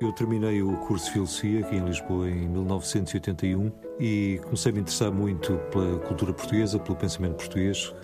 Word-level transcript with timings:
Eu 0.00 0.10
terminei 0.12 0.62
o 0.62 0.78
curso 0.78 1.04
de 1.04 1.12
Filosofia 1.12 1.60
aqui 1.60 1.76
em 1.76 1.84
Lisboa 1.84 2.26
em 2.26 2.48
1981 2.48 3.70
e 3.98 4.40
comecei 4.44 4.72
a 4.72 4.74
me 4.74 4.80
interessar 4.80 5.12
muito 5.12 5.58
pela 5.70 5.98
cultura 5.98 6.32
portuguesa, 6.32 6.78
pelo 6.78 6.96
pensamento 6.96 7.36
português 7.36 7.94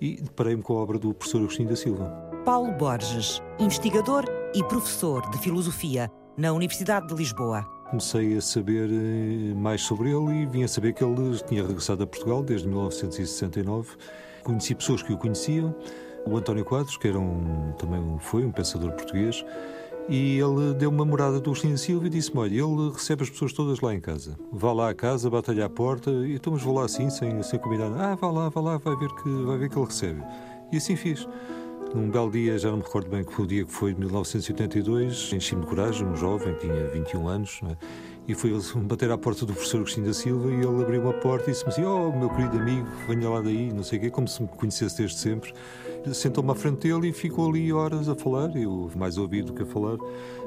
e 0.00 0.22
deparei-me 0.22 0.62
com 0.62 0.78
a 0.78 0.80
obra 0.80 0.98
do 0.98 1.12
professor 1.12 1.42
Agostinho 1.42 1.68
da 1.68 1.76
Silva. 1.76 2.06
Paulo 2.46 2.72
Borges, 2.72 3.42
investigador 3.58 4.24
e 4.54 4.64
professor 4.64 5.28
de 5.30 5.36
Filosofia 5.36 6.10
na 6.34 6.50
Universidade 6.50 7.08
de 7.08 7.14
Lisboa. 7.14 7.62
Comecei 7.90 8.38
a 8.38 8.40
saber 8.40 8.88
eh, 8.90 9.54
mais 9.54 9.82
sobre 9.82 10.08
ele 10.08 10.44
e 10.44 10.46
vim 10.46 10.62
a 10.62 10.68
saber 10.68 10.94
que 10.94 11.04
ele 11.04 11.38
tinha 11.46 11.62
regressado 11.62 12.04
a 12.04 12.06
Portugal 12.06 12.42
desde 12.42 12.66
1969. 12.66 13.90
Conheci 14.42 14.74
pessoas 14.74 15.02
que 15.02 15.12
o 15.12 15.18
conheciam, 15.18 15.76
o 16.24 16.38
António 16.38 16.64
Quadros, 16.64 16.96
que 16.96 17.06
era 17.06 17.18
um, 17.18 17.72
também 17.72 18.18
foi 18.18 18.46
um 18.46 18.50
pensador 18.50 18.92
português, 18.92 19.44
e 20.08 20.38
ele 20.38 20.74
deu 20.74 20.88
uma 20.88 21.04
morada 21.04 21.38
do 21.38 21.50
Agostinho 21.50 21.76
Silva 21.76 22.06
e 22.06 22.10
disse-me: 22.10 22.40
Olha, 22.40 22.54
ele 22.54 22.90
recebe 22.92 23.22
as 23.22 23.30
pessoas 23.30 23.52
todas 23.52 23.80
lá 23.80 23.94
em 23.94 24.00
casa. 24.00 24.38
Vá 24.50 24.72
lá 24.72 24.88
à 24.90 24.94
casa, 24.94 25.28
bate-lhe 25.28 25.62
à 25.62 25.68
porta, 25.68 26.10
e 26.10 26.34
então, 26.34 26.52
mas 26.52 26.62
vou 26.62 26.74
lá 26.74 26.84
assim, 26.84 27.10
sem, 27.10 27.42
sem 27.42 27.58
combinar. 27.58 27.92
Ah, 27.98 28.14
vá 28.14 28.30
lá, 28.30 28.48
vá 28.48 28.60
lá, 28.60 28.78
vai 28.78 28.96
ver, 28.96 29.08
que, 29.16 29.28
vai 29.44 29.58
ver 29.58 29.68
que 29.68 29.78
ele 29.78 29.86
recebe. 29.86 30.22
E 30.72 30.78
assim 30.78 30.96
fiz. 30.96 31.28
Num 31.94 32.10
belo 32.10 32.30
dia, 32.30 32.58
já 32.58 32.70
não 32.70 32.78
me 32.78 32.82
recordo 32.82 33.08
bem 33.08 33.24
que 33.24 33.32
foi 33.32 33.44
o 33.44 33.48
dia 33.48 33.64
que 33.64 33.72
foi, 33.72 33.94
de 33.94 34.00
1982, 34.00 35.32
enchi-me 35.32 35.62
de 35.62 35.66
coragem, 35.66 36.06
um 36.06 36.14
jovem, 36.14 36.54
tinha 36.54 36.86
21 36.88 37.28
anos, 37.28 37.60
é? 37.64 37.76
e 38.28 38.34
fui 38.34 38.52
bater 38.82 39.10
à 39.10 39.16
porta 39.16 39.46
do 39.46 39.54
professor 39.54 39.78
Agostinho 39.78 40.06
da 40.06 40.12
Silva 40.12 40.50
e 40.50 40.56
ele 40.56 40.82
abriu 40.82 41.00
uma 41.00 41.14
porta 41.14 41.48
e 41.48 41.52
disse-me 41.52 41.70
assim: 41.70 41.84
Oh, 41.84 42.12
meu 42.12 42.28
querido 42.28 42.58
amigo, 42.58 42.86
venha 43.08 43.30
lá 43.30 43.40
daí, 43.40 43.72
não 43.72 43.82
sei 43.82 43.98
o 43.98 44.02
quê, 44.02 44.10
como 44.10 44.28
se 44.28 44.42
me 44.42 44.48
conhecesse 44.48 44.98
desde 44.98 45.18
sempre 45.18 45.54
sentou-me 46.12 46.50
à 46.50 46.54
frente 46.54 46.88
dele 46.88 47.08
e 47.08 47.12
ficou 47.12 47.50
ali 47.50 47.72
horas 47.72 48.08
a 48.08 48.14
falar, 48.14 48.54
eu 48.56 48.90
mais 48.96 49.18
ouvido 49.18 49.52
do 49.52 49.54
que 49.54 49.62
a 49.62 49.66
falar, 49.66 49.96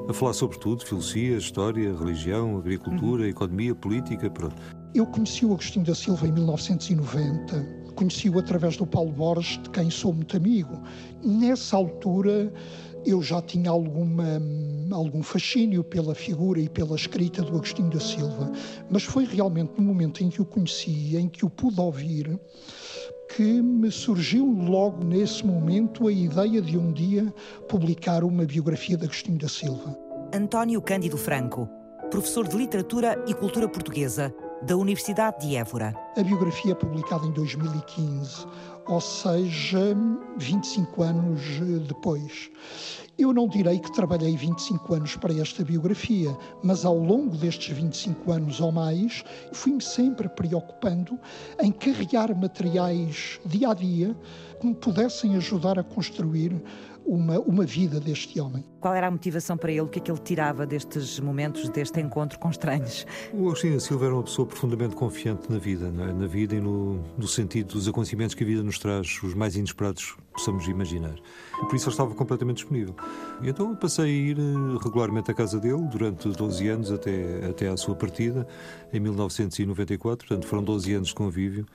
a 0.08 0.12
falar 0.12 0.32
sobre 0.32 0.58
tudo, 0.58 0.84
filosofia, 0.84 1.36
história, 1.36 1.94
religião, 1.94 2.56
agricultura, 2.56 3.22
uhum. 3.22 3.28
economia, 3.28 3.74
política, 3.74 4.30
pronto. 4.30 4.56
Eu 4.94 5.06
conheci 5.06 5.44
o 5.44 5.52
Agostinho 5.52 5.84
da 5.84 5.94
Silva 5.94 6.26
em 6.26 6.32
1990, 6.32 7.66
conheci-o 7.94 8.38
através 8.38 8.76
do 8.76 8.86
Paulo 8.86 9.12
Borges, 9.12 9.60
de 9.62 9.70
quem 9.70 9.90
sou 9.90 10.12
muito 10.12 10.36
amigo. 10.36 10.80
Nessa 11.24 11.76
altura 11.76 12.52
eu 13.04 13.22
já 13.22 13.42
tinha 13.42 13.70
alguma, 13.70 14.40
algum 14.90 15.22
fascínio 15.22 15.82
pela 15.82 16.14
figura 16.14 16.60
e 16.60 16.68
pela 16.68 16.94
escrita 16.94 17.42
do 17.42 17.56
Agostinho 17.56 17.90
da 17.90 18.00
Silva, 18.00 18.52
mas 18.90 19.02
foi 19.02 19.24
realmente 19.24 19.72
no 19.76 19.84
momento 19.84 20.22
em 20.22 20.30
que 20.30 20.40
o 20.40 20.44
conheci, 20.44 21.16
em 21.16 21.28
que 21.28 21.44
o 21.44 21.50
pude 21.50 21.80
ouvir, 21.80 22.38
que 23.36 23.62
me 23.62 23.90
surgiu 23.90 24.44
logo 24.46 25.02
nesse 25.02 25.46
momento 25.46 26.06
a 26.06 26.12
ideia 26.12 26.60
de 26.60 26.76
um 26.76 26.92
dia 26.92 27.32
publicar 27.66 28.24
uma 28.24 28.44
biografia 28.44 28.96
de 28.96 29.04
Agostinho 29.04 29.38
da 29.38 29.48
Silva. 29.48 29.96
António 30.34 30.82
Cândido 30.82 31.16
Franco, 31.16 31.66
professor 32.10 32.46
de 32.46 32.56
Literatura 32.56 33.22
e 33.26 33.32
Cultura 33.32 33.66
Portuguesa 33.68 34.34
da 34.62 34.76
Universidade 34.76 35.46
de 35.46 35.56
Évora. 35.56 35.94
A 36.16 36.22
biografia 36.22 36.72
é 36.72 36.74
publicada 36.74 37.26
em 37.26 37.32
2015, 37.32 38.46
ou 38.86 39.00
seja, 39.00 39.96
25 40.36 41.02
anos 41.02 41.40
depois. 41.86 42.50
Eu 43.18 43.32
não 43.32 43.46
direi 43.46 43.78
que 43.78 43.92
trabalhei 43.92 44.36
25 44.36 44.94
anos 44.94 45.16
para 45.16 45.34
esta 45.34 45.62
biografia, 45.62 46.36
mas 46.62 46.84
ao 46.84 46.98
longo 46.98 47.36
destes 47.36 47.76
25 47.76 48.32
anos 48.32 48.60
ou 48.60 48.72
mais, 48.72 49.22
fui-me 49.52 49.82
sempre 49.82 50.28
preocupando 50.30 51.18
em 51.60 51.70
carregar 51.70 52.34
materiais 52.34 53.38
dia 53.44 53.70
a 53.70 53.74
dia 53.74 54.16
que 54.58 54.66
me 54.66 54.74
pudessem 54.74 55.36
ajudar 55.36 55.78
a 55.78 55.84
construir 55.84 56.60
uma, 57.04 57.38
uma 57.40 57.64
vida 57.64 58.00
deste 58.00 58.40
homem. 58.40 58.64
Qual 58.80 58.94
era 58.94 59.06
a 59.06 59.10
motivação 59.10 59.56
para 59.56 59.70
ele? 59.70 59.82
O 59.82 59.88
que 59.88 59.98
é 59.98 60.02
que 60.02 60.10
ele 60.10 60.20
tirava 60.20 60.66
destes 60.66 61.20
momentos, 61.20 61.68
deste 61.68 62.00
encontro 62.00 62.38
com 62.38 62.50
estranhos? 62.50 63.06
O 63.32 63.46
Agostinho 63.46 63.80
Silva 63.80 64.06
era 64.06 64.14
uma 64.14 64.22
pessoa 64.22 64.46
profundamente 64.46 64.94
confiante 64.94 65.50
na 65.50 65.58
vida, 65.58 65.86
é? 65.86 66.12
na 66.12 66.26
vida 66.26 66.54
e 66.54 66.60
no, 66.60 67.02
no 67.16 67.28
sentido 67.28 67.74
dos 67.74 67.88
acontecimentos 67.88 68.34
que 68.34 68.42
a 68.42 68.46
vida 68.46 68.62
nos 68.62 68.78
traz, 68.78 69.22
os 69.22 69.34
mais 69.34 69.56
inesperados 69.56 70.12
que 70.12 70.32
possamos 70.32 70.66
imaginar. 70.66 71.14
Por 71.60 71.76
isso 71.76 71.86
ele 71.86 71.94
estava 71.94 72.14
completamente 72.14 72.56
disponível. 72.56 72.94
E 73.42 73.48
então 73.48 73.70
eu 73.70 73.76
passei 73.76 74.04
a 74.04 74.08
ir 74.08 74.38
eh, 74.38 74.78
regularmente 74.82 75.30
à 75.30 75.34
casa 75.34 75.60
dele 75.60 75.82
durante 75.90 76.28
12 76.28 76.68
anos 76.68 76.90
até, 76.90 77.46
até 77.46 77.68
à 77.68 77.76
sua 77.76 77.94
partida, 77.94 78.46
em 78.92 79.00
1994, 79.00 80.26
portanto 80.26 80.46
foram 80.46 80.64
12 80.64 80.94
anos 80.94 81.08
de 81.08 81.14
convívio 81.14 81.66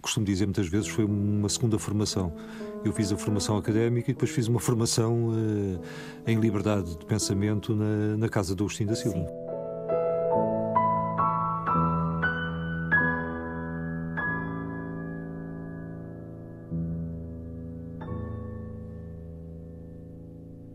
costumo 0.00 0.26
dizer 0.26 0.46
muitas 0.46 0.68
vezes, 0.68 0.88
foi 0.88 1.04
uma 1.04 1.48
segunda 1.48 1.78
formação. 1.78 2.32
Eu 2.84 2.92
fiz 2.92 3.12
a 3.12 3.16
formação 3.16 3.56
académica 3.56 4.10
e 4.10 4.14
depois 4.14 4.30
fiz 4.30 4.48
uma 4.48 4.60
formação 4.60 5.28
uh, 5.28 5.80
em 6.26 6.38
liberdade 6.38 6.96
de 6.96 7.04
pensamento 7.04 7.74
na, 7.74 8.16
na 8.16 8.28
casa 8.28 8.54
do 8.54 8.64
Agostinho 8.64 8.88
da 8.88 8.96
Silva. 8.96 9.18
Sim. 9.18 9.39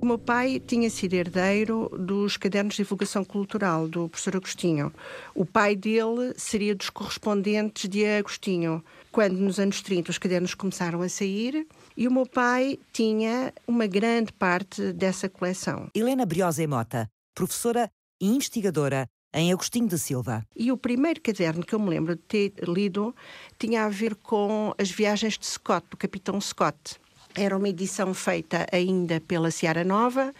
O 0.06 0.08
meu 0.08 0.20
pai 0.20 0.60
tinha 0.60 0.88
sido 0.88 1.16
herdeiro 1.16 1.90
dos 1.98 2.38
cadernos 2.38 2.76
de 2.76 2.84
divulgação 2.84 3.26
cultural 3.26 3.88
do 3.88 4.08
professor 4.08 4.36
Agostinho. 4.36 4.94
O 5.34 5.48
pai 5.48 5.76
dele 5.76 6.32
seria 6.38 6.76
dos 6.76 6.92
correspondentes 6.92 7.90
de 7.90 8.06
Agostinho. 8.06 8.86
Quando 9.12 9.34
nos 9.38 9.60
anos 9.60 9.82
30 9.82 10.12
os 10.12 10.20
cadernos 10.20 10.54
começaram 10.54 11.02
a 11.02 11.10
sair, 11.10 11.68
e 11.98 12.08
o 12.08 12.14
meu 12.14 12.28
pai 12.28 12.78
tinha 12.94 13.52
uma 13.68 13.88
grande 13.88 14.32
parte 14.32 14.94
dessa 14.94 15.28
coleção. 15.28 15.90
Helena 15.96 16.24
Briosa 16.24 16.62
e 16.62 16.68
Mota, 16.68 17.10
professora 17.34 17.90
e 18.22 18.28
investigadora 18.28 19.08
em 19.34 19.52
Agostinho 19.52 19.88
de 19.88 19.98
Silva. 19.98 20.46
E 20.56 20.72
o 20.72 20.78
primeiro 20.78 21.20
caderno 21.20 21.66
que 21.66 21.74
eu 21.74 21.80
me 21.80 21.90
lembro 21.90 22.16
de 22.16 22.22
ter 22.22 22.54
lido 22.68 23.16
tinha 23.58 23.86
a 23.86 23.90
ver 23.90 24.14
com 24.14 24.72
as 24.78 24.92
viagens 24.92 25.36
de 25.36 25.48
Scott, 25.48 25.88
do 25.90 25.98
capitão 25.98 26.40
Scott. 26.40 27.04
Era 27.38 27.58
uma 27.58 27.68
edição 27.68 28.14
feita 28.14 28.66
ainda 28.72 29.20
pela 29.20 29.52
Seara 29.52 29.84
Nova. 29.84 30.34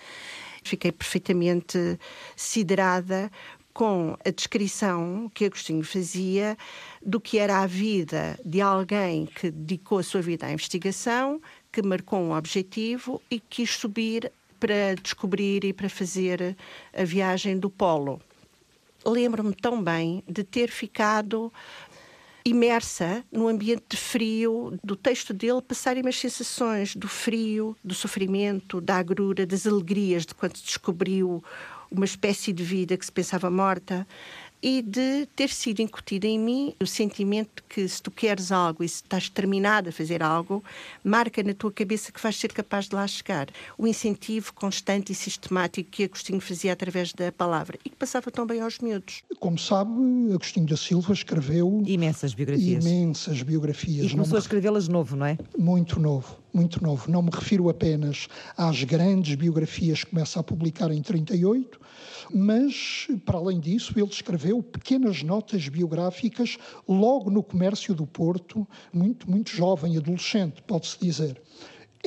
Fiquei 0.64 0.94
perfeitamente 0.94 2.00
siderada 2.36 3.30
com 3.74 4.18
a 4.26 4.30
descrição 4.30 5.30
que 5.34 5.44
Agostinho 5.44 5.84
fazia 5.84 6.58
do 7.06 7.20
que 7.20 7.38
era 7.38 7.60
a 7.60 7.68
vida 7.68 8.40
de 8.46 8.62
alguém 8.62 9.26
que 9.26 9.52
dedicou 9.52 9.98
a 9.98 10.04
sua 10.04 10.22
vida 10.22 10.48
à 10.48 10.54
investigação, 10.54 11.42
que 11.70 11.82
marcou 11.82 12.20
um 12.20 12.32
objetivo 12.32 13.22
e 13.30 13.42
quis 13.42 13.72
subir 13.72 14.32
para 14.58 14.96
descobrir 14.96 15.66
e 15.66 15.74
para 15.74 15.90
fazer 15.90 16.56
a 16.98 17.04
viagem 17.04 17.60
do 17.60 17.70
Polo. 17.70 18.22
Lembro-me 19.06 19.54
tão 19.54 19.84
bem 19.84 20.24
de 20.28 20.44
ter 20.46 20.72
ficado 20.72 21.52
imersa 22.48 23.24
no 23.32 23.48
ambiente 23.48 23.86
de 23.90 23.98
frio, 23.98 24.78
do 24.84 24.96
texto 24.96 25.34
dele 25.34 25.62
passarem 25.64 26.04
umas 26.04 26.20
sensações 26.20 26.96
do 26.96 27.08
frio, 27.08 27.76
do 27.84 27.96
sofrimento, 27.96 28.80
da 28.80 28.98
agrura, 28.98 29.48
das 29.48 29.66
alegrias 29.66 30.28
de 30.28 30.36
quando 30.36 30.54
descobriu 30.54 31.44
uma 31.92 32.06
espécie 32.06 32.54
de 32.54 32.64
vida 32.64 32.96
que 32.98 33.06
se 33.06 33.12
pensava 33.12 33.50
morta 33.50 34.08
e 34.66 34.82
de 34.82 35.28
ter 35.36 35.52
sido 35.52 35.80
incutida 35.80 36.26
em 36.26 36.40
mim 36.40 36.74
o 36.82 36.88
sentimento 36.88 37.58
de 37.58 37.64
que 37.70 37.88
se 37.88 38.02
tu 38.02 38.10
queres 38.10 38.52
algo 38.52 38.84
e 38.84 38.90
se 38.90 38.96
estás 38.96 39.30
determinado 39.30 39.90
a 39.90 39.92
fazer 39.92 40.24
algo, 40.24 40.64
marca 41.04 41.44
na 41.44 41.54
tua 41.54 41.72
cabeça 41.72 42.12
que 42.12 42.20
vais 42.20 42.36
ser 42.36 42.52
capaz 42.52 42.90
de 42.90 42.96
lá 42.96 43.06
chegar. 43.06 43.48
O 43.78 43.86
incentivo 43.86 44.52
constante 44.56 45.12
e 45.12 45.16
sistemático 45.16 45.92
que 45.92 46.06
Agostinho 46.06 46.42
fazia 46.42 46.74
através 46.74 47.14
da 47.14 47.32
palavra 47.32 47.78
e 47.86 47.92
que 47.92 47.96
passava 47.96 48.32
tão 48.32 48.48
bem 48.48 48.60
aos 48.60 48.80
miúdos. 48.80 49.22
Como 49.40 49.60
sabe, 49.60 49.92
Agostinho 50.34 50.66
da 50.66 50.78
Silva 50.78 51.14
escreveu 51.14 51.84
imensas 51.86 52.34
biografias. 52.34 52.84
Imensas 52.84 53.44
biografias. 53.44 54.08
E 54.08 54.10
começou 54.10 54.38
a 54.38 54.40
escrevê-las 54.40 54.88
novo, 54.88 55.16
não 55.16 55.28
é? 55.28 55.38
Muito 55.56 56.00
novo 56.00 56.44
muito 56.56 56.82
novo. 56.82 57.12
Não 57.12 57.22
me 57.22 57.30
refiro 57.32 57.70
apenas 57.70 58.28
às 58.58 58.84
grandes 58.84 59.36
biografias 59.36 60.04
que 60.04 60.12
começa 60.12 60.40
a 60.40 60.44
publicar 60.44 60.92
em 60.92 61.02
38, 61.02 61.80
mas, 62.34 63.08
para 63.26 63.38
além 63.38 63.60
disso, 63.60 63.94
ele 63.96 64.08
escreveu 64.08 64.64
pequenas 64.64 65.22
notas 65.22 65.68
biográficas 65.68 66.58
logo 66.88 67.30
no 67.30 67.44
comércio 67.44 67.94
do 67.94 68.08
Porto, 68.08 68.68
muito, 68.94 69.30
muito 69.30 69.52
jovem, 69.52 69.98
adolescente, 69.98 70.62
pode-se 70.64 70.98
dizer 71.00 71.42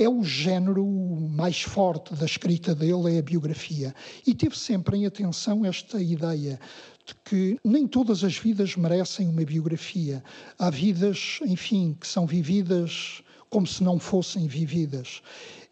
é 0.01 0.09
o 0.09 0.23
género 0.23 0.87
mais 1.29 1.61
forte 1.61 2.15
da 2.15 2.25
escrita 2.25 2.73
dele, 2.73 3.17
é 3.17 3.19
a 3.19 3.23
biografia. 3.23 3.93
E 4.25 4.33
teve 4.33 4.57
sempre 4.57 4.97
em 4.97 5.07
atenção 5.07 5.65
esta 5.65 6.01
ideia 6.01 6.61
de 7.05 7.15
que 7.25 7.59
nem 7.65 7.85
todas 7.85 8.23
as 8.23 8.39
vidas 8.39 8.77
merecem 8.77 9.29
uma 9.29 9.45
biografia. 9.45 10.23
Há 10.57 10.71
vidas, 10.71 11.41
enfim, 11.45 11.97
que 11.99 12.07
são 12.07 12.27
vividas 12.27 13.25
como 13.51 13.67
se 13.67 13.83
não 13.83 13.99
fossem 13.99 14.47
vividas. 14.47 15.23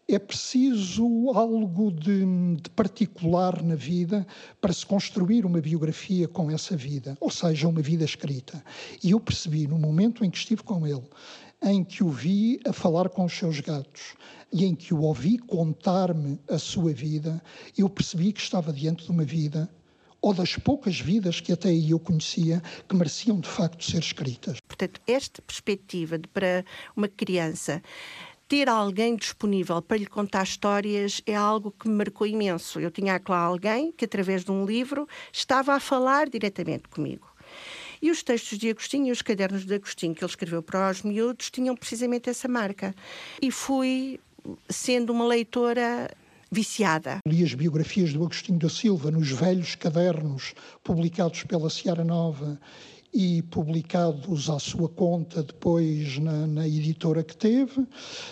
É 0.09 0.17
preciso 0.17 1.31
algo 1.33 1.91
de, 1.91 2.25
de, 2.55 2.69
particular 2.69 3.61
na 3.61 3.75
vida 3.75 4.25
para 4.61 4.71
se 4.71 4.85
construir 4.85 5.45
uma 5.45 5.59
biografia 5.59 6.29
com 6.29 6.49
essa 6.49 6.77
vida, 6.77 7.17
ou 7.19 7.29
seja, 7.29 7.67
uma 7.67 7.81
vida 7.81 8.05
escrita. 8.05 8.63
E 9.03 9.11
eu 9.11 9.19
percebi, 9.19 9.67
no 9.67 9.77
momento 9.77 10.23
em 10.23 10.29
que 10.29 10.37
estive 10.37 10.63
com 10.63 10.87
ele, 10.87 11.03
em 11.61 11.83
que 11.83 12.03
o 12.03 12.09
vi 12.09 12.59
a 12.65 12.71
falar 12.71 13.09
com 13.09 13.25
os 13.25 13.33
seus 13.33 13.59
gatos 13.59 14.15
e 14.51 14.63
em 14.63 14.73
que 14.73 14.93
o 14.93 15.01
ouvi 15.01 15.37
contar-me 15.37 16.39
a 16.49 16.57
sua 16.57 16.93
vida, 16.93 17.41
eu 17.77 17.89
percebi 17.89 18.31
que 18.31 18.39
estava 18.39 18.71
diante 18.71 19.03
de 19.03 19.11
uma 19.11 19.25
vida 19.25 19.69
ou 20.21 20.33
das 20.33 20.55
poucas 20.55 20.99
vidas 20.99 21.39
que 21.39 21.51
até 21.51 21.69
aí 21.69 21.91
eu 21.91 21.99
conhecia 21.99 22.61
que 22.87 22.95
mereciam 22.95 23.39
de 23.39 23.47
facto 23.47 23.83
ser 23.83 23.99
escritas. 23.99 24.59
Portanto, 24.61 25.01
esta 25.07 25.41
perspectiva 25.41 26.17
de, 26.17 26.27
para 26.27 26.65
uma 26.95 27.07
criança 27.07 27.81
ter 28.47 28.69
alguém 28.69 29.15
disponível 29.15 29.81
para 29.81 29.97
lhe 29.97 30.05
contar 30.05 30.43
histórias 30.43 31.21
é 31.25 31.35
algo 31.35 31.71
que 31.71 31.89
me 31.89 31.95
marcou 31.95 32.25
imenso. 32.25 32.79
Eu 32.79 32.89
tinha 32.89 33.21
lá 33.27 33.39
alguém 33.39 33.91
que, 33.91 34.05
através 34.05 34.45
de 34.45 34.51
um 34.51 34.65
livro, 34.65 35.07
estava 35.33 35.73
a 35.73 35.79
falar 35.79 36.29
diretamente 36.29 36.87
comigo. 36.87 37.27
E 38.01 38.09
os 38.11 38.23
textos 38.23 38.57
de 38.57 38.69
Agostinho 38.69 39.07
e 39.07 39.11
os 39.11 39.21
cadernos 39.21 39.65
de 39.65 39.73
Agostinho 39.73 40.15
que 40.15 40.23
ele 40.23 40.29
escreveu 40.29 40.61
para 40.61 40.91
os 40.91 41.01
miúdos 41.01 41.49
tinham 41.49 41.75
precisamente 41.75 42.29
essa 42.29 42.47
marca. 42.47 42.95
E 43.41 43.51
fui 43.51 44.19
sendo 44.69 45.11
uma 45.11 45.25
leitora 45.25 46.09
viciada. 46.51 47.19
Li 47.27 47.43
as 47.43 47.53
biografias 47.53 48.13
do 48.13 48.23
Agostinho 48.23 48.59
da 48.59 48.69
Silva 48.69 49.11
nos 49.11 49.29
velhos 49.31 49.75
cadernos 49.75 50.53
publicados 50.83 51.43
pela 51.43 51.69
Seara 51.69 52.03
Nova 52.03 52.59
e 53.13 53.41
publicados 53.41 54.49
à 54.49 54.59
sua 54.59 54.89
conta 54.89 55.41
depois 55.41 56.19
na, 56.19 56.45
na, 56.45 56.67
editora 56.67 57.23
que 57.23 57.35
teve 57.35 57.85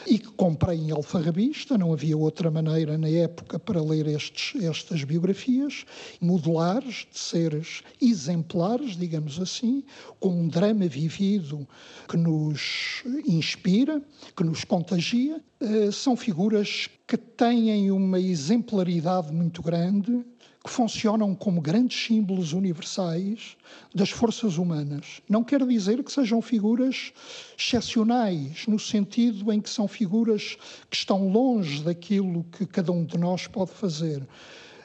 e 0.05 0.19
que 0.19 0.27
comprei 0.33 0.77
em 0.77 0.91
alfarrabista, 0.91 1.77
não 1.77 1.93
havia 1.93 2.17
outra 2.17 2.51
maneira 2.51 2.97
na 2.97 3.09
época 3.09 3.57
para 3.57 3.81
ler 3.81 4.07
estes, 4.07 4.61
estas 4.61 5.03
biografias, 5.03 5.85
modulares, 6.21 7.07
de 7.11 7.17
seres 7.17 7.81
exemplares, 8.01 8.97
digamos 8.97 9.39
assim, 9.39 9.83
com 10.19 10.29
um 10.29 10.47
drama 10.47 10.87
vivido 10.87 11.67
que 12.07 12.17
nos 12.17 13.03
inspira, 13.25 14.01
que 14.35 14.43
nos 14.43 14.63
contagia. 14.63 15.41
Uh, 15.61 15.91
são 15.91 16.15
figuras 16.17 16.89
que 17.07 17.17
têm 17.17 17.89
uma 17.91 18.19
exemplaridade 18.19 19.31
muito 19.31 19.61
grande, 19.61 20.25
que 20.65 20.71
funcionam 20.71 21.35
como 21.35 21.61
grandes 21.61 22.07
símbolos 22.07 22.51
universais 22.51 23.55
das 23.93 24.09
forças 24.09 24.57
humanas. 24.57 25.21
Não 25.29 25.43
quer 25.43 25.63
dizer 25.63 26.03
que 26.03 26.11
sejam 26.11 26.41
figuras 26.41 27.13
excepcionais, 27.55 28.65
no 28.65 28.79
sentido 28.79 29.53
em 29.53 29.61
que 29.61 29.69
são 29.69 29.87
figuras 29.87 30.57
que 30.89 30.97
estão 30.97 31.29
longe 31.29 31.83
daquilo 31.83 32.43
que 32.45 32.65
cada 32.65 32.91
um 32.91 33.05
de 33.05 33.15
nós 33.15 33.45
pode 33.45 33.73
fazer. 33.73 34.27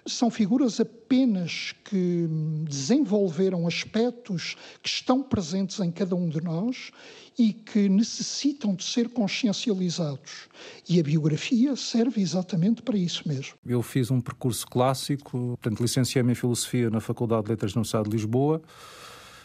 São 0.06 0.30
figuras 0.30 0.80
apenas 0.80 1.74
que 1.82 2.28
desenvolveram 2.68 3.66
aspectos 3.66 4.58
que 4.82 4.88
estão 4.88 5.22
presentes 5.22 5.80
em 5.80 5.90
cada 5.90 6.14
um 6.14 6.28
de 6.28 6.42
nós 6.42 6.90
e 7.40 7.54
que 7.54 7.88
necessitam 7.88 8.74
de 8.74 8.84
ser 8.84 9.08
consciencializados. 9.08 10.46
E 10.86 11.00
a 11.00 11.02
biografia 11.02 11.74
serve 11.74 12.20
exatamente 12.20 12.82
para 12.82 12.98
isso 12.98 13.26
mesmo. 13.26 13.54
Eu 13.64 13.80
fiz 13.80 14.10
um 14.10 14.20
percurso 14.20 14.66
clássico, 14.66 15.56
portanto, 15.58 15.80
licenciei-me 15.80 16.32
em 16.32 16.34
Filosofia 16.34 16.90
na 16.90 17.00
Faculdade 17.00 17.44
de 17.44 17.48
Letras 17.52 17.72
da 17.72 17.78
Universidade 17.78 18.10
de 18.10 18.14
Lisboa. 18.14 18.60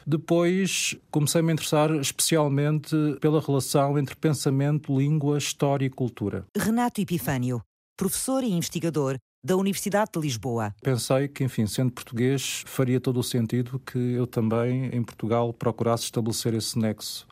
Depois 0.05 0.97
comecei 1.09 1.41
-me 1.41 1.45
a 1.45 1.47
me 1.47 1.53
interessar 1.53 1.89
especialmente 1.95 2.93
pela 3.21 3.39
relação 3.39 3.97
entre 3.97 4.13
pensamento, 4.13 4.99
língua, 4.99 5.37
história 5.37 5.85
e 5.85 5.89
cultura. 5.89 6.45
Renato 6.53 6.99
Epifânio, 6.99 7.61
professor 7.95 8.43
e 8.43 8.51
investigador 8.51 9.15
da 9.41 9.55
Universidade 9.55 10.11
de 10.13 10.19
Lisboa. 10.19 10.75
Pensei 10.81 11.29
que, 11.29 11.45
enfim, 11.45 11.65
sendo 11.65 11.93
português, 11.93 12.63
faria 12.65 12.99
todo 12.99 13.21
o 13.21 13.23
sentido 13.23 13.79
que 13.79 13.97
eu 13.97 14.27
também, 14.27 14.89
em 14.93 15.01
Portugal, 15.01 15.53
procurasse 15.53 16.03
estabelecer 16.03 16.53
esse 16.53 16.77
nexo 16.77 17.25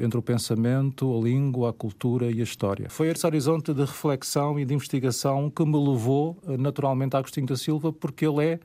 entre 0.00 0.18
o 0.18 0.22
pensamento, 0.22 1.16
a 1.16 1.22
língua, 1.22 1.70
a 1.70 1.72
cultura 1.72 2.30
e 2.30 2.40
a 2.40 2.42
história. 2.42 2.88
Foi 2.88 3.08
esse 3.08 3.26
horizonte 3.26 3.72
de 3.74 3.80
reflexão 3.80 4.58
e 4.58 4.64
de 4.64 4.74
investigação 4.74 5.50
que 5.50 5.64
me 5.64 5.78
levou 5.78 6.38
eh, 6.46 6.56
naturalmente 6.56 7.14
a 7.14 7.18
Agostinho 7.18 7.46
da 7.46 7.56
Silva, 7.56 7.92
porque 7.92 8.26
ele 8.26 8.44
é, 8.44 8.60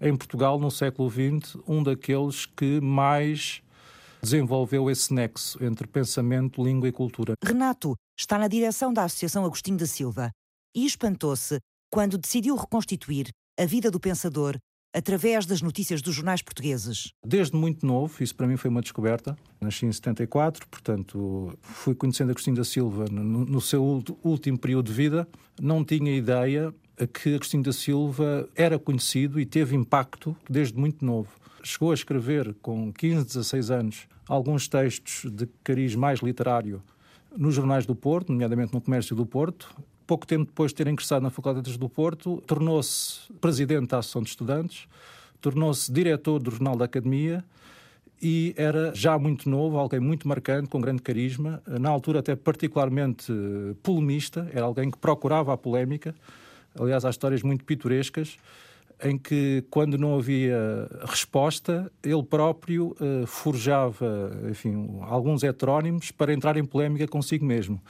em 0.00 0.16
Portugal, 0.16 0.58
no 0.58 0.70
século 0.70 1.10
XX, 1.10 1.56
um 1.68 1.82
daqueles 1.82 2.46
que 2.46 2.80
mais 2.80 3.62
desenvolveu 4.22 4.90
esse 4.90 5.12
nexo 5.12 5.62
entre 5.62 5.86
pensamento, 5.86 6.62
língua 6.62 6.88
e 6.88 6.92
cultura. 6.92 7.34
Renato 7.44 7.94
está 8.18 8.38
na 8.38 8.48
direção 8.48 8.92
da 8.92 9.04
Associação 9.04 9.44
Agostinho 9.44 9.78
da 9.78 9.86
Silva 9.86 10.30
e 10.74 10.86
espantou-se 10.86 11.58
quando 11.90 12.18
decidiu 12.18 12.54
reconstituir 12.56 13.28
a 13.58 13.64
vida 13.64 13.90
do 13.90 13.98
pensador 13.98 14.56
através 14.92 15.46
das 15.46 15.62
notícias 15.62 16.02
dos 16.02 16.14
jornais 16.14 16.42
portugueses? 16.42 17.12
Desde 17.24 17.56
muito 17.56 17.86
novo, 17.86 18.22
isso 18.22 18.34
para 18.34 18.46
mim 18.46 18.56
foi 18.56 18.70
uma 18.70 18.80
descoberta. 18.80 19.36
Nasci 19.60 19.86
em 19.86 19.92
74, 19.92 20.66
portanto, 20.68 21.56
fui 21.62 21.94
conhecendo 21.94 22.30
Agostinho 22.30 22.56
da 22.56 22.64
Silva 22.64 23.06
no, 23.10 23.44
no 23.44 23.60
seu 23.60 24.02
último 24.22 24.58
período 24.58 24.86
de 24.86 24.92
vida. 24.92 25.28
Não 25.60 25.84
tinha 25.84 26.14
ideia 26.14 26.74
que 27.06 27.34
Agostinho 27.34 27.62
da 27.62 27.72
Silva 27.72 28.48
era 28.54 28.78
conhecido 28.78 29.40
e 29.40 29.46
teve 29.46 29.76
impacto 29.76 30.36
desde 30.48 30.78
muito 30.78 31.04
novo. 31.04 31.30
Chegou 31.62 31.90
a 31.90 31.94
escrever, 31.94 32.54
com 32.62 32.92
15, 32.92 33.26
16 33.26 33.70
anos, 33.70 34.08
alguns 34.26 34.68
textos 34.68 35.30
de 35.30 35.46
cariz 35.62 35.94
mais 35.94 36.20
literário 36.20 36.82
nos 37.36 37.54
jornais 37.54 37.86
do 37.86 37.94
Porto, 37.94 38.32
nomeadamente 38.32 38.72
no 38.72 38.80
Comércio 38.80 39.14
do 39.14 39.24
Porto, 39.24 39.74
pouco 40.10 40.26
tempo 40.26 40.46
depois 40.46 40.72
de 40.72 40.74
ter 40.74 40.88
ingressado 40.88 41.22
na 41.22 41.30
Faculdade 41.30 41.62
de 41.62 41.70
Letras 41.70 41.76
do 41.76 41.88
Porto, 41.88 42.42
tornou-se 42.44 43.32
presidente 43.34 43.90
da 43.90 43.98
Associação 43.98 44.22
de 44.22 44.30
Estudantes, 44.30 44.88
tornou-se 45.40 45.92
diretor 45.92 46.42
do 46.42 46.50
Jornal 46.50 46.74
da 46.74 46.86
Academia 46.86 47.44
e 48.20 48.52
era 48.56 48.92
já 48.92 49.16
muito 49.16 49.48
novo, 49.48 49.78
alguém 49.78 50.00
muito 50.00 50.26
marcante, 50.26 50.68
com 50.68 50.80
grande 50.80 51.00
carisma, 51.00 51.62
na 51.64 51.88
altura 51.88 52.18
até 52.18 52.34
particularmente 52.34 53.32
polemista, 53.84 54.50
era 54.52 54.64
alguém 54.64 54.90
que 54.90 54.98
procurava 54.98 55.52
a 55.52 55.56
polémica. 55.56 56.12
Aliás, 56.76 57.04
há 57.04 57.10
histórias 57.10 57.44
muito 57.44 57.64
pitorescas 57.64 58.36
em 59.04 59.16
que, 59.16 59.64
quando 59.70 59.96
não 59.96 60.18
havia 60.18 60.88
resposta, 61.04 61.90
ele 62.02 62.22
próprio 62.24 62.96
uh, 63.00 63.24
forjava 63.28 64.32
enfim, 64.50 64.98
alguns 65.02 65.44
heterónimos 65.44 66.10
para 66.10 66.34
entrar 66.34 66.56
em 66.56 66.64
polémica 66.64 67.06
consigo 67.06 67.44
mesmo 67.44 67.80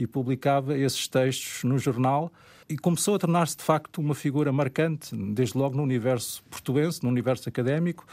e 0.00 0.06
publicava 0.06 0.78
esses 0.78 1.06
textos 1.06 1.62
no 1.62 1.78
jornal 1.78 2.32
e 2.66 2.78
começou 2.78 3.16
a 3.16 3.18
tornar-se 3.18 3.58
de 3.58 3.62
facto 3.62 3.98
uma 3.98 4.14
figura 4.14 4.50
marcante, 4.50 5.14
desde 5.14 5.58
logo 5.58 5.76
no 5.76 5.82
universo 5.82 6.42
portuense, 6.44 7.02
no 7.02 7.10
universo 7.10 7.46
académico. 7.50 8.06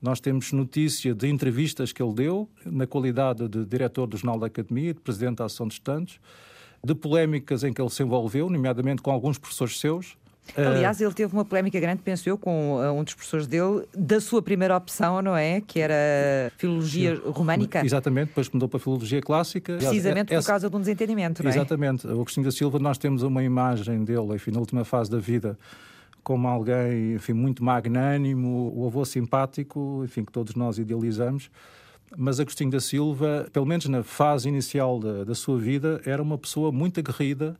Nós 0.00 0.20
temos 0.20 0.52
notícia 0.52 1.14
de 1.14 1.28
entrevistas 1.28 1.92
que 1.92 2.02
ele 2.02 2.14
deu, 2.14 2.48
na 2.64 2.86
qualidade 2.86 3.46
de 3.46 3.66
diretor 3.66 4.06
do 4.06 4.16
Jornal 4.16 4.38
da 4.38 4.46
Academia, 4.46 4.94
de 4.94 5.00
presidente 5.00 5.36
da 5.36 5.44
Ação 5.44 5.68
de 5.68 5.74
Estudantes, 5.74 6.18
de 6.82 6.94
polémicas 6.94 7.62
em 7.62 7.74
que 7.74 7.82
ele 7.82 7.90
se 7.90 8.02
envolveu, 8.02 8.48
nomeadamente 8.48 9.02
com 9.02 9.10
alguns 9.10 9.36
professores 9.36 9.78
seus, 9.78 10.16
Aliás, 10.56 11.00
ele 11.00 11.12
teve 11.12 11.32
uma 11.32 11.44
polémica 11.44 11.80
grande, 11.80 12.02
penso 12.02 12.28
eu, 12.28 12.36
com 12.36 12.76
uh, 12.76 12.92
um 12.92 13.02
dos 13.02 13.14
professores 13.14 13.46
dele, 13.46 13.86
da 13.94 14.20
sua 14.20 14.42
primeira 14.42 14.76
opção, 14.76 15.20
não 15.22 15.36
é? 15.36 15.60
Que 15.60 15.80
era 15.80 16.52
Filologia 16.56 17.16
Sim. 17.16 17.22
Românica. 17.30 17.84
Exatamente, 17.84 18.28
depois 18.28 18.48
mudou 18.50 18.68
para 18.68 18.78
Filologia 18.78 19.20
Clássica. 19.20 19.76
Precisamente 19.76 20.34
por 20.34 20.44
causa 20.44 20.68
de 20.68 20.76
um 20.76 20.80
desentendimento, 20.80 21.42
não 21.42 21.50
é? 21.50 21.54
Exatamente. 21.54 22.06
O 22.06 22.12
Agostinho 22.12 22.44
da 22.44 22.52
Silva, 22.52 22.78
nós 22.78 22.98
temos 22.98 23.22
uma 23.22 23.42
imagem 23.42 24.04
dele, 24.04 24.34
enfim, 24.34 24.50
na 24.50 24.60
última 24.60 24.84
fase 24.84 25.10
da 25.10 25.18
vida, 25.18 25.58
como 26.22 26.46
alguém, 26.46 27.14
enfim, 27.14 27.32
muito 27.32 27.64
magnânimo, 27.64 28.72
o 28.76 28.86
avô 28.86 29.04
simpático, 29.04 30.02
enfim, 30.04 30.24
que 30.24 30.32
todos 30.32 30.54
nós 30.54 30.78
idealizamos 30.78 31.50
mas 32.16 32.38
Agostinho 32.38 32.70
da 32.70 32.78
Silva, 32.78 33.48
pelo 33.52 33.66
menos 33.66 33.86
na 33.86 34.04
fase 34.04 34.48
inicial 34.48 35.00
da, 35.00 35.24
da, 35.24 35.34
sua 35.34 35.58
vida, 35.58 36.00
era 36.04 36.22
uma 36.22 36.38
pessoa 36.38 36.70
muito 36.70 37.00
aguerrida, 37.00 37.56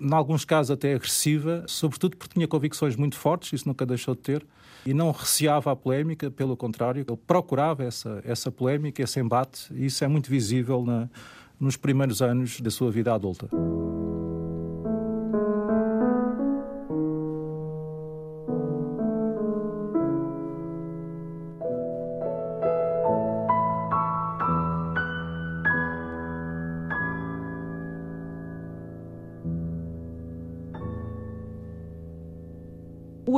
em 0.00 0.12
alguns 0.12 0.44
casos 0.44 0.70
até 0.70 0.94
agressiva, 0.94 1.64
sobretudo 1.66 2.16
porque 2.16 2.34
tinha 2.34 2.48
convicções 2.48 2.96
muito 2.96 3.16
fortes, 3.16 3.52
isso 3.52 3.68
nunca 3.68 3.84
deixou 3.84 4.14
de 4.14 4.20
ter, 4.20 4.46
e 4.84 4.94
não 4.94 5.10
receava 5.10 5.72
a 5.72 5.76
polémica, 5.76 6.30
pelo 6.30 6.56
contrário, 6.56 7.00
ele 7.00 7.18
procurava 7.26 7.82
essa, 7.82 8.22
essa 8.24 8.52
polémica, 8.52 9.02
esse 9.02 9.18
embate, 9.18 9.72
e 9.74 9.86
isso 9.86 10.04
é 10.04 10.08
muito 10.08 10.30
visível 10.30 10.84
na, 10.84 11.08
nos 11.58 11.76
primeiros 11.76 12.22
anos 12.22 12.60
da 12.60 12.70
sua 12.70 12.90
vida 12.90 13.12
adulta. 13.12 13.48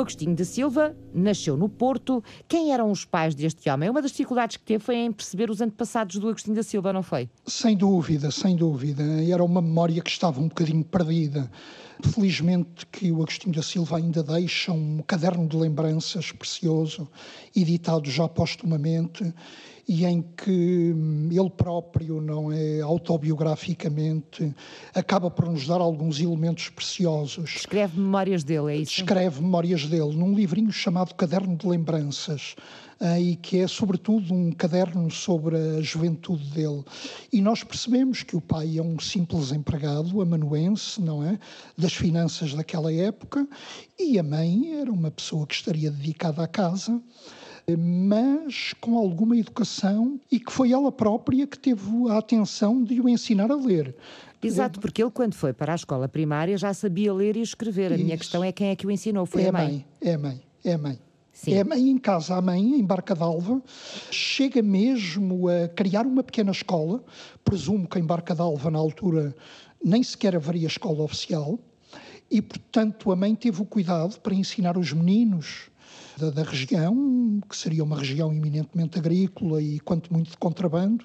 Agostinho 0.00 0.34
de 0.34 0.44
Silva 0.44 0.96
nasceu 1.14 1.56
no 1.56 1.68
Porto. 1.68 2.22
Quem 2.46 2.72
eram 2.72 2.90
os 2.90 3.04
pais 3.04 3.34
deste 3.34 3.68
homem? 3.70 3.90
Uma 3.90 4.02
das 4.02 4.10
dificuldades 4.10 4.56
que 4.56 4.64
teve 4.64 4.82
foi 4.82 4.96
em 4.96 5.12
perceber 5.12 5.50
os 5.50 5.60
antepassados 5.60 6.16
do 6.16 6.28
Agostinho 6.28 6.56
da 6.56 6.62
Silva, 6.62 6.92
não 6.92 7.02
foi? 7.02 7.28
Sem 7.46 7.76
dúvida, 7.76 8.30
sem 8.30 8.56
dúvida. 8.56 9.02
Era 9.24 9.42
uma 9.42 9.62
memória 9.62 10.00
que 10.02 10.10
estava 10.10 10.40
um 10.40 10.48
bocadinho 10.48 10.84
perdida. 10.84 11.50
Felizmente 12.02 12.86
que 12.86 13.10
o 13.10 13.22
Agostinho 13.22 13.54
da 13.54 13.62
Silva 13.62 13.96
ainda 13.96 14.22
deixa 14.22 14.72
um 14.72 15.02
caderno 15.06 15.48
de 15.48 15.56
lembranças 15.56 16.30
precioso, 16.30 17.08
editado 17.54 18.08
já 18.10 18.28
postumamente, 18.28 19.34
e 19.88 20.04
em 20.04 20.20
que 20.20 20.92
hum, 20.94 21.30
ele 21.32 21.48
próprio, 21.48 22.20
não 22.20 22.52
é 22.52 22.82
autobiograficamente, 22.82 24.54
acaba 24.94 25.30
por 25.30 25.46
nos 25.50 25.66
dar 25.66 25.80
alguns 25.80 26.20
elementos 26.20 26.68
preciosos. 26.68 27.56
Escreve 27.56 27.98
memórias 27.98 28.44
dele, 28.44 28.72
é 28.72 28.76
isso? 28.76 29.00
Escreve 29.00 29.40
memórias 29.40 29.86
dele 29.86 30.14
num 30.14 30.34
livrinho 30.34 30.70
chamado 30.70 31.14
Caderno 31.14 31.56
de 31.56 31.66
Lembranças. 31.66 32.54
Eh, 33.00 33.20
e 33.20 33.36
que 33.36 33.58
é, 33.58 33.68
sobretudo, 33.68 34.34
um 34.34 34.50
caderno 34.50 35.08
sobre 35.10 35.56
a 35.56 35.80
juventude 35.80 36.44
dele. 36.50 36.82
E 37.32 37.40
nós 37.40 37.62
percebemos 37.62 38.24
que 38.24 38.36
o 38.36 38.40
pai 38.40 38.76
é 38.76 38.82
um 38.82 38.98
simples 38.98 39.52
empregado 39.52 40.20
amanuense, 40.20 41.00
não 41.00 41.22
é? 41.22 41.38
Das 41.76 41.92
finanças 41.92 42.54
daquela 42.54 42.92
época, 42.92 43.46
e 43.98 44.18
a 44.18 44.22
mãe 44.22 44.80
era 44.80 44.90
uma 44.90 45.12
pessoa 45.12 45.46
que 45.46 45.54
estaria 45.54 45.92
dedicada 45.92 46.42
à 46.42 46.48
casa 46.48 47.00
mas 47.76 48.72
com 48.80 48.96
alguma 48.96 49.36
educação 49.36 50.18
e 50.30 50.40
que 50.40 50.52
foi 50.52 50.72
ela 50.72 50.90
própria 50.90 51.46
que 51.46 51.58
teve 51.58 52.08
a 52.08 52.18
atenção 52.18 52.82
de 52.82 53.00
o 53.00 53.08
ensinar 53.08 53.50
a 53.50 53.56
ler. 53.56 53.94
Exato, 54.42 54.80
porque 54.80 55.02
ele, 55.02 55.10
quando 55.10 55.34
foi 55.34 55.52
para 55.52 55.72
a 55.72 55.76
escola 55.76 56.08
primária, 56.08 56.56
já 56.56 56.72
sabia 56.72 57.12
ler 57.12 57.36
e 57.36 57.42
escrever. 57.42 57.92
A 57.92 57.96
Isso. 57.96 58.04
minha 58.04 58.16
questão 58.16 58.44
é 58.44 58.52
quem 58.52 58.68
é 58.68 58.76
que 58.76 58.86
o 58.86 58.90
ensinou? 58.90 59.26
Foi 59.26 59.42
é 59.42 59.48
a 59.48 59.52
mãe? 59.52 59.66
mãe? 59.66 59.86
É 60.00 60.14
a 60.14 60.18
mãe, 60.18 60.40
é 60.64 60.72
a 60.74 60.78
mãe. 60.78 60.98
Sim. 61.32 61.54
É 61.54 61.60
a 61.60 61.64
mãe 61.64 61.88
em 61.88 61.98
casa, 61.98 62.34
a 62.34 62.42
mãe, 62.42 62.60
em 62.60 62.84
Barca 62.84 63.14
d'Alva, 63.14 63.62
chega 64.10 64.60
mesmo 64.60 65.48
a 65.48 65.68
criar 65.68 66.04
uma 66.04 66.22
pequena 66.22 66.50
escola. 66.50 67.02
Presumo 67.44 67.86
que 67.86 67.98
em 67.98 68.04
Barca 68.04 68.34
d'Alva, 68.34 68.70
na 68.70 68.78
altura, 68.78 69.34
nem 69.84 70.02
sequer 70.02 70.34
haveria 70.34 70.66
escola 70.66 71.02
oficial. 71.02 71.58
E, 72.30 72.42
portanto, 72.42 73.12
a 73.12 73.16
mãe 73.16 73.34
teve 73.34 73.62
o 73.62 73.64
cuidado 73.64 74.18
para 74.20 74.34
ensinar 74.34 74.76
os 74.76 74.92
meninos 74.92 75.70
da, 76.18 76.30
da, 76.30 76.42
região, 76.42 77.40
que 77.48 77.56
seria 77.56 77.84
uma 77.84 77.96
região 77.98 78.32
eminentemente 78.32 78.98
agrícola 78.98 79.62
e 79.62 79.78
quanto 79.80 80.12
muito 80.12 80.30
de 80.30 80.36
contrabando, 80.36 81.04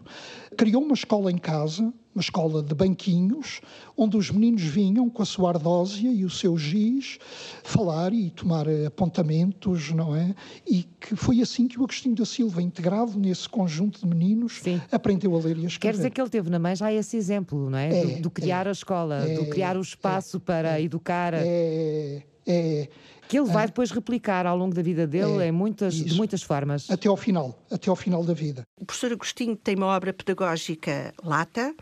criou 0.58 0.84
uma 0.84 0.96
escola 0.96 1.32
em 1.32 1.38
casa, 1.38 1.94
uma 2.14 2.22
escola 2.22 2.62
de 2.62 2.74
banquinhos, 2.74 3.62
onde 3.96 4.18
os 4.18 4.30
meninos 4.32 4.64
vinham 4.64 5.10
com 5.10 5.22
a 5.22 5.26
sua 5.26 5.50
ardósia 5.50 6.12
e 6.12 6.26
o 6.26 6.30
seu 6.30 6.58
giz 6.58 7.18
falar 7.64 8.14
e 8.14 8.30
tomar 8.32 8.66
apontamentos, 8.86 9.92
não 9.92 10.16
é? 10.16 10.36
E 10.68 10.84
que 11.00 11.16
foi 11.16 11.42
assim 11.42 11.68
que 11.68 11.80
o 11.80 11.84
Agostinho 11.84 12.16
da 12.16 12.26
Silva, 12.26 12.62
integrado 12.62 13.18
nesse 13.20 13.48
conjunto 13.48 14.00
de 14.00 14.08
meninos, 14.08 14.60
Sim. 14.62 14.82
aprendeu 14.92 15.36
a 15.36 15.40
ler 15.40 15.58
e 15.58 15.66
a 15.66 15.68
escrever. 15.68 15.80
Quer 15.80 15.98
dizer 15.98 16.10
que 16.12 16.22
ele 16.22 16.30
teve 16.30 16.50
na 16.50 16.60
mãe 16.60 16.76
já 16.76 16.92
esse 16.92 17.18
exemplo, 17.18 17.70
não 17.70 17.78
é? 17.78 17.96
é 17.96 18.06
do, 18.06 18.22
do, 18.24 18.32
criar 18.32 18.66
é, 18.66 18.70
a 18.70 18.72
escola, 18.72 19.28
é, 19.28 19.36
do 19.36 19.46
criar 19.48 19.78
o 19.78 19.82
espaço 19.82 20.40
para 20.40 20.80
é, 20.80 20.84
educar. 20.84 21.34
É, 21.34 22.24
é, 22.46 22.88
que 23.28 23.38
ele 23.40 23.50
vai 23.50 23.68
depois 23.68 23.92
replicar 23.92 24.46
ao 24.46 24.58
longo 24.58 24.76
da 24.76 24.82
vida 24.82 25.08
dele 25.08 25.44
é, 25.44 25.52
muitas, 25.52 25.96
de 25.96 26.16
muitas 26.16 26.44
formas. 26.44 26.90
Até 26.90 27.08
ao 27.08 27.18
final, 27.18 27.58
até 27.72 27.90
ao 27.90 27.96
final 27.96 28.24
da 28.24 28.34
vida. 28.34 28.64
O 28.80 28.86
professor 28.86 29.12
Agostinho 29.12 29.56
tem 29.56 29.76
uma 29.76 29.88
obra 29.88 30.14
pedagógica 30.14 31.14
lata, 31.24 31.74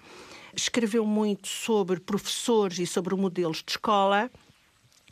escreveu 0.55 1.05
muito 1.05 1.47
sobre 1.47 1.99
professores 1.99 2.79
e 2.79 2.85
sobre 2.85 3.15
modelos 3.15 3.63
de 3.65 3.71
escola. 3.71 4.29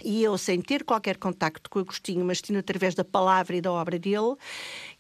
E 0.01 0.23
eu, 0.23 0.37
sem 0.37 0.61
ter 0.61 0.85
qualquer 0.85 1.17
contacto 1.17 1.69
com 1.69 1.79
o 1.79 1.81
Agostinho, 1.81 2.23
mas 2.23 2.39
tendo 2.39 2.59
através 2.59 2.95
da 2.95 3.03
palavra 3.03 3.57
e 3.57 3.61
da 3.61 3.71
obra 3.71 3.99
dele, 3.99 4.35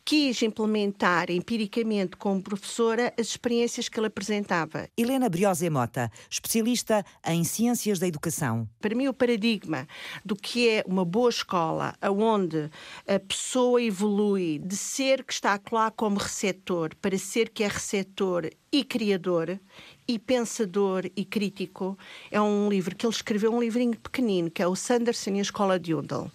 quis 0.09 0.41
implementar 0.41 1.29
empiricamente 1.29 2.17
como 2.17 2.41
professora 2.41 3.13
as 3.15 3.27
experiências 3.27 3.87
que 3.87 3.99
ele 3.99 4.07
apresentava. 4.07 4.89
Helena 4.97 5.29
Briose 5.29 5.69
Mota, 5.69 6.11
especialista 6.27 7.05
em 7.27 7.43
ciências 7.43 7.99
da 7.99 8.07
educação. 8.07 8.67
Para 8.81 8.95
mim, 8.95 9.07
o 9.07 9.13
paradigma 9.13 9.87
do 10.25 10.35
que 10.35 10.67
é 10.67 10.83
uma 10.87 11.05
boa 11.05 11.29
escola, 11.29 11.93
aonde 12.01 12.71
a 13.07 13.19
pessoa 13.19 13.79
evolui 13.83 14.57
de 14.57 14.75
ser 14.75 15.23
que 15.23 15.31
está 15.31 15.61
lá 15.71 15.91
como 15.91 16.17
receptor 16.17 16.95
para 16.99 17.15
ser 17.15 17.49
que 17.49 17.63
é 17.63 17.67
receptor 17.67 18.49
e 18.71 18.83
criador 18.83 19.59
e 20.07 20.17
pensador 20.17 21.05
e 21.15 21.23
crítico, 21.23 21.95
é 22.31 22.41
um 22.41 22.67
livro 22.67 22.95
que 22.95 23.05
ele 23.05 23.13
escreveu, 23.13 23.53
um 23.53 23.61
livrinho 23.61 23.95
pequenino, 23.95 24.49
que 24.49 24.63
é 24.63 24.67
o 24.67 24.75
Sanderson 24.75 25.35
e 25.35 25.37
a 25.37 25.43
Escola 25.43 25.79
de 25.79 25.93
Undel. 25.93 26.31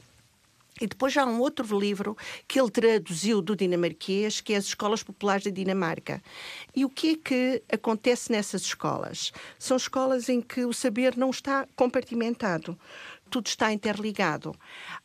E 0.81 0.88
depois 0.88 1.16
há 1.16 1.25
um 1.25 1.38
outro 1.38 1.78
livro 1.78 2.16
que 2.49 2.61
ele 2.61 2.71
traduziu 2.71 3.40
do 3.40 3.54
dinamarquês, 3.54 4.40
que 4.40 4.54
é 4.54 4.57
As 4.57 4.64
Escolas 4.64 5.04
Populares 5.04 5.45
da 5.45 5.50
Dinamarca. 5.50 6.21
E 6.75 6.85
o 6.85 6.90
que 6.90 7.11
é 7.11 7.16
que 7.16 7.62
acontece 7.73 8.33
nessas 8.33 8.62
escolas? 8.62 9.33
São 9.57 9.76
escolas 9.76 10.28
em 10.28 10.40
que 10.40 10.64
o 10.64 10.73
saber 10.73 11.16
não 11.16 11.31
está 11.31 11.69
compartimentado. 11.76 12.76
Tudo 13.31 13.47
está 13.47 13.73
interligado. 13.73 14.52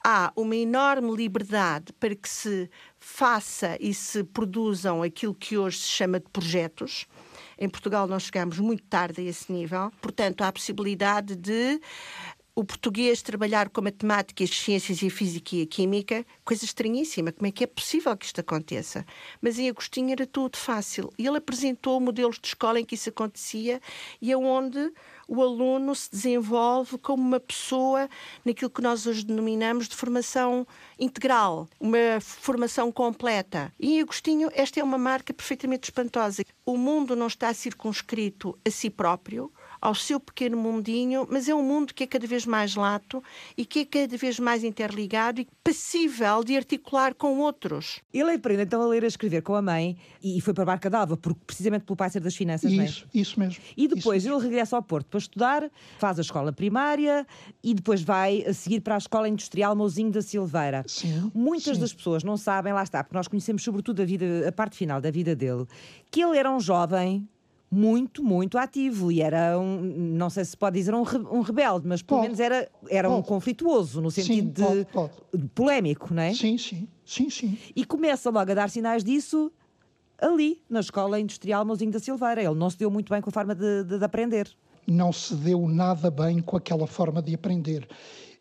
Há 0.04 0.34
uma 0.36 0.56
enorme 0.56 1.16
liberdade 1.16 1.94
para 1.94 2.16
que 2.16 2.28
se 2.28 2.70
faça 2.98 3.78
e 3.80 3.94
se 3.94 4.24
produzam 4.24 5.04
aquilo 5.04 5.36
que 5.36 5.56
hoje 5.56 5.78
se 5.78 5.88
chama 5.88 6.20
de 6.20 6.30
projetos. 6.30 7.06
Em 7.58 7.70
Portugal 7.70 8.08
nós 8.08 8.24
chegamos 8.24 8.58
muito 8.58 8.84
tarde 8.84 9.22
a 9.22 9.24
esse 9.24 9.52
nível, 9.52 9.92
portanto 10.02 10.42
há 10.42 10.48
a 10.48 10.52
possibilidade 10.52 11.36
de 11.36 11.80
o 12.60 12.64
português 12.66 13.22
trabalhar 13.22 13.70
com 13.70 13.82
matemática, 13.82 14.44
as 14.44 14.50
ciências 14.50 15.02
e 15.02 15.10
física 15.10 15.56
e 15.56 15.66
química, 15.66 16.26
coisa 16.44 16.66
estranhíssima. 16.66 17.32
Como 17.32 17.48
é 17.48 17.52
que 17.52 17.64
é 17.64 17.68
possível 17.68 18.18
que 18.18 18.26
isto 18.26 18.42
aconteça? 18.42 19.06
Mas 19.42 19.58
em 19.58 19.70
Agostinho 19.70 20.12
era 20.12 20.28
tudo 20.28 20.58
fácil. 20.58 21.10
Ele 21.18 21.38
apresentou 21.38 22.02
modelos 22.02 22.38
de 22.38 22.50
escola 22.50 22.78
em 22.78 22.84
que 22.84 22.96
isso 22.96 23.08
acontecia 23.08 23.80
e 24.22 24.34
aonde 24.34 24.92
o 25.26 25.42
aluno 25.42 25.96
se 25.96 26.12
desenvolve 26.12 26.98
como 26.98 27.24
uma 27.24 27.40
pessoa 27.40 28.10
naquilo 28.44 28.70
que 28.70 28.82
nós 28.82 29.08
hoje 29.08 29.26
denominamos 29.26 29.88
de 29.88 29.96
formação 29.96 30.68
integral, 31.00 31.66
uma 31.80 32.20
formação 32.20 32.92
completa. 32.92 33.72
E 33.80 33.94
em 33.94 34.02
Agostinho, 34.02 34.50
esta 34.54 34.82
é 34.82 34.84
uma 34.84 34.98
marca 34.98 35.34
perfeitamente 35.34 35.86
espantosa. 35.86 36.44
O 36.66 36.76
mundo 36.76 37.16
não 37.16 37.28
está 37.28 37.54
circunscrito 37.54 38.60
a 38.68 38.70
si 38.70 38.90
próprio, 38.90 39.50
ao 39.82 39.96
seu 39.96 40.20
pequeno 40.20 40.58
mundinho, 40.58 41.28
mas 41.30 41.48
é 41.48 41.56
um 41.56 41.64
mundo 41.64 41.94
que 41.94 42.04
é 42.04 42.08
cada 42.08 42.26
vez 42.28 42.46
mais 42.46 42.76
lato 42.76 43.24
e 43.58 43.66
que 43.66 43.80
é 43.80 43.86
cada 43.86 44.18
vez 44.18 44.40
mais 44.40 44.64
interligado 44.64 45.42
e 45.42 45.48
passível 45.64 46.44
de 46.44 46.56
articular 46.56 47.14
com 47.14 47.40
outros. 47.40 48.00
Ele 48.14 48.34
aprende 48.34 48.64
então 48.64 48.82
a 48.82 48.88
ler 48.88 49.04
e 49.04 49.06
a 49.06 49.08
escrever 49.08 49.42
com 49.42 49.56
a 49.56 49.62
mãe 49.62 49.98
e 50.24 50.40
foi 50.42 50.54
para 50.54 50.64
a 50.64 50.66
Barca 50.66 50.90
d'Alva, 50.90 51.16
porque, 51.18 51.40
precisamente 51.46 51.86
pelo 51.86 51.96
pai 51.96 52.10
ser 52.10 52.20
das 52.20 52.36
finanças, 52.36 52.72
isso, 52.72 52.78
não 52.78 52.84
é? 52.84 53.22
Isso 53.22 53.40
mesmo. 53.40 53.64
E 53.76 53.88
depois 53.88 54.26
ele 54.26 54.38
regressa 54.40 54.76
ao 54.76 54.84
Porto 54.84 55.08
para 55.08 55.20
estudar, 55.20 55.72
faz 55.98 56.18
a 56.20 56.22
escola 56.22 56.52
primária 56.52 57.26
e 57.64 57.74
depois 57.74 58.02
vai 58.02 58.44
a 58.44 58.54
seguir 58.54 58.82
para 58.82 58.96
a 58.96 58.98
Escola 58.98 59.28
Industrial 59.28 59.76
Mouzinho 59.76 60.12
da 60.12 60.22
Silveira. 60.22 60.84
Sim, 60.88 61.32
Muitas 61.34 61.76
sim. 61.76 61.82
das 61.82 61.94
pessoas 61.94 62.24
não 62.24 62.38
sabem, 62.38 62.74
lá 62.74 62.84
está, 62.84 63.04
porque 63.04 63.16
nós 63.16 63.28
conhecemos 63.28 63.64
sobretudo 63.64 64.02
a, 64.02 64.06
vida, 64.06 64.48
a 64.48 64.52
parte 64.52 64.76
final 64.76 65.00
da 65.00 65.12
vida 65.12 65.36
dele, 65.36 65.66
que 66.12 66.22
ele 66.22 66.38
era 66.38 66.52
um 66.52 66.60
jovem 66.60 67.28
muito, 67.72 68.24
muito 68.24 68.58
ativo 68.58 69.12
e 69.12 69.22
era 69.22 69.60
um, 69.60 69.80
não 69.82 70.30
sei 70.30 70.44
se 70.44 70.58
pode 70.58 70.78
dizer 70.78 70.94
um, 70.94 71.04
um 71.32 71.42
rebelde, 71.42 71.88
mas 71.88 72.02
pelo 72.02 72.20
pode, 72.20 72.30
menos 72.30 72.40
era, 72.40 72.70
era 72.90 73.10
um 73.10 73.22
conflituoso, 73.22 74.02
no 74.02 74.10
sentido 74.10 74.64
sim, 74.64 74.78
de, 74.80 74.86
pode, 74.86 75.12
de 75.34 75.48
polémico, 75.50 76.14
não 76.14 76.24
é? 76.24 76.34
Sim, 76.34 76.58
sim, 76.58 76.88
sim, 77.06 77.30
sim. 77.30 77.58
E 77.76 77.86
começa 77.86 78.30
logo 78.30 78.52
a 78.52 78.54
dar 78.56 78.70
sinais 78.70 79.04
disso 79.04 79.52
ali, 80.18 80.62
na 80.70 80.80
Escola 80.80 81.20
Industrial 81.20 81.64
Mouzinho 81.64 81.92
da 81.92 82.00
Silveira. 82.00 82.42
Ele 82.42 82.56
não 82.56 82.70
se 82.70 82.78
deu 82.78 82.90
muito 82.90 83.12
bem 83.12 83.22
com 83.22 83.30
a 83.30 83.34
forma 83.34 83.56
de, 83.56 83.84
de, 83.84 84.00
de 84.00 84.04
aprender. 84.04 84.50
Não 84.88 85.14
se 85.14 85.36
deu 85.36 85.68
nada 85.68 86.10
bem 86.10 86.42
com 86.42 86.58
aquela 86.58 86.88
forma 86.88 87.22
de 87.22 87.36
aprender 87.36 87.88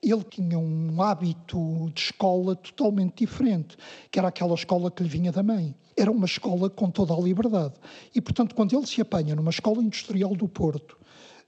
ele 0.02 0.24
tinha 0.24 0.58
um 0.58 1.02
hábito 1.02 1.90
de 1.94 2.00
escola 2.00 2.54
totalmente 2.56 3.18
diferente, 3.18 3.76
que 4.10 4.18
era 4.18 4.28
aquela 4.28 4.54
escola 4.54 4.90
que 4.90 5.02
lhe 5.02 5.08
vinha 5.08 5.32
da 5.32 5.42
mãe 5.42 5.74
era 6.00 6.12
uma 6.12 6.26
escola 6.26 6.70
com 6.70 6.90
toda 6.90 7.12
a 7.12 7.20
liberdade. 7.20 7.74
E, 8.14 8.20
portanto, 8.20 8.54
quando 8.54 8.76
ele 8.76 8.86
se 8.86 9.00
apanha 9.00 9.34
numa 9.34 9.50
escola 9.50 9.82
industrial 9.82 10.34
do 10.34 10.48
Porto, 10.48 10.96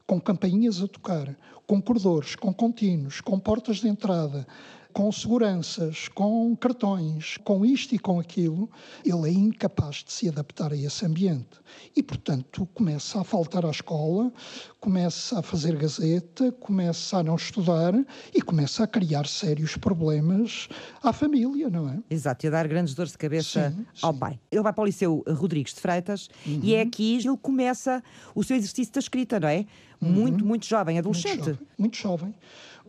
com 0.07 0.21
campainhas 0.21 0.83
a 0.83 0.89
tocar, 0.89 1.37
com 1.67 1.81
corredores, 1.81 2.35
com 2.35 2.53
contínuos, 2.53 3.21
com 3.21 3.39
portas 3.39 3.77
de 3.77 3.89
entrada, 3.89 4.45
com 4.93 5.11
seguranças, 5.11 6.09
com 6.09 6.55
cartões, 6.57 7.37
com 7.39 7.65
isto 7.65 7.95
e 7.95 7.99
com 7.99 8.19
aquilo, 8.19 8.71
ele 9.05 9.29
é 9.29 9.33
incapaz 9.33 10.05
de 10.05 10.13
se 10.13 10.29
adaptar 10.29 10.73
a 10.73 10.77
esse 10.77 11.05
ambiente. 11.05 11.61
E, 11.95 12.03
portanto, 12.03 12.67
começa 12.75 13.21
a 13.21 13.25
faltar 13.25 13.65
à 13.65 13.71
escola, 13.71 14.33
começa 14.81 15.39
a 15.39 15.43
fazer 15.43 15.77
gazeta, 15.77 16.53
começa 16.53 17.19
a 17.19 17.23
não 17.23 17.37
estudar 17.37 17.95
e 18.35 18.43
começa 18.43 18.85
a 18.85 18.87
criar 18.87 19.27
sérios 19.27 19.77
problemas 19.77 20.69
à 21.03 21.13
família, 21.13 21.69
não 21.69 21.89
é? 21.89 21.99
Exato, 22.11 22.47
e 22.47 22.49
a 22.49 22.51
dar 22.51 22.67
grandes 22.69 22.95
dores 22.95 23.13
de 23.13 23.19
cabeça 23.19 23.71
sim, 23.71 23.87
ao 24.03 24.13
sim. 24.13 24.19
pai. 24.19 24.41
Ele 24.51 24.63
vai 24.63 24.73
para 24.73 24.83
o 24.83 24.87
Liceu 24.87 25.25
Rodrigues 25.29 25.75
de 25.75 25.81
Freitas 25.81 26.29
uhum. 26.47 26.61
e 26.63 26.75
é 26.75 26.83
aqui 26.83 27.19
que 27.19 27.29
ele 27.29 27.37
começa 27.39 28.03
o 28.35 28.45
seu 28.45 28.57
exercício 28.57 28.93
da 28.93 29.01
escrita, 29.01 29.41
não 29.41 29.49
é? 29.49 29.67
Muito, 30.01 30.41
uhum. 30.41 30.49
muito 30.49 30.67
jovem, 30.67 30.99
adolescente. 30.99 31.37
Muito 31.37 31.51
jovem. 31.51 31.69
Muito 31.79 31.97
jovem 31.97 32.35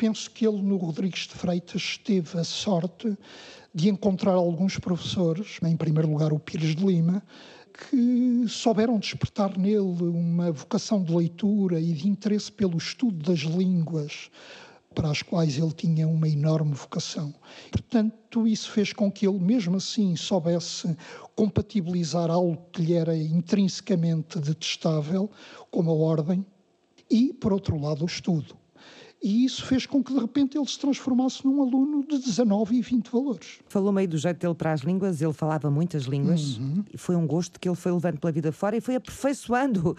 penso 0.01 0.31
que 0.31 0.48
ele, 0.48 0.63
no 0.63 0.77
Rodrigues 0.77 1.27
de 1.27 1.36
Freitas, 1.36 1.96
teve 2.03 2.39
a 2.39 2.43
sorte 2.43 3.15
de 3.72 3.88
encontrar 3.88 4.31
alguns 4.31 4.79
professores, 4.79 5.60
em 5.62 5.77
primeiro 5.77 6.10
lugar 6.10 6.34
o 6.34 6.39
Pires 6.39 6.75
de 6.75 6.84
Lima, 6.84 7.22
que 7.72 8.46
souberam 8.48 8.98
despertar 8.98 9.55
nele 9.55 10.01
uma 10.01 10.51
vocação 10.51 11.03
de 11.03 11.15
leitura 11.15 11.79
e 11.79 11.93
de 11.93 12.10
interesse 12.10 12.51
pelo 12.51 12.79
estudo 12.79 13.24
das 13.24 13.41
línguas, 13.41 14.31
para 14.96 15.12
as 15.12 15.22
quais 15.22 15.60
ele 15.60 15.72
tinha 15.72 16.08
uma 16.08 16.27
enorme 16.27 16.74
vocação. 16.74 17.31
Portanto, 17.70 18.48
isso 18.48 18.72
fez 18.72 18.91
com 18.93 19.12
que 19.12 19.27
ele, 19.27 19.38
mesmo 19.38 19.77
assim, 19.77 20.15
soubesse 20.15 20.98
compatibilizar 21.36 22.31
algo 22.31 22.58
que 22.74 22.81
lhe 22.81 22.96
era 22.96 23.15
intrinsecamente 23.15 24.39
detestável, 24.39 25.29
como 25.70 25.91
a 25.91 25.93
ordem, 25.93 26.43
e, 27.08 27.31
por 27.34 27.53
outro 27.53 27.79
lado, 27.79 28.01
o 28.01 28.08
estudo. 28.08 28.60
E 29.22 29.46
isso 29.46 29.63
fez 29.66 29.86
com 29.86 30.04
que, 30.04 30.13
de 30.13 30.20
repente, 30.20 30.58
ele 30.58 30.66
se 30.66 30.80
transformasse 30.80 31.46
num 31.46 31.62
aluno 31.62 32.04
de 32.08 32.18
19 32.18 32.75
e 32.75 32.82
20 32.82 33.10
valores. 33.10 33.60
Falou 33.68 33.92
meio 33.92 34.08
do 34.08 34.18
jeito 34.18 34.40
dele 34.40 34.56
para 34.56 34.74
as 34.74 34.82
línguas, 34.82 35.22
ele 35.22 35.34
falava 35.34 35.70
muitas 35.70 36.04
línguas, 36.04 36.58
uhum. 36.58 36.84
e 36.92 36.98
foi 36.98 37.16
um 37.16 37.28
gosto 37.28 37.60
que 37.60 37.70
ele 37.70 37.75
foi 37.75 37.92
levando 37.92 38.20
pela 38.20 38.32
vida 38.32 38.51
fora 38.51 38.78
e 38.78 38.82
foi 38.82 38.96
aperfeiçoando. 38.96 39.96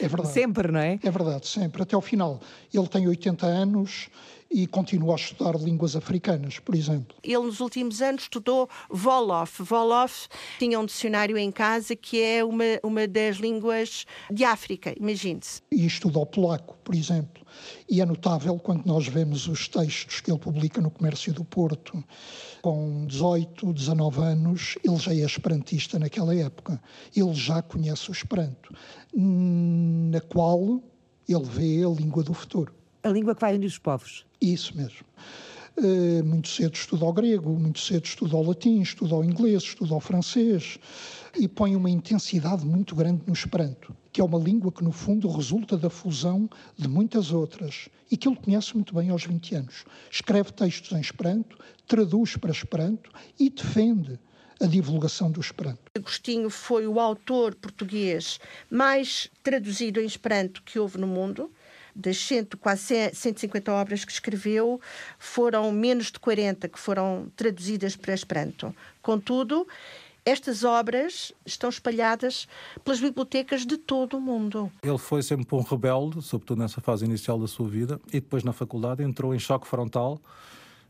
É 0.00 0.08
verdade. 0.08 0.32
sempre, 0.32 0.72
não 0.72 0.80
é? 0.80 0.98
É 1.02 1.10
verdade, 1.10 1.46
sempre, 1.46 1.82
até 1.82 1.94
ao 1.94 2.00
final. 2.00 2.40
Ele 2.72 2.88
tem 2.88 3.06
80 3.06 3.46
anos 3.46 4.08
e 4.50 4.66
continua 4.66 5.12
a 5.12 5.16
estudar 5.16 5.54
línguas 5.56 5.94
africanas, 5.94 6.58
por 6.58 6.74
exemplo. 6.74 7.16
Ele, 7.22 7.38
nos 7.38 7.60
últimos 7.60 8.02
anos, 8.02 8.22
estudou 8.22 8.68
Wolof. 8.90 9.62
Wolof 9.70 10.28
tinha 10.58 10.80
um 10.80 10.84
dicionário 10.84 11.38
em 11.38 11.52
casa 11.52 11.94
que 11.94 12.20
é 12.20 12.44
uma, 12.44 12.64
uma 12.82 13.06
das 13.06 13.36
línguas 13.36 14.04
de 14.30 14.44
África, 14.44 14.92
imagine-se. 14.98 15.62
E 15.70 15.86
estudou 15.86 16.26
polaco, 16.26 16.76
por 16.82 16.94
exemplo. 16.94 17.46
E 17.88 18.00
é 18.00 18.06
notável 18.06 18.29
quando 18.62 18.84
nós 18.86 19.06
vemos 19.08 19.48
os 19.48 19.66
textos 19.66 20.20
que 20.20 20.30
ele 20.30 20.38
publica 20.38 20.80
no 20.80 20.90
Comércio 20.90 21.32
do 21.32 21.44
Porto, 21.44 22.02
com 22.62 23.06
18, 23.06 23.72
19 23.72 24.20
anos, 24.20 24.78
ele 24.84 24.96
já 24.96 25.12
é 25.12 25.24
esperantista 25.24 25.98
naquela 25.98 26.34
época. 26.34 26.80
Ele 27.14 27.34
já 27.34 27.62
conhece 27.62 28.10
o 28.10 28.12
Esperanto, 28.12 28.74
na 29.14 30.20
qual 30.20 30.82
ele 31.28 31.44
vê 31.44 31.84
a 31.84 31.88
língua 31.88 32.22
do 32.22 32.34
futuro. 32.34 32.72
A 33.02 33.08
língua 33.08 33.34
que 33.34 33.40
vai 33.40 33.54
unir 33.54 33.66
os 33.66 33.78
povos. 33.78 34.26
Isso 34.40 34.76
mesmo. 34.76 35.06
Uh, 35.78 36.22
muito 36.24 36.48
cedo 36.48 36.74
estudou 36.74 37.12
grego, 37.12 37.58
muito 37.58 37.78
cedo 37.78 38.04
estudou 38.04 38.46
latim, 38.46 38.80
estudou 38.80 39.24
inglês, 39.24 39.62
estudou 39.62 39.98
francês 39.98 40.78
e 41.36 41.46
põe 41.46 41.76
uma 41.76 41.90
intensidade 41.90 42.64
muito 42.64 42.94
grande 42.94 43.22
no 43.26 43.32
Esperanto, 43.32 43.94
que 44.12 44.20
é 44.20 44.24
uma 44.24 44.38
língua 44.38 44.72
que, 44.72 44.82
no 44.82 44.92
fundo, 44.92 45.28
resulta 45.28 45.76
da 45.76 45.90
fusão 45.90 46.48
de 46.76 46.88
muitas 46.88 47.32
outras 47.32 47.88
e 48.10 48.16
que 48.16 48.28
ele 48.28 48.36
conhece 48.36 48.74
muito 48.74 48.94
bem 48.94 49.10
aos 49.10 49.24
20 49.24 49.54
anos. 49.54 49.84
Escreve 50.10 50.52
textos 50.52 50.92
em 50.92 51.00
Esperanto, 51.00 51.56
traduz 51.86 52.36
para 52.36 52.50
Esperanto 52.50 53.10
e 53.38 53.48
defende 53.48 54.18
a 54.60 54.66
divulgação 54.66 55.30
do 55.30 55.40
Esperanto. 55.40 55.80
Agostinho 55.96 56.50
foi 56.50 56.86
o 56.86 57.00
autor 57.00 57.54
português 57.54 58.38
mais 58.70 59.30
traduzido 59.42 60.00
em 60.00 60.04
Esperanto 60.04 60.62
que 60.62 60.78
houve 60.78 60.98
no 60.98 61.06
mundo 61.06 61.50
das 61.94 62.18
100, 62.18 62.44
quase 62.60 63.10
150 63.12 63.72
obras 63.72 64.04
que 64.04 64.12
escreveu, 64.12 64.80
foram 65.18 65.70
menos 65.72 66.06
de 66.06 66.18
40 66.18 66.68
que 66.68 66.78
foram 66.78 67.30
traduzidas 67.36 67.96
para 67.96 68.14
Esperanto. 68.14 68.74
Contudo, 69.02 69.66
estas 70.24 70.64
obras 70.64 71.32
estão 71.44 71.70
espalhadas 71.70 72.46
pelas 72.84 73.00
bibliotecas 73.00 73.64
de 73.64 73.76
todo 73.76 74.16
o 74.16 74.20
mundo. 74.20 74.70
Ele 74.82 74.98
foi 74.98 75.22
sempre 75.22 75.54
um 75.54 75.62
rebelde, 75.62 76.22
sobretudo 76.22 76.60
nessa 76.60 76.80
fase 76.80 77.04
inicial 77.04 77.38
da 77.38 77.46
sua 77.46 77.68
vida, 77.68 78.00
e 78.08 78.20
depois 78.20 78.44
na 78.44 78.52
faculdade 78.52 79.02
entrou 79.02 79.34
em 79.34 79.38
choque 79.38 79.66
frontal 79.66 80.20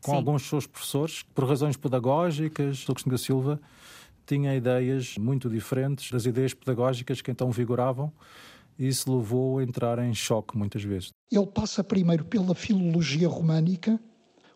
com 0.01 0.11
Sim. 0.11 0.17
alguns 0.17 0.41
dos 0.41 0.49
seus 0.49 0.67
professores, 0.67 1.23
por 1.35 1.47
razões 1.47 1.77
pedagógicas, 1.77 2.83
Agostinho 2.89 3.11
da 3.11 3.17
Silva 3.17 3.61
tinha 4.25 4.55
ideias 4.55 5.17
muito 5.17 5.49
diferentes 5.49 6.09
das 6.09 6.25
ideias 6.25 6.53
pedagógicas 6.53 7.21
que 7.21 7.29
então 7.29 7.51
vigoravam 7.51 8.11
e 8.79 8.87
isso 8.87 9.15
levou 9.15 9.59
a 9.59 9.63
entrar 9.63 9.99
em 9.99 10.13
choque 10.13 10.57
muitas 10.57 10.83
vezes. 10.83 11.09
Ele 11.31 11.45
passa 11.45 11.83
primeiro 11.83 12.25
pela 12.25 12.55
filologia 12.55 13.27
românica, 13.27 13.99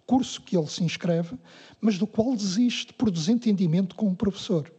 curso 0.05 0.41
que 0.41 0.57
ele 0.57 0.67
se 0.67 0.83
inscreve, 0.83 1.37
mas 1.81 1.97
do 1.97 2.07
qual 2.07 2.35
desiste 2.35 2.93
por 2.93 3.09
desentendimento 3.11 3.95
com 3.95 4.07
o 4.07 4.15
professor. 4.15 4.71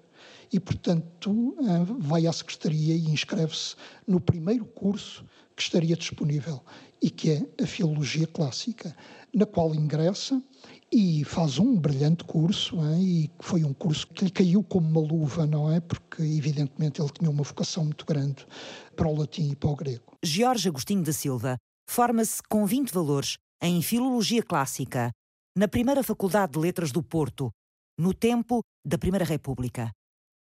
E, 0.52 0.60
portanto, 0.60 1.56
ah, 1.60 1.84
vai 1.98 2.26
à 2.26 2.32
secretaria 2.32 2.94
e 2.94 3.10
inscreve-se 3.10 3.74
no 4.06 4.20
primeiro 4.20 4.64
curso 4.64 5.24
que 5.56 5.62
estaria 5.62 5.96
disponível 5.96 6.62
e 7.02 7.10
que 7.10 7.30
é 7.30 7.62
a 7.62 7.66
Filologia 7.66 8.26
Clássica, 8.26 8.94
na 9.34 9.44
qual 9.44 9.74
ingressa 9.74 10.40
e 10.90 11.24
faz 11.24 11.58
um 11.58 11.76
brilhante 11.76 12.24
curso, 12.24 12.76
hein, 12.76 13.02
e 13.02 13.30
foi 13.40 13.64
um 13.64 13.72
curso 13.72 14.06
que 14.06 14.24
lhe 14.24 14.30
caiu 14.30 14.62
como 14.62 14.88
uma 14.88 15.00
luva, 15.00 15.46
não 15.46 15.70
é? 15.70 15.80
Porque, 15.80 16.22
evidentemente, 16.22 17.00
ele 17.00 17.10
tinha 17.10 17.30
uma 17.30 17.42
vocação 17.42 17.84
muito 17.84 18.06
grande 18.06 18.46
para 18.94 19.08
o 19.08 19.16
latim 19.18 19.50
e 19.50 19.56
para 19.56 19.68
o 19.68 19.76
grego. 19.76 20.16
Jorge 20.24 20.68
Agostinho 20.68 21.02
da 21.02 21.12
Silva 21.12 21.56
forma-se 21.88 22.40
com 22.48 22.64
20 22.64 22.92
valores 22.92 23.36
em 23.62 23.80
Filologia 23.80 24.42
Clássica, 24.42 25.10
na 25.56 25.66
primeira 25.66 26.02
Faculdade 26.02 26.52
de 26.52 26.58
Letras 26.58 26.92
do 26.92 27.02
Porto, 27.02 27.50
no 27.98 28.12
tempo 28.12 28.60
da 28.84 28.98
Primeira 28.98 29.24
República. 29.24 29.90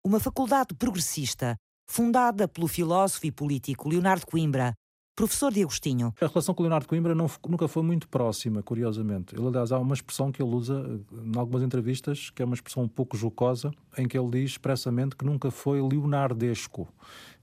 Uma 0.04 0.20
faculdade 0.20 0.74
progressista, 0.74 1.56
fundada 1.88 2.46
pelo 2.46 2.68
filósofo 2.68 3.26
e 3.26 3.32
político 3.32 3.88
Leonardo 3.88 4.26
Coimbra, 4.26 4.74
Professor 5.16 5.50
de 5.50 5.62
Agostinho. 5.62 6.12
A 6.20 6.26
relação 6.26 6.54
com 6.54 6.62
Leonardo 6.62 6.86
Coimbra 6.86 7.14
não, 7.14 7.26
nunca 7.48 7.66
foi 7.66 7.82
muito 7.82 8.06
próxima, 8.06 8.62
curiosamente. 8.62 9.34
Ele, 9.34 9.46
aliás, 9.46 9.72
há 9.72 9.78
uma 9.78 9.94
expressão 9.94 10.30
que 10.30 10.42
ele 10.42 10.54
usa 10.54 10.74
eh, 10.78 11.16
em 11.24 11.38
algumas 11.38 11.62
entrevistas, 11.62 12.28
que 12.28 12.42
é 12.42 12.44
uma 12.44 12.54
expressão 12.54 12.82
um 12.82 12.88
pouco 12.88 13.16
jocosa, 13.16 13.72
em 13.96 14.06
que 14.06 14.18
ele 14.18 14.28
diz 14.28 14.50
expressamente 14.50 15.16
que 15.16 15.24
nunca 15.24 15.50
foi 15.50 15.80
leonardesco. 15.80 16.86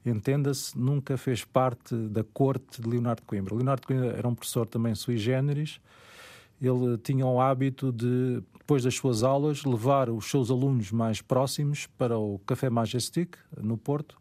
Entenda-se, 0.04 0.78
nunca 0.78 1.16
fez 1.16 1.44
parte 1.44 1.94
da 1.94 2.22
corte 2.22 2.82
de 2.82 2.88
Leonardo 2.88 3.22
Coimbra. 3.22 3.54
Leonardo 3.54 3.86
Coimbra 3.86 4.08
era 4.08 4.28
um 4.28 4.34
professor 4.34 4.66
também 4.66 4.94
sui 4.94 5.16
generis. 5.16 5.80
Ele 6.60 6.98
tinha 6.98 7.26
o 7.26 7.40
hábito 7.40 7.90
de, 7.90 8.42
depois 8.58 8.84
das 8.84 8.94
suas 8.94 9.22
aulas, 9.22 9.64
levar 9.64 10.10
os 10.10 10.30
seus 10.30 10.50
alunos 10.50 10.92
mais 10.92 11.20
próximos 11.20 11.86
para 11.98 12.18
o 12.18 12.38
Café 12.46 12.68
Majestic, 12.70 13.36
no 13.56 13.76
Porto, 13.76 14.18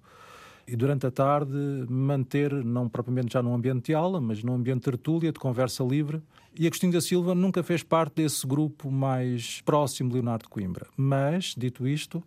e 0.66 0.76
durante 0.76 1.06
a 1.06 1.12
tarde 1.12 1.54
manter, 1.90 2.54
não 2.54 2.88
propriamente 2.88 3.34
já 3.34 3.44
num 3.44 3.54
ambiente 3.54 3.88
de 3.88 3.94
aula, 3.94 4.22
mas 4.22 4.44
num 4.44 4.54
ambiente 4.54 4.80
de 4.80 4.92
tertúlia, 4.92 5.32
de 5.32 5.40
conversa 5.40 5.84
livre. 5.84 6.22
E 6.58 6.66
Agostinho 6.66 6.94
da 6.94 7.02
Silva 7.02 7.36
nunca 7.36 7.62
fez 7.62 7.84
parte 7.84 8.16
desse 8.16 8.48
grupo 8.48 8.90
mais 8.90 9.62
próximo 9.62 10.10
de 10.10 10.16
Leonardo 10.16 10.48
Coimbra. 10.48 10.88
Mas, 10.96 11.54
dito 11.58 11.86
isto, 11.86 12.24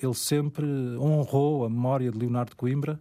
ele 0.00 0.14
sempre 0.14 0.66
honrou 0.98 1.64
a 1.64 1.70
memória 1.70 2.10
de 2.10 2.18
Leonardo 2.18 2.56
Coimbra 2.56 3.00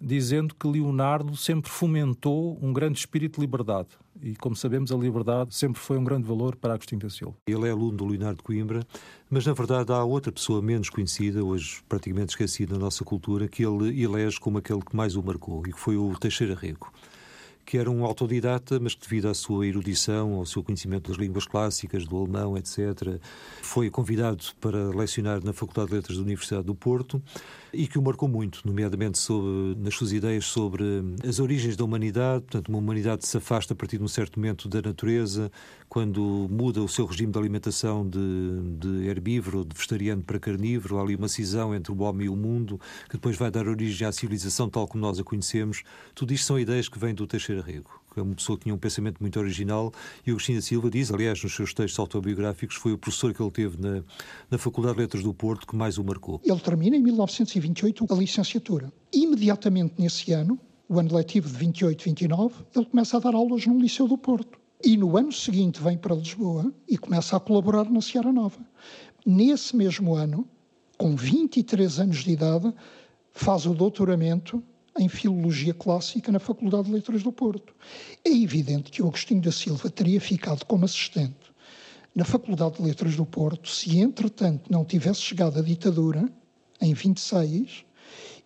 dizendo 0.00 0.54
que 0.54 0.66
Leonardo 0.66 1.36
sempre 1.36 1.70
fomentou 1.70 2.58
um 2.62 2.72
grande 2.72 2.98
espírito 2.98 3.34
de 3.36 3.40
liberdade. 3.40 3.88
E, 4.20 4.34
como 4.36 4.54
sabemos, 4.54 4.90
a 4.90 4.96
liberdade 4.96 5.54
sempre 5.54 5.80
foi 5.80 5.98
um 5.98 6.04
grande 6.04 6.26
valor 6.26 6.56
para 6.56 6.74
Agostinho 6.74 7.00
da 7.00 7.10
Silva. 7.10 7.36
Ele 7.46 7.66
é 7.66 7.70
aluno 7.70 7.96
do 7.96 8.06
Leonardo 8.06 8.42
Coimbra, 8.42 8.86
mas, 9.30 9.46
na 9.46 9.52
verdade, 9.52 9.92
há 9.92 10.02
outra 10.02 10.32
pessoa 10.32 10.60
menos 10.60 10.88
conhecida, 10.88 11.44
hoje 11.44 11.80
praticamente 11.88 12.30
esquecida 12.30 12.74
na 12.74 12.80
nossa 12.80 13.04
cultura, 13.04 13.48
que 13.48 13.64
ele 13.64 14.02
elege 14.02 14.40
como 14.40 14.58
aquele 14.58 14.80
que 14.80 14.94
mais 14.94 15.14
o 15.16 15.22
marcou, 15.22 15.62
e 15.66 15.72
que 15.72 15.78
foi 15.78 15.96
o 15.96 16.16
Teixeira 16.16 16.54
Rego 16.54 16.92
que 17.68 17.76
era 17.76 17.90
um 17.90 18.02
autodidata, 18.02 18.80
mas 18.80 18.94
que 18.94 19.02
devido 19.02 19.28
à 19.28 19.34
sua 19.34 19.66
erudição, 19.66 20.32
ao 20.36 20.46
seu 20.46 20.64
conhecimento 20.64 21.10
das 21.10 21.20
línguas 21.20 21.44
clássicas, 21.44 22.06
do 22.06 22.16
alemão, 22.16 22.56
etc., 22.56 23.20
foi 23.60 23.90
convidado 23.90 24.42
para 24.58 24.88
lecionar 24.88 25.44
na 25.44 25.52
Faculdade 25.52 25.90
de 25.90 25.96
Letras 25.96 26.16
da 26.16 26.22
Universidade 26.22 26.64
do 26.64 26.74
Porto 26.74 27.22
e 27.72 27.86
que 27.86 27.98
o 27.98 28.02
marcou 28.02 28.28
muito, 28.28 28.62
nomeadamente 28.64 29.18
sobre, 29.18 29.76
nas 29.80 29.94
suas 29.94 30.12
ideias 30.12 30.46
sobre 30.46 30.84
as 31.26 31.38
origens 31.38 31.76
da 31.76 31.84
humanidade, 31.84 32.42
portanto, 32.42 32.68
uma 32.68 32.78
humanidade 32.78 33.22
que 33.22 33.28
se 33.28 33.36
afasta 33.36 33.72
a 33.72 33.76
partir 33.76 33.98
de 33.98 34.04
um 34.04 34.08
certo 34.08 34.38
momento 34.38 34.68
da 34.68 34.80
natureza, 34.80 35.50
quando 35.88 36.48
muda 36.50 36.82
o 36.82 36.88
seu 36.88 37.06
regime 37.06 37.32
de 37.32 37.38
alimentação 37.38 38.08
de, 38.08 38.18
de 38.78 39.06
herbívoro, 39.06 39.64
de 39.64 39.74
vegetariano 39.74 40.22
para 40.22 40.38
carnívoro, 40.38 40.98
há 40.98 41.02
ali 41.02 41.14
uma 41.14 41.28
cisão 41.28 41.74
entre 41.74 41.92
o 41.92 41.98
homem 42.02 42.26
e 42.26 42.28
o 42.28 42.36
mundo, 42.36 42.80
que 43.06 43.14
depois 43.14 43.36
vai 43.36 43.50
dar 43.50 43.66
origem 43.66 44.06
à 44.06 44.12
civilização 44.12 44.68
tal 44.68 44.86
como 44.86 45.02
nós 45.02 45.18
a 45.18 45.24
conhecemos. 45.24 45.82
Tudo 46.14 46.32
isto 46.32 46.46
são 46.46 46.58
ideias 46.58 46.88
que 46.88 46.98
vêm 46.98 47.14
do 47.14 47.26
Teixeira 47.26 47.62
Rego, 47.62 47.97
é 48.16 48.22
uma 48.22 48.34
pessoa 48.34 48.56
que 48.56 48.64
tinha 48.64 48.74
um 48.74 48.78
pensamento 48.78 49.18
muito 49.20 49.38
original, 49.38 49.92
e 50.26 50.30
o 50.30 50.34
Agostinho 50.34 50.58
da 50.58 50.62
Silva 50.62 50.90
diz, 50.90 51.12
aliás, 51.12 51.42
nos 51.42 51.54
seus 51.54 51.74
textos 51.74 51.98
autobiográficos, 51.98 52.76
foi 52.76 52.92
o 52.92 52.98
professor 52.98 53.34
que 53.34 53.42
ele 53.42 53.50
teve 53.50 53.80
na, 53.80 54.02
na 54.50 54.58
Faculdade 54.58 54.96
de 54.96 55.00
Letras 55.02 55.22
do 55.22 55.34
Porto 55.34 55.66
que 55.66 55.76
mais 55.76 55.98
o 55.98 56.04
marcou. 56.04 56.40
Ele 56.44 56.60
termina 56.60 56.96
em 56.96 57.02
1928 57.02 58.06
a 58.08 58.14
licenciatura. 58.14 58.92
Imediatamente 59.12 59.94
nesse 59.98 60.32
ano, 60.32 60.58
o 60.88 60.98
ano 60.98 61.14
letivo 61.14 61.48
de 61.48 61.66
28-29, 61.66 62.52
ele 62.74 62.86
começa 62.86 63.16
a 63.16 63.20
dar 63.20 63.34
aulas 63.34 63.66
no 63.66 63.78
Liceu 63.78 64.08
do 64.08 64.16
Porto. 64.16 64.58
E 64.82 64.96
no 64.96 65.16
ano 65.16 65.32
seguinte 65.32 65.82
vem 65.82 65.98
para 65.98 66.14
Lisboa 66.14 66.72
e 66.88 66.96
começa 66.96 67.36
a 67.36 67.40
colaborar 67.40 67.90
na 67.90 68.00
Seara 68.00 68.32
Nova. 68.32 68.60
Nesse 69.26 69.76
mesmo 69.76 70.14
ano, 70.14 70.48
com 70.96 71.14
23 71.16 71.98
anos 71.98 72.18
de 72.24 72.30
idade, 72.30 72.72
faz 73.32 73.66
o 73.66 73.74
doutoramento 73.74 74.62
em 74.98 75.08
Filologia 75.08 75.72
Clássica 75.72 76.32
na 76.32 76.38
Faculdade 76.38 76.84
de 76.84 76.92
Letras 76.92 77.22
do 77.22 77.32
Porto. 77.32 77.74
É 78.24 78.30
evidente 78.30 78.90
que 78.90 79.02
o 79.02 79.06
Agostinho 79.06 79.40
da 79.40 79.52
Silva 79.52 79.88
teria 79.88 80.20
ficado 80.20 80.64
como 80.64 80.84
assistente 80.84 81.52
na 82.14 82.24
Faculdade 82.24 82.76
de 82.76 82.82
Letras 82.82 83.14
do 83.14 83.24
Porto 83.24 83.68
se, 83.68 83.98
entretanto, 84.00 84.70
não 84.70 84.84
tivesse 84.84 85.20
chegado 85.20 85.58
a 85.58 85.62
ditadura, 85.62 86.28
em 86.80 86.92
26, 86.92 87.84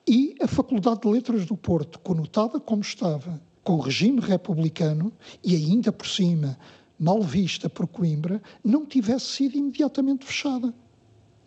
e 0.07 0.35
a 0.41 0.47
Faculdade 0.47 1.01
de 1.01 1.09
Letras 1.09 1.47
do 1.47 1.57
Porto, 1.57 1.99
conotada 2.01 2.61
como 2.61 2.83
estava 2.83 3.41
com 3.63 3.75
o 3.75 3.81
regime 3.81 4.21
republicano 4.21 5.13
e 5.43 5.55
ainda 5.55 5.93
por 5.93 6.07
cima 6.07 6.59
mal 6.99 7.23
vista 7.23 7.69
por 7.69 7.87
Coimbra, 7.87 8.43
não 8.63 8.87
tivesse 8.87 9.27
sido 9.27 9.57
imediatamente 9.57 10.25
fechada. 10.25 10.73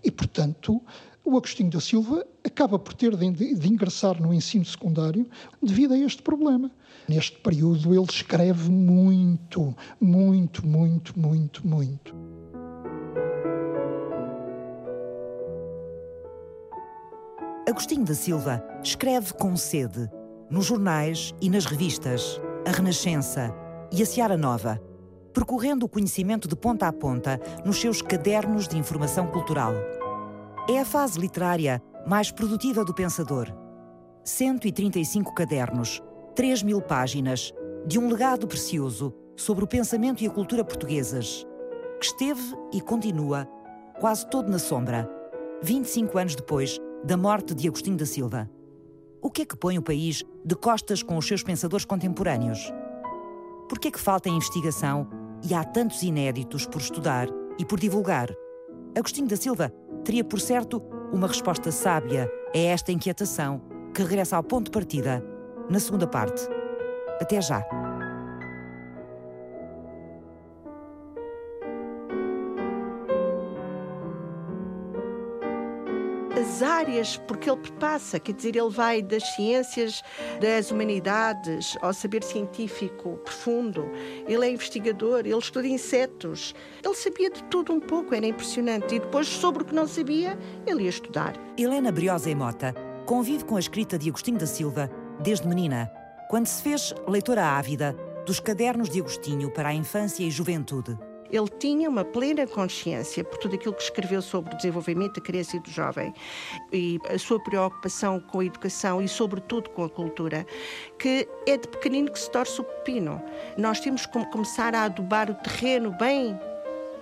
E, 0.04 0.12
portanto, 0.12 0.82
o 1.26 1.36
Agostinho 1.36 1.72
da 1.72 1.82
Silva 1.82 2.26
acaba 2.44 2.78
por 2.78 2.94
ter 2.94 3.16
de, 3.16 3.56
de, 3.56 3.68
ingressar 3.68 4.22
no 4.22 4.32
ensino 4.32 4.64
secundário 4.64 5.28
devido 5.62 5.96
a 5.96 5.98
este 5.98 6.22
problema. 6.22 6.72
Neste 7.10 7.38
período, 7.40 7.94
ele 7.94 8.06
escreve 8.08 8.70
muito, 8.70 9.76
muito, 10.00 10.66
muito, 10.66 11.20
muito, 11.20 11.68
muito. 11.68 12.16
Agostinho 17.68 18.06
da 18.06 18.14
Silva 18.14 18.64
escreve 18.84 19.34
com 19.34 19.58
sede, 19.58 20.08
nos 20.50 20.66
jornais 20.66 21.34
e 21.42 21.50
nas 21.50 21.66
revistas, 21.66 22.40
a 22.68 22.72
Renascença 22.72 23.52
e 23.92 24.04
a 24.04 24.06
Seara 24.06 24.38
Nova, 24.38 24.80
percorrendo 25.34 25.88
o 25.88 25.90
conhecimento 25.90 26.48
de 26.48 26.56
ponta 26.56 26.88
a 26.88 26.94
ponta 26.94 27.42
nos 27.66 27.82
seus 27.82 28.02
cadernos 28.02 28.68
de 28.68 28.78
informação 28.78 29.28
cultural. 29.28 29.74
É 30.68 30.80
a 30.80 30.86
fase 30.86 31.20
literária 31.20 31.80
mais 32.08 32.32
produtiva 32.32 32.84
do 32.84 32.92
pensador. 32.92 33.54
135 34.24 35.32
cadernos, 35.36 36.02
3 36.34 36.64
mil 36.64 36.82
páginas, 36.82 37.54
de 37.86 38.00
um 38.00 38.10
legado 38.10 38.48
precioso 38.48 39.14
sobre 39.36 39.64
o 39.64 39.68
pensamento 39.68 40.24
e 40.24 40.28
a 40.28 40.32
cultura 40.32 40.64
portuguesas, 40.64 41.46
que 42.00 42.08
esteve 42.08 42.42
e 42.74 42.82
continua 42.82 43.48
quase 44.00 44.28
todo 44.28 44.50
na 44.50 44.58
sombra, 44.58 45.08
25 45.62 46.18
anos 46.18 46.36
depois 46.36 46.80
da 47.04 47.16
morte 47.16 47.54
de 47.54 47.68
Agostinho 47.68 47.98
da 47.98 48.06
Silva. 48.08 48.50
O 49.22 49.30
que 49.30 49.44
é 49.44 49.46
que 49.46 49.56
põe 49.56 49.78
o 49.78 49.84
país 49.84 50.24
de 50.44 50.56
costas 50.56 51.04
com 51.04 51.16
os 51.16 51.28
seus 51.28 51.44
pensadores 51.44 51.86
contemporâneos? 51.86 52.74
Por 53.70 53.78
que 53.78 53.90
é 53.90 53.92
que 53.92 54.00
falta 54.00 54.30
investigação 54.30 55.08
e 55.48 55.54
há 55.54 55.64
tantos 55.64 56.02
inéditos 56.02 56.66
por 56.66 56.82
estudar 56.82 57.28
e 57.60 57.64
por 57.64 57.80
divulgar? 57.80 58.32
Agostinho 58.98 59.28
da 59.28 59.36
Silva 59.36 59.72
teria, 60.06 60.24
por 60.24 60.40
certo, 60.40 60.82
uma 61.12 61.28
resposta 61.28 61.72
sábia 61.72 62.32
a 62.54 62.58
esta 62.58 62.92
inquietação 62.92 63.62
que 63.94 64.02
regressa 64.04 64.38
ao 64.38 64.44
ponto 64.44 64.66
de 64.66 64.72
partida 64.72 65.26
na 65.70 65.80
segunda 65.80 66.08
parte. 66.08 66.48
Até 67.20 67.42
já! 67.42 67.85
Áreas 76.96 77.18
porque 77.28 77.50
ele 77.50 77.62
passa, 77.80 78.20
quer 78.20 78.34
dizer, 78.34 78.56
ele 78.56 78.70
vai 78.70 79.02
das 79.02 79.24
ciências, 79.36 80.02
das 80.40 80.72
humanidades, 80.72 81.78
ao 81.82 81.94
saber 81.94 82.24
científico 82.24 83.18
profundo. 83.24 83.90
Ele 84.28 84.46
é 84.46 84.52
investigador, 84.52 85.20
ele 85.20 85.38
estuda 85.38 85.68
insetos. 85.68 86.56
Ele 86.84 86.96
sabia 86.96 87.30
de 87.30 87.44
tudo 87.46 87.74
um 87.74 87.80
pouco, 87.80 88.16
era 88.16 88.26
impressionante. 88.26 88.96
E 88.96 89.00
depois, 89.00 89.28
sobre 89.28 89.64
o 89.64 89.66
que 89.66 89.76
não 89.76 89.88
sabia, 89.88 90.38
ele 90.66 90.84
ia 90.84 90.90
estudar. 90.90 91.34
Helena 91.58 91.92
Briosa 91.92 92.30
e 92.30 92.36
Mota 92.36 92.74
convive 93.06 93.44
com 93.44 93.58
a 93.58 93.60
escrita 93.60 93.98
de 93.98 94.10
Agostinho 94.10 94.38
da 94.38 94.48
Silva 94.48 94.90
desde 95.22 95.48
menina, 95.48 95.92
quando 96.30 96.48
se 96.48 96.62
fez 96.64 96.94
leitora 97.08 97.46
ávida 97.46 97.96
dos 98.26 98.40
cadernos 98.40 98.90
de 98.90 99.00
Agostinho 99.00 99.52
para 99.52 99.70
a 99.70 99.74
infância 99.74 100.24
e 100.24 100.32
juventude. 100.32 100.98
Ele 101.30 101.48
tinha 101.60 101.90
uma 101.90 102.06
plena 102.06 102.46
consciência 102.48 103.24
por 103.24 103.38
tudo 103.40 103.56
aquilo 103.56 103.74
que 103.74 103.84
escreveu 103.84 104.22
sobre 104.22 104.54
o 104.54 104.58
desenvolvimento 104.58 105.16
da 105.16 105.22
criança 105.22 105.58
e 105.58 105.60
do 105.60 105.70
jovem 105.70 106.14
e 106.72 107.00
a 107.10 107.18
sua 107.18 107.40
preocupação 107.40 108.20
com 108.20 108.40
a 108.40 108.46
educação 108.46 109.02
e, 109.02 109.08
sobretudo, 109.08 109.70
com 109.72 109.84
a 109.84 109.90
cultura, 109.90 110.46
que 111.00 111.28
é 111.48 111.58
de 111.58 111.68
pequenino 111.68 112.12
que 112.12 112.20
se 112.20 112.30
torce 112.30 112.62
o 112.62 112.64
pepino. 112.64 113.22
Nós 113.58 113.80
temos 113.80 114.06
que 114.06 114.26
começar 114.32 114.76
a 114.76 114.84
adubar 114.84 115.30
o 115.30 115.36
terreno 115.36 115.92
bem 115.92 116.38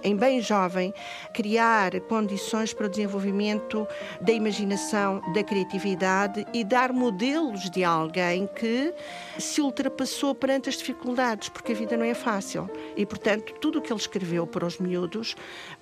em 0.04 0.16
bem 0.16 0.42
jovem, 0.42 0.94
criar 1.34 2.00
condições 2.02 2.74
para 2.74 2.88
o 2.88 2.90
desenvolvimento 2.90 3.88
da 4.20 4.32
imaginação, 4.32 5.22
da 5.34 5.44
criatividade 5.44 6.46
e 6.54 6.64
dar 6.64 6.92
modelos 6.92 7.70
de 7.70 7.84
alguém 7.84 8.48
que 8.48 8.94
se 9.40 9.62
ultrapassou 9.62 10.36
perante 10.36 10.70
as 10.70 10.78
dificuldades, 10.78 11.50
porque 11.50 11.72
a 11.72 11.76
vida 11.76 11.96
não 11.96 12.06
é 12.06 12.14
fácil. 12.14 12.70
E, 12.96 13.06
portanto, 13.06 13.54
tudo 13.62 13.80
o 13.80 13.82
que 13.82 13.92
ele 13.92 14.00
escreveu 14.00 14.46
para 14.46 14.66
os 14.66 14.78
miúdos 14.78 15.36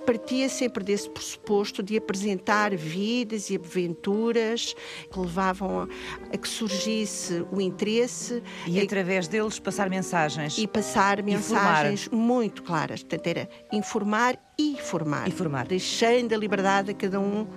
partia 0.06 0.48
sempre 0.50 0.84
desse 0.84 1.10
pressuposto 1.10 1.82
de 1.82 1.98
apresentar 1.98 2.76
vidas 2.76 3.50
e 3.50 3.56
aventuras 3.56 4.76
que 5.12 5.20
levavam 5.20 5.88
a 6.32 6.38
que 6.38 6.48
surgisse 6.48 7.46
o 7.52 7.60
interesse. 7.60 8.44
E, 8.68 8.78
e 8.78 8.82
através 8.82 9.28
deles 9.28 9.60
passar 9.60 9.90
mensagens. 9.90 10.58
E 10.58 10.68
passar 10.68 11.22
mensagens 11.24 12.08
informar. 12.08 12.26
muito 12.26 12.64
claras. 12.64 13.04
Portanto, 13.04 13.28
era 13.28 13.50
informar 13.72 14.11
e 14.58 14.78
formar. 14.82 15.28
E 15.28 15.32
formar. 15.32 15.68
Deixando 15.68 16.34
a 16.34 16.38
liberdade 16.38 16.92
a 16.92 16.94
cada 16.94 17.20
um 17.20 17.48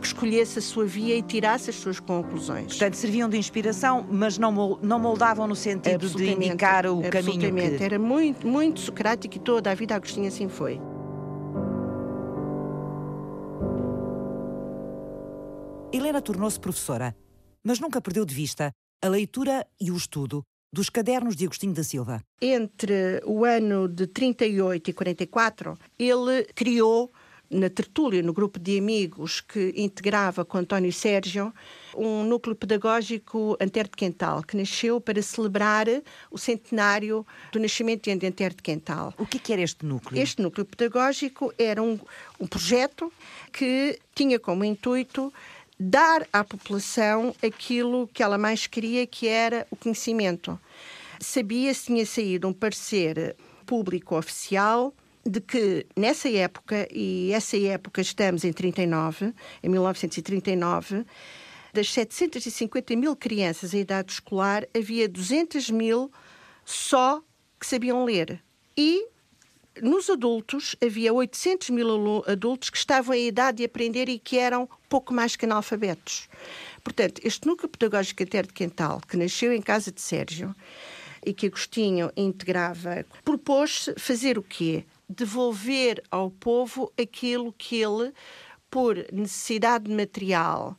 que 0.00 0.06
escolhesse 0.06 0.58
a 0.58 0.62
sua 0.62 0.84
via 0.84 1.16
e 1.16 1.22
tirasse 1.22 1.70
as 1.70 1.76
suas 1.76 1.98
conclusões. 1.98 2.66
Portanto, 2.66 2.94
serviam 2.94 3.28
de 3.28 3.36
inspiração, 3.36 4.06
mas 4.10 4.38
não, 4.38 4.78
não 4.82 4.98
moldavam 4.98 5.46
no 5.46 5.56
sentido 5.56 6.08
de 6.08 6.32
indicar 6.32 6.86
o 6.86 7.02
caminho 7.10 7.54
que... 7.54 7.82
Era 7.82 7.98
muito, 7.98 8.46
muito 8.46 8.80
socrático 8.80 9.36
e 9.36 9.38
toda 9.38 9.70
a 9.70 9.74
vida 9.74 9.94
Agostinho 9.94 10.28
assim 10.28 10.48
foi. 10.48 10.80
Helena 15.92 16.20
tornou-se 16.20 16.60
professora, 16.60 17.16
mas 17.64 17.80
nunca 17.80 18.00
perdeu 18.00 18.24
de 18.24 18.34
vista 18.34 18.70
a 19.02 19.08
leitura 19.08 19.66
e 19.80 19.90
o 19.90 19.96
estudo 19.96 20.44
dos 20.72 20.90
cadernos 20.90 21.36
de 21.36 21.44
Agostinho 21.44 21.74
da 21.74 21.84
Silva. 21.84 22.22
Entre 22.40 23.22
o 23.24 23.44
ano 23.44 23.88
de 23.88 24.06
38 24.06 24.90
e 24.90 24.92
44, 24.92 25.78
ele 25.98 26.44
criou 26.54 27.10
na 27.50 27.70
tertúlia, 27.70 28.22
no 28.22 28.32
grupo 28.32 28.58
de 28.58 28.78
amigos 28.78 29.40
que 29.40 29.72
integrava 29.76 30.44
com 30.44 30.58
António 30.58 30.92
Sérgio, 30.92 31.52
um 31.94 32.24
núcleo 32.24 32.56
pedagógico 32.56 33.56
Antero 33.60 33.88
de 33.88 33.96
Quental, 33.96 34.42
que 34.42 34.56
nasceu 34.56 35.00
para 35.00 35.22
celebrar 35.22 35.86
o 36.30 36.38
centenário 36.38 37.24
do 37.52 37.60
nascimento 37.60 38.04
de 38.04 38.26
Antero 38.26 38.54
de 38.54 38.62
Quental. 38.62 39.14
O 39.16 39.26
que, 39.26 39.52
era 39.52 39.62
este 39.62 39.86
núcleo? 39.86 40.20
Este 40.20 40.42
núcleo 40.42 40.66
pedagógico 40.66 41.52
era 41.58 41.82
um, 41.82 41.98
um 42.40 42.46
projeto 42.46 43.12
que 43.52 43.98
tinha 44.14 44.38
como 44.38 44.64
intuito 44.64 45.32
dar 45.78 46.26
à 46.32 46.42
população 46.42 47.34
aquilo 47.42 48.08
que 48.08 48.22
ela 48.22 48.38
mais 48.38 48.66
queria, 48.66 49.06
que 49.06 49.28
era 49.28 49.66
o 49.70 49.76
conhecimento. 49.76 50.58
Sabia-se, 51.20 51.86
tinha 51.86 52.06
saído 52.06 52.48
um 52.48 52.52
parecer 52.52 53.36
público 53.64 54.16
oficial 54.16 54.94
de 55.24 55.40
que 55.40 55.86
nessa 55.96 56.30
época, 56.30 56.86
e 56.92 57.32
essa 57.32 57.58
época 57.58 58.00
estamos 58.00 58.44
em 58.44 58.52
39, 58.52 59.34
em 59.62 59.68
1939, 59.68 61.04
das 61.72 61.92
750 61.92 62.96
mil 62.96 63.16
crianças 63.16 63.74
em 63.74 63.80
idade 63.80 64.12
escolar, 64.12 64.66
havia 64.74 65.08
200 65.08 65.70
mil 65.70 66.10
só 66.64 67.20
que 67.58 67.66
sabiam 67.66 68.04
ler. 68.04 68.42
E 68.76 69.08
nos 69.82 70.08
adultos, 70.08 70.74
havia 70.82 71.12
800 71.12 71.70
mil 71.70 72.24
adultos 72.26 72.70
que 72.70 72.78
estavam 72.78 73.14
em 73.14 73.28
idade 73.28 73.58
de 73.58 73.64
aprender 73.64 74.08
e 74.08 74.18
que 74.18 74.38
eram 74.38 74.68
pouco 74.88 75.12
mais 75.12 75.36
que 75.36 75.44
analfabetos. 75.44 76.28
Portanto, 76.82 77.20
este 77.24 77.46
núcleo 77.46 77.68
pedagógico 77.68 78.22
Ater 78.22 78.46
de 78.46 78.52
Quental, 78.52 79.00
que 79.06 79.16
nasceu 79.16 79.52
em 79.52 79.60
casa 79.60 79.90
de 79.92 80.00
Sérgio 80.00 80.54
e 81.24 81.34
que 81.34 81.46
Agostinho 81.46 82.10
integrava, 82.16 83.04
propôs 83.24 83.90
fazer 83.98 84.38
o 84.38 84.42
quê? 84.42 84.84
Devolver 85.08 86.02
ao 86.10 86.30
povo 86.30 86.92
aquilo 87.00 87.52
que 87.52 87.76
ele, 87.82 88.12
por 88.70 88.96
necessidade 89.12 89.90
material, 89.90 90.76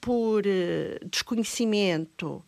por 0.00 0.44
uh, 0.44 1.08
desconhecimento, 1.08 2.44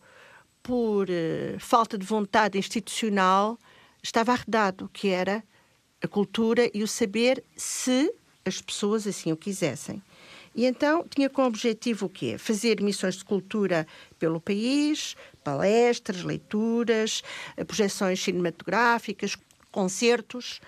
por 0.61 1.07
uh, 1.09 1.59
falta 1.59 1.97
de 1.97 2.05
vontade 2.05 2.57
institucional, 2.57 3.57
estava 4.03 4.33
arredado, 4.33 4.89
que 4.93 5.09
era 5.09 5.43
a 6.01 6.07
cultura 6.07 6.69
e 6.73 6.83
o 6.83 6.87
saber 6.87 7.43
se 7.55 8.13
as 8.43 8.61
pessoas 8.61 9.05
assim 9.05 9.31
o 9.31 9.37
quisessem. 9.37 10.01
E 10.53 10.65
então 10.65 11.05
tinha 11.09 11.29
como 11.29 11.47
objetivo 11.47 12.07
o 12.07 12.09
quê? 12.09 12.37
Fazer 12.37 12.81
missões 12.81 13.15
de 13.15 13.23
cultura 13.23 13.87
pelo 14.19 14.41
país, 14.41 15.15
palestras, 15.43 16.23
leituras, 16.23 17.21
eh, 17.55 17.63
projeções 17.63 18.21
cinematográficas, 18.21 19.37
concertos, 19.71 20.59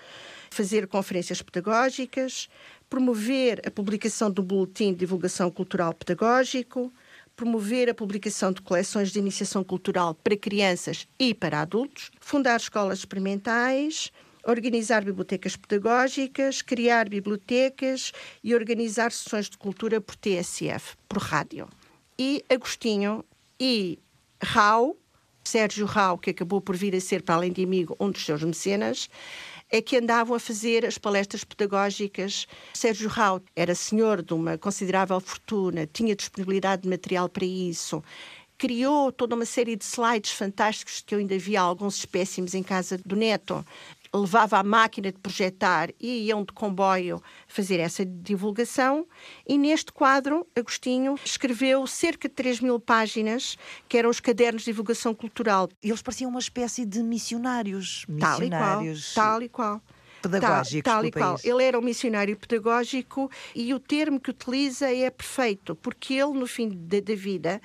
fazer 0.50 0.86
conferências 0.86 1.42
pedagógicas, 1.42 2.48
promover 2.88 3.60
a 3.66 3.70
publicação 3.70 4.30
do 4.30 4.42
boletim 4.42 4.92
de 4.92 5.00
divulgação 5.00 5.50
cultural 5.50 5.92
pedagógico, 5.92 6.90
promover 7.36 7.90
a 7.90 7.94
publicação 7.94 8.52
de 8.52 8.62
coleções 8.62 9.10
de 9.10 9.18
iniciação 9.18 9.62
cultural 9.64 10.14
para 10.14 10.36
crianças 10.36 11.06
e 11.18 11.34
para 11.34 11.60
adultos, 11.60 12.10
fundar 12.20 12.56
escolas 12.56 13.00
experimentais, 13.00 14.10
organizar 14.46 15.04
bibliotecas 15.04 15.56
pedagógicas, 15.56 16.62
criar 16.62 17.08
bibliotecas 17.08 18.12
e 18.42 18.54
organizar 18.54 19.12
sessões 19.12 19.48
de 19.48 19.58
cultura 19.58 20.00
por 20.00 20.16
TSF, 20.16 20.96
por 21.08 21.18
rádio. 21.18 21.68
E 22.18 22.44
Agostinho 22.48 23.24
e 23.58 23.98
Rau, 24.42 24.96
Sérgio 25.42 25.86
Rau, 25.86 26.18
que 26.18 26.30
acabou 26.30 26.60
por 26.60 26.76
vir 26.76 26.94
a 26.94 27.00
ser, 27.00 27.22
para 27.22 27.36
além 27.36 27.52
de 27.52 27.64
amigo, 27.64 27.96
um 27.98 28.10
dos 28.10 28.24
seus 28.24 28.42
mecenas, 28.42 29.08
é 29.70 29.80
que 29.82 29.96
andavam 29.96 30.36
a 30.36 30.40
fazer 30.40 30.86
as 30.86 30.98
palestras 30.98 31.42
pedagógicas. 31.42 32.46
Sérgio 32.74 33.08
Rau 33.08 33.40
era 33.56 33.74
senhor 33.74 34.22
de 34.22 34.32
uma 34.32 34.56
considerável 34.56 35.18
fortuna, 35.20 35.86
tinha 35.86 36.14
disponibilidade 36.14 36.82
de 36.82 36.88
material 36.88 37.28
para 37.28 37.44
isso 37.44 38.02
criou 38.56 39.12
toda 39.12 39.34
uma 39.34 39.44
série 39.44 39.76
de 39.76 39.84
slides 39.84 40.30
fantásticos 40.30 41.02
que 41.04 41.14
eu 41.14 41.18
ainda 41.18 41.36
vi 41.38 41.56
alguns 41.56 41.98
espécimes 41.98 42.54
em 42.54 42.62
casa 42.62 42.98
do 43.04 43.16
Neto. 43.16 43.64
Levava 44.14 44.58
a 44.58 44.62
máquina 44.62 45.10
de 45.10 45.18
projetar 45.18 45.90
e 45.98 46.26
iam 46.26 46.44
de 46.44 46.52
comboio 46.52 47.20
fazer 47.48 47.80
essa 47.80 48.06
divulgação. 48.06 49.06
E 49.46 49.58
neste 49.58 49.92
quadro, 49.92 50.46
Agostinho 50.56 51.16
escreveu 51.24 51.84
cerca 51.86 52.28
de 52.28 52.34
3 52.34 52.60
mil 52.60 52.78
páginas, 52.78 53.56
que 53.88 53.98
eram 53.98 54.10
os 54.10 54.20
cadernos 54.20 54.62
de 54.62 54.66
divulgação 54.66 55.12
cultural. 55.14 55.68
Eles 55.82 56.00
pareciam 56.00 56.30
uma 56.30 56.38
espécie 56.38 56.84
de 56.84 57.02
missionários. 57.02 58.04
missionários 58.08 59.14
tal 59.14 59.42
e 59.42 59.48
qual. 59.48 59.80
Tal 59.80 59.80
e 59.80 59.80
qual 59.80 59.82
pedagógicos 60.28 60.82
tal, 60.82 60.94
tal 60.94 61.04
e 61.06 61.12
qual. 61.12 61.36
Ele 61.44 61.62
era 61.62 61.78
um 61.78 61.82
missionário 61.82 62.36
pedagógico 62.36 63.30
e 63.54 63.72
o 63.74 63.78
termo 63.78 64.20
que 64.20 64.30
utiliza 64.30 64.90
é 64.90 65.10
perfeito, 65.10 65.74
porque 65.76 66.14
ele, 66.14 66.32
no 66.32 66.46
fim 66.46 66.68
da, 66.68 67.00
da 67.00 67.14
vida, 67.14 67.60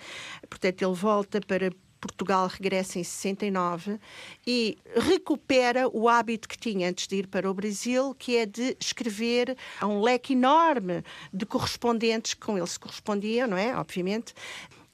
portanto, 0.50 0.82
ele 0.82 0.94
volta 0.94 1.40
para 1.42 1.72
Portugal 2.00 2.48
regressa 2.48 2.98
em 2.98 3.04
69 3.04 4.00
e 4.48 4.78
recupera 4.96 5.88
o 5.90 6.08
hábito 6.08 6.48
que 6.48 6.58
tinha 6.58 6.90
antes 6.90 7.08
de 7.08 7.18
ir 7.18 7.28
para 7.28 7.50
o 7.50 7.54
Brasil, 7.54 8.16
que 8.16 8.38
é 8.38 8.46
de 8.46 8.76
escrever 8.80 9.58
a 9.80 9.88
um 9.88 10.02
leque 10.02 10.34
enorme 10.34 11.04
de 11.34 11.46
correspondentes 11.46 12.34
que 12.34 12.42
com 12.42 12.58
ele 12.58 12.68
se 12.68 12.80
correspondiam, 12.80 13.48
não 13.48 13.58
é? 13.58 13.76
Obviamente 13.76 14.34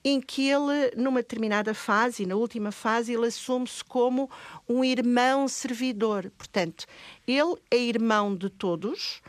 em 0.08 0.22
que 0.22 0.48
ele, 0.48 0.92
numa 0.96 1.22
determinada 1.22 1.74
fase, 1.74 2.28
na 2.28 2.36
última 2.36 2.72
fase, 2.72 3.12
ele 3.12 3.26
assume-se 3.26 3.84
como 3.84 4.30
um 4.70 4.84
irmão 4.84 5.48
servidor. 5.48 6.32
Portanto, 6.38 6.86
ele 7.28 7.56
é 7.72 7.78
irmão 7.78 8.36
de 8.36 8.48
todos, 8.48 9.20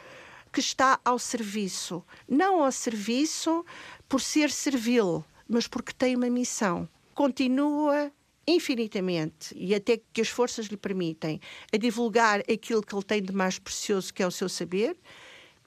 que 0.53 0.61
está 0.61 1.01
ao 1.03 1.19
serviço. 1.19 2.05
Não 2.29 2.63
ao 2.63 2.71
serviço 2.71 3.65
por 4.07 4.21
ser 4.21 4.51
servil, 4.51 5.25
mas 5.49 5.67
porque 5.67 5.95
tem 5.95 6.15
uma 6.15 6.29
missão. 6.29 6.87
Continua 7.17 8.13
infinitamente 8.47 9.55
e 9.57 9.75
até 9.75 9.99
que 10.13 10.21
as 10.21 10.29
forças 10.29 10.67
lhe 10.67 10.77
permitem 10.77 11.41
a 11.73 11.77
divulgar 11.79 12.41
aquilo 12.41 12.83
que 12.83 12.95
ele 12.95 13.03
tem 13.03 13.23
de 13.23 13.33
mais 13.33 13.59
precioso, 13.59 14.13
que 14.13 14.23
é 14.23 14.27
o 14.27 14.31
seu 14.31 14.51
saber, 14.51 14.95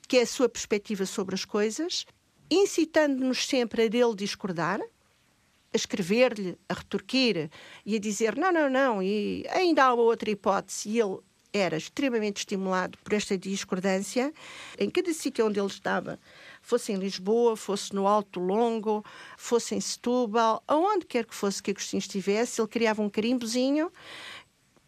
que 0.07 0.17
é 0.17 0.21
a 0.21 0.27
sua 0.27 0.47
perspectiva 0.47 1.07
sobre 1.07 1.33
as 1.33 1.43
coisas, 1.43 2.05
incitando-nos 2.51 3.47
sempre 3.47 3.85
a 3.85 3.87
dele 3.87 4.15
discordar, 4.15 4.79
a 4.79 5.75
escrever-lhe, 5.75 6.55
a 6.69 6.75
retorquir 6.75 7.49
e 7.83 7.95
a 7.95 7.99
dizer 7.99 8.37
não, 8.37 8.51
não, 8.51 8.69
não, 8.69 9.01
e 9.01 9.43
ainda 9.49 9.85
há 9.85 9.93
outra 9.95 10.29
hipótese. 10.29 10.89
E 10.89 10.99
ele 10.99 11.17
era 11.51 11.77
extremamente 11.77 12.37
estimulado 12.37 12.97
por 13.03 13.13
esta 13.13 13.37
discordância. 13.37 14.33
Em 14.77 14.89
cada 14.89 15.11
sítio 15.13 15.47
onde 15.47 15.59
ele 15.59 15.67
estava, 15.67 16.19
fosse 16.61 16.91
em 16.91 16.95
Lisboa, 16.95 17.55
fosse 17.55 17.93
no 17.93 18.07
Alto 18.07 18.39
Longo, 18.39 19.03
fosse 19.37 19.75
em 19.75 19.81
Setúbal, 19.81 20.63
aonde 20.67 21.05
quer 21.05 21.25
que 21.25 21.35
fosse 21.35 21.61
que 21.61 21.71
Agostinho 21.71 21.99
estivesse, 21.99 22.61
ele 22.61 22.67
criava 22.67 23.01
um 23.01 23.09
carimbozinho 23.09 23.91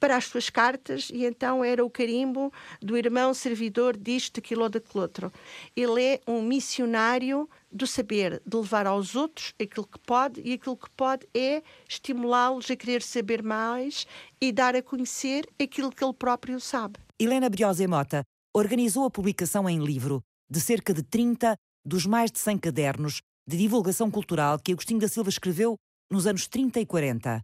para 0.01 0.17
as 0.17 0.25
suas 0.25 0.49
cartas 0.49 1.11
e 1.13 1.25
então 1.25 1.63
era 1.63 1.85
o 1.85 1.89
carimbo 1.89 2.51
do 2.81 2.97
irmão 2.97 3.35
servidor 3.35 3.95
disto, 3.95 4.41
daquilo 4.41 4.63
ou 4.63 4.69
daquele 4.69 4.99
outro. 4.99 5.31
Ele 5.75 6.03
é 6.03 6.21
um 6.27 6.41
missionário 6.41 7.47
do 7.71 7.85
saber, 7.85 8.41
de 8.43 8.57
levar 8.57 8.87
aos 8.87 9.15
outros 9.15 9.53
aquilo 9.61 9.85
que 9.85 9.99
pode 9.99 10.41
e 10.43 10.53
aquilo 10.53 10.75
que 10.75 10.89
pode 10.89 11.27
é 11.35 11.61
estimulá-los 11.87 12.69
a 12.71 12.75
querer 12.75 13.03
saber 13.03 13.43
mais 13.43 14.07
e 14.41 14.51
dar 14.51 14.75
a 14.75 14.81
conhecer 14.81 15.47
aquilo 15.61 15.91
que 15.91 16.03
ele 16.03 16.13
próprio 16.13 16.59
sabe. 16.59 16.99
Helena 17.19 17.47
Briosa 17.47 17.87
Mota 17.87 18.23
organizou 18.55 19.05
a 19.05 19.11
publicação 19.11 19.69
em 19.69 19.83
livro 19.83 20.19
de 20.49 20.59
cerca 20.59 20.95
de 20.95 21.03
30 21.03 21.55
dos 21.85 22.07
mais 22.07 22.31
de 22.31 22.39
100 22.39 22.57
cadernos 22.57 23.21
de 23.47 23.55
divulgação 23.55 24.09
cultural 24.09 24.57
que 24.57 24.71
Agostinho 24.71 24.99
da 24.99 25.07
Silva 25.07 25.29
escreveu 25.29 25.75
nos 26.11 26.25
anos 26.25 26.47
30 26.47 26.79
e 26.79 26.85
40 26.87 27.41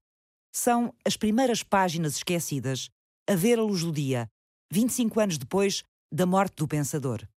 são 0.53 0.93
as 1.05 1.17
primeiras 1.17 1.63
páginas 1.63 2.15
esquecidas 2.15 2.89
a 3.29 3.35
ver 3.35 3.59
a 3.59 3.61
luz 3.61 3.83
do 3.83 3.91
dia, 3.91 4.27
25 4.71 5.19
anos 5.19 5.37
depois 5.37 5.83
da 6.11 6.25
morte 6.25 6.55
do 6.55 6.67
pensador. 6.67 7.27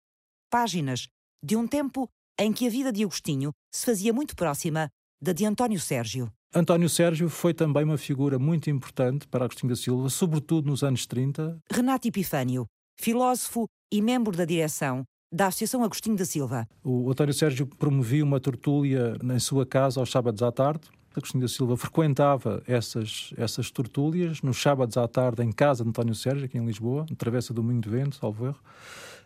Páginas 0.49 1.07
de 1.43 1.55
um 1.55 1.67
tempo 1.67 2.07
em 2.39 2.51
que 2.53 2.67
a 2.67 2.69
vida 2.69 2.91
de 2.91 3.03
Agostinho 3.03 3.51
se 3.73 3.85
fazia 3.85 4.13
muito 4.13 4.35
próxima 4.35 4.89
da 5.21 5.33
de 5.33 5.45
António 5.45 5.79
Sérgio. 5.79 6.31
António 6.53 6.89
Sérgio 6.89 7.29
foi 7.29 7.53
também 7.53 7.83
uma 7.83 7.97
figura 7.97 8.37
muito 8.37 8.69
importante 8.69 9.27
para 9.27 9.45
Agostinho 9.45 9.69
da 9.69 9.75
Silva, 9.75 10.09
sobretudo 10.09 10.69
nos 10.69 10.83
anos 10.83 11.05
30. 11.05 11.59
Renato 11.71 12.07
Epifânio, 12.07 12.65
filósofo 12.99 13.67
e 13.91 14.01
membro 14.01 14.35
da 14.35 14.45
direção 14.45 15.03
da 15.33 15.47
Associação 15.47 15.83
Agostinho 15.83 16.17
da 16.17 16.25
Silva. 16.25 16.67
O 16.83 17.09
António 17.09 17.33
Sérgio 17.33 17.65
promovia 17.65 18.23
uma 18.23 18.39
tertúlia 18.39 19.13
em 19.23 19.39
sua 19.39 19.65
casa 19.65 19.99
aos 19.99 20.11
sábados 20.11 20.43
à 20.43 20.51
tarde, 20.51 20.89
Agostinho 21.15 21.41
da 21.41 21.47
Silva 21.47 21.75
frequentava 21.75 22.63
essas, 22.65 23.33
essas 23.37 23.69
tertúlias 23.69 24.41
nos 24.41 24.61
sábados 24.61 24.95
à 24.95 25.07
tarde 25.07 25.43
em 25.43 25.51
casa 25.51 25.83
de 25.83 25.89
António 25.89 26.15
Sérgio, 26.15 26.45
aqui 26.45 26.57
em 26.57 26.65
Lisboa, 26.65 27.05
na 27.09 27.15
Travessa 27.15 27.53
do 27.53 27.61
Moinho 27.61 27.81
de 27.81 27.89
Vento, 27.89 28.15
salvo 28.15 28.47
erro, 28.47 28.59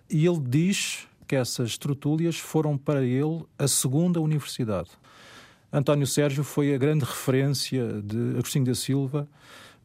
e 0.10 0.26
ele 0.26 0.40
diz 0.40 1.08
que 1.28 1.36
essas 1.36 1.78
tertúlias 1.78 2.38
foram 2.38 2.78
para 2.78 3.04
ele 3.04 3.46
a 3.58 3.68
segunda 3.68 4.20
universidade. 4.20 4.90
António 5.72 6.08
Sérgio 6.08 6.44
foi 6.44 6.74
a 6.74 6.78
grande 6.78 7.06
referência 7.06 8.02
de 8.02 8.38
Agostinho 8.38 8.66
da 8.66 8.76
Silva 8.76 9.28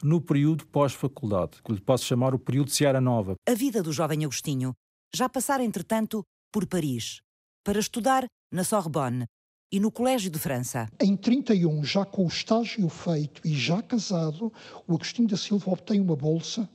no 0.02 0.20
período 0.20 0.66
pós-faculdade, 0.66 1.62
que 1.62 1.72
lhe 1.72 1.80
posso 1.80 2.04
chamar 2.04 2.34
o 2.34 2.38
período 2.38 2.68
de 2.68 2.74
Seara 2.74 3.00
Nova. 3.00 3.34
A 3.46 3.54
vida 3.54 3.82
do 3.82 3.92
jovem 3.92 4.24
Agostinho 4.24 4.72
já 5.14 5.28
passara, 5.28 5.62
entretanto, 5.62 6.22
por 6.52 6.66
Paris, 6.66 7.20
para 7.64 7.78
estudar 7.78 8.24
na 8.52 8.64
Sorbonne, 8.64 9.26
e 9.72 9.78
no 9.78 9.90
Colégio 9.90 10.30
de 10.30 10.38
França. 10.38 10.88
Em 11.00 11.16
31, 11.16 11.84
já 11.84 12.04
com 12.04 12.24
o 12.24 12.28
estágio 12.28 12.88
feito 12.88 13.40
e 13.44 13.54
já 13.54 13.80
casado, 13.80 14.52
o 14.86 14.94
Agostinho 14.94 15.28
da 15.28 15.36
Silva 15.36 15.70
obtém 15.70 16.00
uma 16.00 16.16
bolsa 16.16 16.68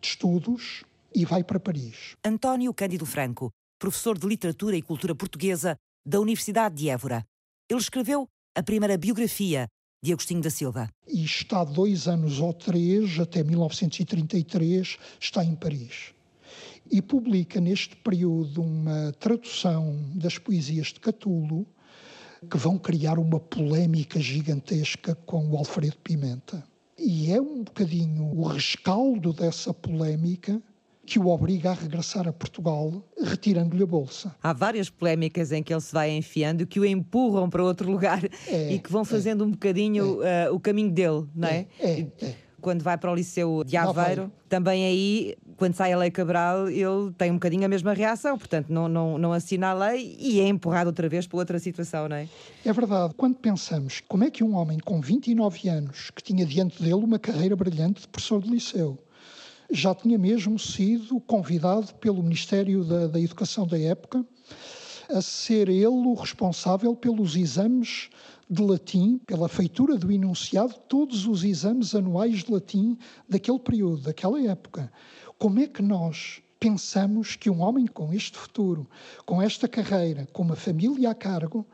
de 0.00 0.08
estudos 0.08 0.84
e 1.14 1.24
vai 1.24 1.42
para 1.42 1.58
Paris. 1.58 2.16
António 2.24 2.74
Cândido 2.74 3.06
Franco, 3.06 3.50
professor 3.78 4.18
de 4.18 4.26
Literatura 4.26 4.76
e 4.76 4.82
Cultura 4.82 5.14
Portuguesa 5.14 5.76
da 6.06 6.20
Universidade 6.20 6.74
de 6.74 6.90
Évora. 6.90 7.24
Ele 7.68 7.80
escreveu 7.80 8.26
a 8.54 8.62
primeira 8.62 8.96
biografia 8.98 9.66
de 10.02 10.12
Agostinho 10.12 10.42
da 10.42 10.50
Silva. 10.50 10.88
E 11.06 11.24
está 11.24 11.64
dois 11.64 12.06
anos 12.06 12.40
ou 12.40 12.52
três, 12.52 13.18
até 13.18 13.42
1933, 13.42 14.96
está 15.18 15.44
em 15.44 15.54
Paris. 15.54 16.14
E 16.90 17.02
publica 17.02 17.60
neste 17.60 17.96
período 17.96 18.62
uma 18.62 19.12
tradução 19.18 19.98
das 20.14 20.38
poesias 20.38 20.88
de 20.88 21.00
Catulo, 21.00 21.66
que 22.50 22.56
vão 22.56 22.78
criar 22.78 23.18
uma 23.18 23.40
polémica 23.40 24.20
gigantesca 24.20 25.14
com 25.26 25.48
o 25.48 25.56
Alfredo 25.56 25.96
Pimenta. 26.02 26.64
E 26.96 27.32
é 27.32 27.40
um 27.40 27.62
bocadinho 27.62 28.24
o 28.24 28.42
rescaldo 28.46 29.32
dessa 29.32 29.72
polémica 29.72 30.60
que 31.08 31.18
o 31.18 31.28
obriga 31.28 31.70
a 31.70 31.74
regressar 31.74 32.28
a 32.28 32.32
Portugal, 32.32 33.02
retirando-lhe 33.22 33.82
a 33.82 33.86
bolsa. 33.86 34.36
Há 34.42 34.52
várias 34.52 34.90
polémicas 34.90 35.52
em 35.52 35.62
que 35.62 35.72
ele 35.72 35.80
se 35.80 35.92
vai 35.92 36.10
enfiando 36.10 36.66
que 36.66 36.78
o 36.78 36.84
empurram 36.84 37.48
para 37.48 37.62
outro 37.62 37.90
lugar 37.90 38.22
é, 38.46 38.74
e 38.74 38.78
que 38.78 38.92
vão 38.92 39.06
fazendo 39.06 39.42
é, 39.42 39.46
um 39.46 39.50
bocadinho 39.52 40.22
é, 40.22 40.50
uh, 40.50 40.54
o 40.54 40.60
caminho 40.60 40.90
dele, 40.90 41.26
não 41.34 41.48
é? 41.48 41.66
É, 41.80 42.06
é. 42.20 42.34
Quando 42.60 42.82
vai 42.82 42.96
para 42.98 43.10
o 43.10 43.14
Liceu 43.14 43.62
de 43.64 43.76
Aveiro, 43.76 44.32
também 44.48 44.84
aí, 44.84 45.36
quando 45.56 45.74
sai 45.74 45.92
a 45.92 45.98
Lei 45.98 46.10
Cabral, 46.10 46.68
ele 46.68 47.12
tem 47.16 47.30
um 47.30 47.34
bocadinho 47.34 47.64
a 47.64 47.68
mesma 47.68 47.92
reação, 47.92 48.38
portanto, 48.38 48.68
não, 48.70 48.88
não, 48.88 49.18
não 49.18 49.32
assina 49.32 49.68
a 49.68 49.74
lei 49.74 50.16
e 50.18 50.40
é 50.40 50.48
empurrado 50.48 50.88
outra 50.88 51.08
vez 51.08 51.26
para 51.26 51.38
outra 51.38 51.58
situação, 51.58 52.08
não 52.08 52.16
é? 52.16 52.28
É 52.64 52.72
verdade. 52.72 53.14
Quando 53.16 53.36
pensamos 53.36 54.02
como 54.08 54.24
é 54.24 54.30
que 54.30 54.42
um 54.42 54.54
homem 54.54 54.78
com 54.78 55.00
29 55.00 55.68
anos, 55.68 56.10
que 56.10 56.22
tinha 56.22 56.44
diante 56.44 56.82
dele 56.82 56.94
uma 56.94 57.18
carreira 57.18 57.54
brilhante 57.54 58.02
de 58.02 58.08
professor 58.08 58.42
de 58.42 58.50
liceu, 58.50 58.98
já 59.70 59.94
tinha 59.94 60.18
mesmo 60.18 60.58
sido 60.58 61.20
convidado 61.20 61.94
pelo 61.94 62.22
Ministério 62.22 62.84
da, 62.84 63.06
da 63.06 63.20
Educação 63.20 63.66
da 63.66 63.78
época 63.78 64.24
a 65.08 65.20
ser 65.20 65.68
ele 65.68 65.86
o 65.86 66.14
responsável 66.14 66.94
pelos 66.94 67.36
exames 67.36 68.10
de 68.48 68.62
latim, 68.62 69.18
pela 69.26 69.48
feitura 69.48 69.96
do 69.96 70.10
enunciado, 70.10 70.74
todos 70.88 71.26
os 71.26 71.44
exames 71.44 71.94
anuais 71.94 72.44
de 72.44 72.52
latim 72.52 72.96
daquele 73.28 73.58
período, 73.58 74.02
daquela 74.02 74.40
época. 74.40 74.90
Como 75.38 75.60
é 75.60 75.66
que 75.66 75.82
nós 75.82 76.42
pensamos 76.58 77.36
que 77.36 77.48
um 77.48 77.60
homem 77.60 77.86
com 77.86 78.12
este 78.12 78.36
futuro, 78.36 78.88
com 79.24 79.40
esta 79.40 79.68
carreira, 79.68 80.26
com 80.32 80.42
uma 80.42 80.56
família 80.56 81.10
a 81.10 81.14
cargo, 81.14 81.64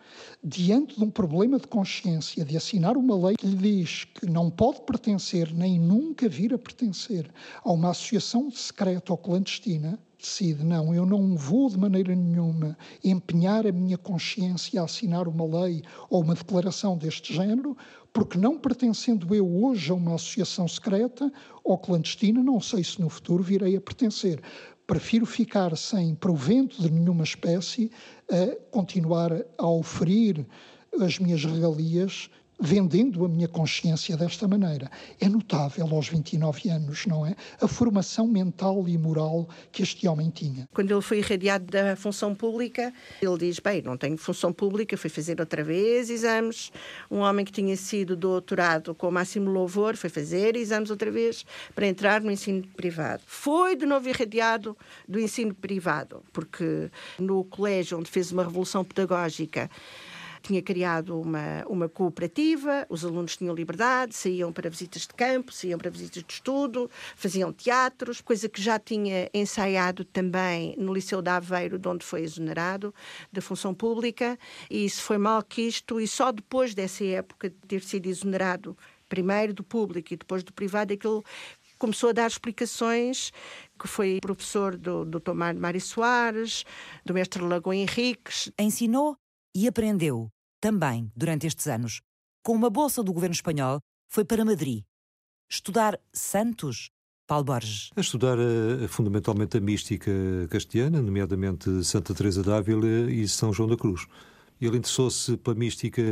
diante 0.42 0.96
de 0.96 1.04
um 1.04 1.10
problema 1.10 1.58
de 1.58 1.66
consciência, 1.66 2.44
de 2.44 2.56
assinar 2.56 2.96
uma 2.96 3.16
lei 3.16 3.36
que 3.36 3.46
lhe 3.46 3.56
diz 3.56 4.04
que 4.04 4.26
não 4.26 4.50
pode 4.50 4.82
pertencer, 4.82 5.52
nem 5.54 5.78
nunca 5.78 6.28
vir 6.28 6.52
a 6.52 6.58
pertencer 6.58 7.30
a 7.62 7.72
uma 7.72 7.90
associação 7.90 8.50
secreta 8.50 9.12
ou 9.12 9.18
clandestina, 9.18 9.98
decide: 10.24 10.64
não, 10.64 10.94
eu 10.94 11.04
não 11.04 11.36
vou 11.36 11.68
de 11.68 11.78
maneira 11.78 12.14
nenhuma 12.14 12.76
empenhar 13.02 13.66
a 13.66 13.72
minha 13.72 13.98
consciência 13.98 14.80
a 14.80 14.84
assinar 14.84 15.28
uma 15.28 15.44
lei 15.44 15.82
ou 16.08 16.22
uma 16.22 16.34
declaração 16.34 16.96
deste 16.96 17.34
género, 17.34 17.76
porque 18.12 18.38
não 18.38 18.58
pertencendo 18.58 19.34
eu 19.34 19.46
hoje 19.64 19.90
a 19.90 19.94
uma 19.94 20.14
associação 20.14 20.66
secreta 20.66 21.30
ou 21.62 21.78
clandestina, 21.78 22.42
não 22.42 22.60
sei 22.60 22.82
se 22.82 23.00
no 23.00 23.10
futuro 23.10 23.42
virei 23.42 23.76
a 23.76 23.80
pertencer. 23.80 24.40
Prefiro 24.86 25.24
ficar 25.24 25.76
sem 25.76 26.14
provento 26.14 26.80
de 26.80 26.90
nenhuma 26.90 27.24
espécie 27.24 27.90
a 28.30 28.56
continuar 28.70 29.32
a 29.58 29.68
oferir 29.68 30.46
as 31.00 31.18
minhas 31.18 31.44
regalias 31.44 32.30
vendendo 32.58 33.24
a 33.24 33.28
minha 33.28 33.48
consciência 33.48 34.16
desta 34.16 34.46
maneira. 34.46 34.90
É 35.20 35.28
notável 35.28 35.86
aos 35.90 36.08
29 36.08 36.70
anos, 36.70 37.06
não 37.06 37.26
é? 37.26 37.34
A 37.60 37.66
formação 37.66 38.26
mental 38.26 38.88
e 38.88 38.96
moral 38.96 39.48
que 39.72 39.82
este 39.82 40.06
homem 40.06 40.30
tinha. 40.30 40.68
Quando 40.72 40.90
ele 40.90 41.02
foi 41.02 41.18
irradiado 41.18 41.66
da 41.66 41.96
função 41.96 42.34
pública, 42.34 42.92
ele 43.20 43.38
diz: 43.38 43.58
Bem, 43.58 43.82
não 43.82 43.96
tenho 43.96 44.16
função 44.16 44.52
pública, 44.52 44.96
fui 44.96 45.10
fazer 45.10 45.40
outra 45.40 45.62
vez 45.62 46.10
exames. 46.10 46.70
Um 47.10 47.18
homem 47.18 47.44
que 47.44 47.52
tinha 47.52 47.76
sido 47.76 48.16
doutorado 48.16 48.94
com 48.94 49.08
o 49.08 49.12
máximo 49.12 49.50
louvor 49.50 49.96
foi 49.96 50.10
fazer 50.10 50.56
exames 50.56 50.90
outra 50.90 51.10
vez 51.10 51.44
para 51.74 51.86
entrar 51.86 52.20
no 52.20 52.30
ensino 52.30 52.66
privado. 52.76 53.22
Foi 53.26 53.76
de 53.76 53.86
novo 53.86 54.08
irradiado 54.08 54.76
do 55.08 55.18
ensino 55.18 55.54
privado, 55.54 56.22
porque 56.32 56.90
no 57.18 57.44
colégio 57.44 57.98
onde 57.98 58.10
fez 58.10 58.30
uma 58.32 58.44
revolução 58.44 58.84
pedagógica, 58.84 59.70
tinha 60.44 60.60
criado 60.60 61.18
uma, 61.18 61.64
uma 61.66 61.88
cooperativa, 61.88 62.86
os 62.90 63.02
alunos 63.02 63.34
tinham 63.34 63.54
liberdade, 63.54 64.14
saíam 64.14 64.52
para 64.52 64.68
visitas 64.68 65.02
de 65.02 65.14
campo, 65.14 65.50
saíam 65.50 65.78
para 65.78 65.90
visitas 65.90 66.22
de 66.22 66.32
estudo, 66.34 66.90
faziam 67.16 67.50
teatros, 67.50 68.20
coisa 68.20 68.46
que 68.46 68.60
já 68.60 68.78
tinha 68.78 69.30
ensaiado 69.32 70.04
também 70.04 70.74
no 70.76 70.92
Liceu 70.92 71.22
de 71.22 71.30
Aveiro, 71.30 71.78
de 71.78 71.88
onde 71.88 72.04
foi 72.04 72.20
exonerado 72.20 72.94
da 73.32 73.40
função 73.40 73.72
pública, 73.72 74.38
e 74.70 74.84
isso 74.84 75.02
foi 75.02 75.16
mal 75.16 75.42
quisto, 75.42 75.98
e 75.98 76.06
só 76.06 76.30
depois 76.30 76.74
dessa 76.74 77.04
época 77.04 77.48
de 77.48 77.56
ter 77.66 77.82
sido 77.82 78.06
exonerado, 78.06 78.76
primeiro 79.08 79.54
do 79.54 79.64
público 79.64 80.12
e 80.12 80.16
depois 80.16 80.42
do 80.42 80.52
privado, 80.52 80.92
é 80.92 80.96
que 80.96 81.06
ele 81.06 81.22
começou 81.78 82.10
a 82.10 82.12
dar 82.12 82.26
explicações 82.26 83.32
que 83.78 83.88
foi 83.88 84.18
professor 84.20 84.76
do, 84.76 85.04
do 85.04 85.20
Tomar 85.20 85.54
Mário 85.54 85.80
Soares, 85.80 86.64
do 87.04 87.14
mestre 87.14 87.42
Lagoa 87.42 87.74
Henriques. 87.74 88.50
Ensinou 88.58 89.16
e 89.54 89.68
aprendeu 89.68 90.28
também 90.60 91.10
durante 91.14 91.46
estes 91.46 91.66
anos. 91.66 92.00
Com 92.42 92.52
uma 92.54 92.68
bolsa 92.68 93.02
do 93.02 93.12
governo 93.12 93.34
espanhol, 93.34 93.80
foi 94.08 94.24
para 94.24 94.44
Madrid. 94.44 94.82
Estudar 95.48 95.98
santos, 96.12 96.90
Paulo 97.26 97.44
Borges. 97.44 97.90
A 97.96 98.00
estudar 98.00 98.38
uh, 98.38 98.88
fundamentalmente 98.88 99.56
a 99.56 99.60
mística 99.60 100.10
castelhana, 100.50 101.00
nomeadamente 101.00 101.84
Santa 101.84 102.14
Teresa 102.14 102.42
d'Ávila 102.42 103.10
e 103.10 103.26
São 103.28 103.52
João 103.52 103.68
da 103.68 103.76
Cruz. 103.76 104.06
Ele 104.60 104.78
interessou-se 104.78 105.36
pela 105.36 105.56
mística 105.56 106.02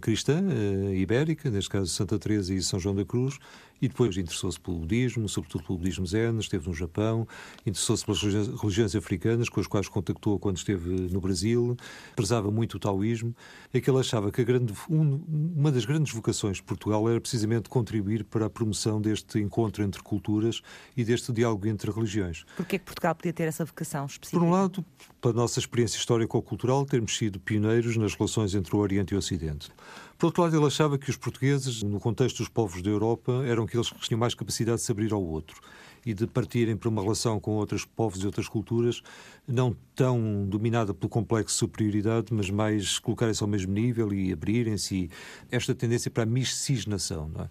cristã 0.00 0.42
uh, 0.42 0.94
ibérica, 0.94 1.50
neste 1.50 1.70
caso 1.70 1.86
Santa 1.86 2.18
Teresa 2.18 2.54
e 2.54 2.62
São 2.62 2.78
João 2.78 2.94
da 2.94 3.04
Cruz, 3.04 3.38
e 3.80 3.88
depois 3.88 4.16
interessou-se 4.16 4.58
pelo 4.58 4.78
budismo, 4.78 5.28
sobretudo 5.28 5.64
pelo 5.64 5.78
budismo 5.78 6.06
zen, 6.06 6.38
esteve 6.38 6.68
no 6.68 6.74
Japão, 6.74 7.26
interessou-se 7.64 8.04
pelas 8.04 8.22
religiões 8.22 8.94
africanas, 8.94 9.48
com 9.48 9.60
as 9.60 9.66
quais 9.66 9.88
contactou 9.88 10.38
quando 10.38 10.56
esteve 10.56 10.88
no 10.88 11.20
Brasil, 11.20 11.76
prezava 12.16 12.50
muito 12.50 12.74
o 12.76 12.78
taoísmo. 12.78 13.34
É 13.72 13.80
que 13.80 13.88
ele 13.90 13.98
achava 13.98 14.30
que 14.30 14.44
grande, 14.44 14.72
um, 14.88 15.20
uma 15.56 15.70
das 15.70 15.84
grandes 15.84 16.12
vocações 16.12 16.56
de 16.56 16.62
Portugal 16.62 17.08
era 17.08 17.20
precisamente 17.20 17.68
contribuir 17.68 18.24
para 18.24 18.46
a 18.46 18.50
promoção 18.50 19.00
deste 19.00 19.38
encontro 19.38 19.82
entre 19.82 20.02
culturas 20.02 20.60
e 20.96 21.04
deste 21.04 21.32
diálogo 21.32 21.66
entre 21.66 21.90
religiões. 21.90 22.44
Porquê 22.56 22.76
é 22.76 22.78
que 22.78 22.84
Portugal 22.84 23.14
podia 23.14 23.32
ter 23.32 23.44
essa 23.44 23.64
vocação 23.64 24.06
específica? 24.06 24.38
Por 24.38 24.46
um 24.46 24.50
lado, 24.50 24.84
pela 25.20 25.34
nossa 25.34 25.58
experiência 25.58 25.98
histórico-cultural, 25.98 26.84
termos 26.84 27.16
sido 27.16 27.38
pioneiros 27.40 27.96
nas 27.96 28.14
relações 28.14 28.54
entre 28.54 28.74
o 28.74 28.78
Oriente 28.78 29.12
e 29.12 29.16
o 29.16 29.18
Ocidente. 29.18 29.70
Por 30.18 30.26
outro 30.26 30.42
lado, 30.42 30.56
ele 30.56 30.66
achava 30.66 30.98
que 30.98 31.08
os 31.08 31.16
portugueses, 31.16 31.80
no 31.80 32.00
contexto 32.00 32.38
dos 32.38 32.48
povos 32.48 32.82
da 32.82 32.90
Europa, 32.90 33.44
eram 33.46 33.62
aqueles 33.62 33.88
que 33.88 34.00
tinham 34.00 34.18
mais 34.18 34.34
capacidade 34.34 34.78
de 34.78 34.82
se 34.82 34.90
abrir 34.90 35.12
ao 35.12 35.22
outro 35.22 35.60
e 36.04 36.12
de 36.12 36.26
partirem 36.26 36.76
para 36.76 36.88
uma 36.88 37.00
relação 37.00 37.38
com 37.38 37.52
outros 37.52 37.84
povos 37.84 38.20
e 38.20 38.26
outras 38.26 38.48
culturas, 38.48 39.00
não 39.46 39.76
tão 39.94 40.44
dominada 40.44 40.92
pelo 40.92 41.08
complexo 41.08 41.54
de 41.54 41.58
superioridade, 41.60 42.34
mas 42.34 42.50
mais 42.50 42.98
colocarem-se 42.98 43.44
ao 43.44 43.48
mesmo 43.48 43.72
nível 43.72 44.12
e 44.12 44.32
abrirem-se. 44.32 45.08
Esta 45.52 45.72
tendência 45.72 46.10
para 46.10 46.24
a 46.24 46.26
miscigenação. 46.26 47.28
Não 47.28 47.44
é? 47.44 47.48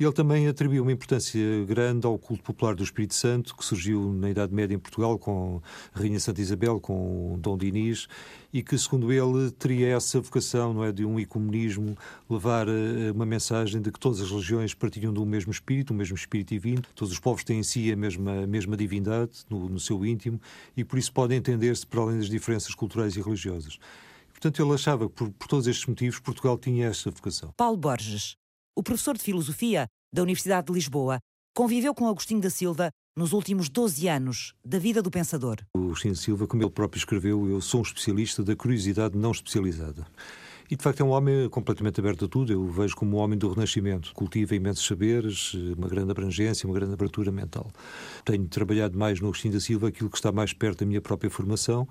Ele 0.00 0.12
também 0.12 0.48
atribuiu 0.48 0.82
uma 0.82 0.92
importância 0.92 1.38
grande 1.66 2.06
ao 2.06 2.18
culto 2.18 2.42
popular 2.42 2.74
do 2.74 2.82
Espírito 2.82 3.14
Santo, 3.14 3.54
que 3.54 3.62
surgiu 3.62 4.10
na 4.14 4.30
Idade 4.30 4.50
Média 4.50 4.74
em 4.74 4.78
Portugal 4.78 5.18
com 5.18 5.60
a 5.94 5.98
Rainha 5.98 6.18
Santa 6.18 6.40
Isabel, 6.40 6.80
com 6.80 7.38
Dom 7.38 7.58
Dinis, 7.58 8.08
e 8.50 8.62
que, 8.62 8.78
segundo 8.78 9.12
ele, 9.12 9.50
teria 9.50 9.88
essa 9.88 10.18
vocação 10.18 10.72
não 10.72 10.82
é, 10.82 10.90
de 10.90 11.04
um 11.04 11.20
ecumenismo, 11.20 11.98
levar 12.30 12.66
eh, 12.66 13.10
uma 13.14 13.26
mensagem 13.26 13.78
de 13.78 13.92
que 13.92 14.00
todas 14.00 14.22
as 14.22 14.30
religiões 14.30 14.72
partilham 14.72 15.12
do 15.12 15.26
mesmo 15.26 15.52
espírito, 15.52 15.90
o 15.90 15.94
mesmo 15.94 16.16
espírito 16.16 16.48
divino, 16.48 16.82
todos 16.94 17.12
os 17.12 17.20
povos 17.20 17.44
têm 17.44 17.58
em 17.58 17.62
si 17.62 17.92
a 17.92 17.96
mesma, 17.96 18.44
a 18.44 18.46
mesma 18.46 18.78
divindade 18.78 19.44
no, 19.50 19.68
no 19.68 19.78
seu 19.78 20.02
íntimo 20.06 20.40
e, 20.74 20.82
por 20.82 20.98
isso, 20.98 21.12
podem 21.12 21.36
entender-se 21.36 21.86
para 21.86 22.00
além 22.00 22.16
das 22.16 22.30
diferenças 22.30 22.74
culturais 22.74 23.16
e 23.16 23.20
religiosas. 23.20 23.78
Portanto, 24.32 24.62
ele 24.62 24.72
achava 24.72 25.10
que, 25.10 25.14
por, 25.14 25.30
por 25.30 25.46
todos 25.46 25.66
estes 25.66 25.84
motivos, 25.84 26.18
Portugal 26.20 26.56
tinha 26.56 26.86
esta 26.86 27.10
vocação. 27.10 27.52
Paulo 27.54 27.76
Borges 27.76 28.39
o 28.76 28.82
professor 28.82 29.16
de 29.16 29.22
Filosofia 29.22 29.86
da 30.12 30.22
Universidade 30.22 30.68
de 30.68 30.72
Lisboa 30.72 31.18
conviveu 31.54 31.94
com 31.94 32.08
Agostinho 32.08 32.40
da 32.40 32.50
Silva 32.50 32.90
nos 33.16 33.32
últimos 33.32 33.68
12 33.68 34.08
anos 34.08 34.54
da 34.64 34.78
vida 34.78 35.02
do 35.02 35.10
pensador. 35.10 35.56
O 35.76 35.86
Agostinho 35.86 36.16
Silva, 36.16 36.46
como 36.46 36.62
ele 36.62 36.70
próprio 36.70 36.98
escreveu, 36.98 37.48
eu 37.48 37.60
sou 37.60 37.80
um 37.80 37.82
especialista 37.82 38.42
da 38.42 38.54
curiosidade 38.54 39.18
não 39.18 39.32
especializada. 39.32 40.06
E 40.70 40.76
de 40.76 40.84
facto 40.84 41.00
é 41.00 41.04
um 41.04 41.08
homem 41.08 41.48
completamente 41.48 41.98
aberto 41.98 42.26
a 42.26 42.28
tudo. 42.28 42.52
Eu 42.52 42.62
o 42.62 42.70
vejo 42.70 42.94
como 42.94 43.16
um 43.16 43.20
homem 43.20 43.36
do 43.36 43.48
Renascimento. 43.48 44.14
Cultiva 44.14 44.54
imensos 44.54 44.86
saberes, 44.86 45.52
uma 45.76 45.88
grande 45.88 46.12
abrangência, 46.12 46.64
uma 46.64 46.74
grande 46.74 46.94
abertura 46.94 47.32
mental. 47.32 47.72
Tenho 48.24 48.46
trabalhado 48.46 48.96
mais 48.96 49.20
no 49.20 49.26
Agostinho 49.26 49.54
da 49.54 49.60
Silva 49.60 49.88
aquilo 49.88 50.08
que 50.08 50.16
está 50.16 50.30
mais 50.30 50.52
perto 50.52 50.80
da 50.80 50.86
minha 50.86 51.00
própria 51.00 51.28
formação 51.28 51.88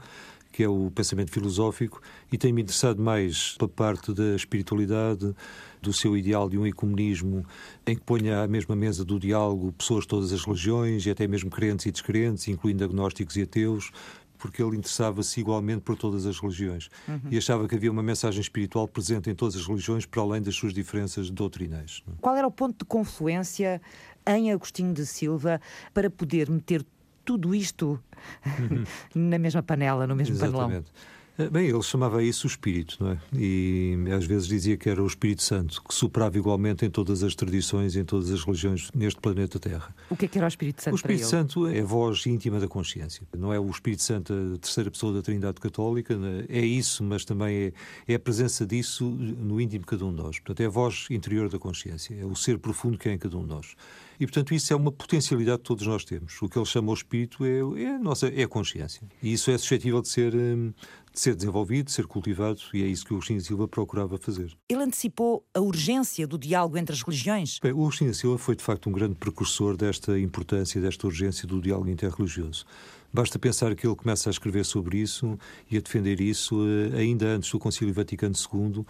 que 0.52 0.64
é 0.64 0.68
o 0.68 0.92
pensamento 0.92 1.32
filosófico, 1.32 2.02
e 2.32 2.38
tem-me 2.38 2.62
interessado 2.62 3.02
mais 3.02 3.56
pela 3.58 3.70
parte 3.70 4.14
da 4.14 4.36
espiritualidade, 4.36 5.34
do 5.82 5.94
seu 5.94 6.18
ideal 6.18 6.50
de 6.50 6.58
um 6.58 6.66
ecumenismo 6.66 7.46
em 7.86 7.96
que 7.96 8.02
ponha 8.02 8.42
à 8.42 8.48
mesma 8.48 8.76
mesa 8.76 9.06
do 9.06 9.20
diálogo 9.20 9.72
pessoas 9.74 10.04
de 10.04 10.10
todas 10.10 10.34
as 10.34 10.44
religiões 10.44 11.06
e 11.06 11.10
até 11.10 11.28
mesmo 11.28 11.50
crentes 11.50 11.86
e 11.86 11.92
descrentes, 11.92 12.48
incluindo 12.48 12.84
agnósticos 12.84 13.38
e 13.38 13.44
ateus, 13.44 13.92
porque 14.38 14.64
ele 14.64 14.78
interessava-se 14.78 15.40
igualmente 15.40 15.82
por 15.82 15.98
todas 15.98 16.26
as 16.26 16.40
religiões 16.40 16.90
uhum. 17.08 17.20
e 17.30 17.38
achava 17.38 17.68
que 17.68 17.76
havia 17.76 17.92
uma 17.92 18.02
mensagem 18.02 18.40
espiritual 18.40 18.88
presente 18.88 19.30
em 19.30 19.36
todas 19.36 19.56
as 19.56 19.68
religiões, 19.68 20.06
para 20.06 20.22
além 20.22 20.42
das 20.42 20.56
suas 20.56 20.74
diferenças 20.74 21.30
doutrinais. 21.30 22.02
Qual 22.22 22.36
era 22.36 22.48
o 22.48 22.52
ponto 22.52 22.80
de 22.80 22.86
confluência 22.86 23.82
em 24.26 24.52
Agostinho 24.52 24.94
de 24.94 25.06
Silva 25.06 25.60
para 25.94 26.10
poder 26.10 26.50
meter 26.50 26.86
tudo 27.26 27.54
isto 27.54 28.02
uhum. 28.46 28.84
na 29.30 29.38
mesma 29.38 29.62
panela, 29.62 30.08
no 30.08 30.16
mesmo 30.16 30.36
Exatamente. 30.36 30.58
panelão. 30.58 31.19
Eh, 31.40 31.50
bem, 31.50 31.70
ele 31.70 31.82
chamava 31.82 32.22
isso 32.22 32.46
o 32.46 32.50
Espírito, 32.50 32.98
não 33.00 33.12
é? 33.12 33.18
E 33.34 33.98
às 34.14 34.26
vezes 34.26 34.46
dizia 34.46 34.76
que 34.76 34.90
era 34.90 35.02
o 35.02 35.08
Espírito 35.08 35.42
Santo, 35.42 35.82
que 35.82 35.94
soprava 35.94 36.38
igualmente 36.38 36.86
em 36.86 36.90
todas 36.90 37.24
as 37.24 37.34
tradições, 37.34 37.96
em 37.96 38.04
todas 38.04 38.30
as 38.30 38.44
religiões 38.44 38.92
neste 38.94 39.22
planeta 39.22 39.58
Terra. 39.58 39.96
O 40.10 40.18
que 40.18 40.26
é 40.26 40.28
que 40.28 40.38
era 40.38 40.46
o 40.46 40.50
Espírito 40.50 40.84
Santo? 40.84 40.94
O 40.94 40.98
Espírito 40.98 41.26
Santo 41.26 41.68
é 41.68 41.80
a 41.80 41.86
voz 41.86 42.26
íntima 42.26 42.60
da 42.60 42.68
consciência. 42.68 43.26
Não 43.38 43.54
é 43.54 43.60
o 43.60 43.70
Espírito 43.70 44.04
Santo, 44.04 44.34
a 44.34 44.58
terceira 44.58 44.92
pessoa 44.92 45.14
da 45.14 45.22
Trindade 45.22 45.62
Católica, 45.62 46.18
né? 46.18 46.44
é 46.50 46.66
isso, 46.66 47.06
mas 47.06 47.24
também 47.24 47.56
é, 47.56 47.74
é 48.06 48.16
a 48.16 48.20
presença 48.20 48.66
disso 48.66 49.06
no 49.06 49.62
íntimo 49.62 49.80
de 49.80 49.88
cada 49.88 50.06
um 50.06 50.12
de 50.12 50.22
nós. 50.22 50.40
Portanto, 50.40 50.60
é 50.60 50.66
a 50.66 50.70
voz 50.70 51.08
interior 51.10 51.48
da 51.48 51.58
consciência, 51.58 52.16
é 52.20 52.26
o 52.26 52.36
ser 52.36 52.60
profundo 52.60 52.98
que 52.98 53.08
é 53.08 53.14
em 53.14 53.18
cada 53.18 53.38
um 53.38 53.44
de 53.44 53.50
nós. 53.50 53.76
E, 54.20 54.26
portanto, 54.26 54.54
isso 54.54 54.74
é 54.74 54.76
uma 54.76 54.92
potencialidade 54.92 55.60
que 55.60 55.64
todos 55.64 55.88
nós 55.88 56.04
temos. 56.04 56.42
O 56.42 56.50
que 56.50 56.58
ele 56.58 56.66
chama 56.66 56.92
o 56.92 56.94
espírito 56.94 57.46
é, 57.46 57.60
é, 57.82 57.96
a, 57.96 58.00
nossa, 58.00 58.28
é 58.28 58.44
a 58.44 58.48
consciência. 58.48 59.08
E 59.24 59.32
isso 59.32 59.50
é 59.50 59.58
suscetível 59.58 60.02
de 60.02 60.10
ser, 60.10 60.36
hum, 60.36 60.74
de 61.14 61.20
ser 61.20 61.36
desenvolvido, 61.36 61.86
de 61.86 61.94
ser 61.94 62.06
cultivado, 62.06 62.60
e 62.74 62.84
é 62.84 62.88
isso 62.88 63.06
que 63.06 63.14
o 63.14 63.16
Agostinho 63.16 63.40
Silva 63.40 63.68
procurava 63.68 64.18
fazer. 64.18 64.52
Ele 64.68 64.84
antecipou 64.84 65.46
a 65.54 65.62
urgência 65.62 66.28
do 66.28 66.38
diálogo 66.38 66.78
entre 66.78 66.94
as 66.94 67.02
religiões? 67.02 67.60
Bem, 67.62 67.72
o 67.72 67.82
Agostinho 67.82 68.14
Silva 68.14 68.38
foi, 68.38 68.56
de 68.56 68.64
facto, 68.64 68.90
um 68.90 68.92
grande 68.92 69.16
precursor 69.16 69.78
desta 69.78 70.20
importância, 70.20 70.82
desta 70.82 71.08
urgência 71.08 71.48
do 71.48 71.62
diálogo 71.62 71.90
interreligioso. 71.90 72.66
Basta 73.12 73.40
pensar 73.40 73.74
que 73.76 73.88
ele 73.88 73.96
começa 73.96 74.30
a 74.30 74.32
escrever 74.32 74.64
sobre 74.64 75.00
isso 75.00 75.38
e 75.70 75.78
a 75.78 75.82
defender 75.82 76.22
isso 76.22 76.56
eh, 76.94 77.00
ainda 77.00 77.26
antes 77.26 77.50
do 77.50 77.58
Concílio 77.58 77.94
Vaticano 77.94 78.36
II, 78.36 78.86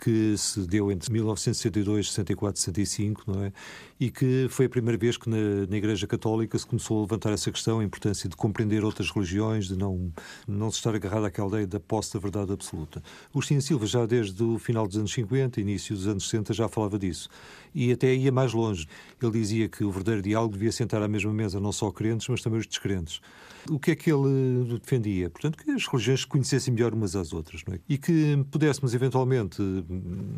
que 0.00 0.36
se 0.38 0.60
deu 0.66 0.90
entre 0.90 1.12
1962, 1.12 2.08
64 2.08 2.58
e 2.58 2.62
65, 2.62 3.24
não 3.26 3.44
é? 3.44 3.52
E 3.98 4.10
que 4.10 4.46
foi 4.48 4.64
a 4.64 4.68
primeira 4.68 4.96
vez 4.96 5.18
que 5.18 5.28
na, 5.28 5.66
na, 5.68 5.76
Igreja 5.76 6.06
Católica 6.06 6.58
se 6.58 6.66
começou 6.66 6.98
a 6.98 7.00
levantar 7.02 7.32
essa 7.32 7.52
questão, 7.52 7.80
a 7.80 7.84
importância 7.84 8.28
de 8.28 8.34
compreender 8.34 8.82
outras 8.82 9.10
religiões, 9.10 9.68
de 9.68 9.76
não, 9.76 10.10
não 10.48 10.70
se 10.70 10.78
estar 10.78 10.94
agarrado 10.94 11.26
àquela 11.26 11.48
ideia 11.48 11.66
da 11.66 11.80
posse 11.80 12.14
da 12.14 12.20
verdade 12.20 12.50
absoluta. 12.50 13.02
Agostinho 13.30 13.60
Silva, 13.60 13.86
já 13.86 14.06
desde 14.06 14.42
o 14.42 14.58
final 14.58 14.86
dos 14.88 14.96
anos 14.96 15.12
50, 15.12 15.60
início 15.60 15.94
dos 15.94 16.08
anos 16.08 16.24
60, 16.24 16.54
já 16.54 16.68
falava 16.68 16.98
disso. 16.98 17.28
E 17.74 17.92
até 17.92 18.14
ia 18.14 18.32
mais 18.32 18.52
longe. 18.52 18.86
Ele 19.22 19.32
dizia 19.32 19.68
que 19.68 19.84
o 19.84 19.90
verdadeiro 19.90 20.22
diálogo 20.22 20.54
devia 20.54 20.72
sentar 20.72 21.02
à 21.02 21.08
mesma 21.08 21.32
mesa 21.32 21.60
não 21.60 21.72
só 21.72 21.90
crentes, 21.90 22.28
mas 22.28 22.42
também 22.42 22.58
os 22.58 22.66
descrentes. 22.66 23.20
O 23.68 23.78
que 23.78 23.90
é 23.90 23.96
que 23.96 24.10
ele 24.10 24.78
defendia? 24.78 25.28
Portanto, 25.28 25.58
que 25.62 25.70
as 25.70 25.86
religiões 25.86 26.20
se 26.20 26.26
conhecessem 26.26 26.72
melhor 26.72 26.94
umas 26.94 27.14
às 27.14 27.32
outras 27.32 27.62
é? 27.70 27.78
e 27.88 27.98
que 27.98 28.44
pudéssemos 28.50 28.94
eventualmente 28.94 29.60
hum, 29.60 30.30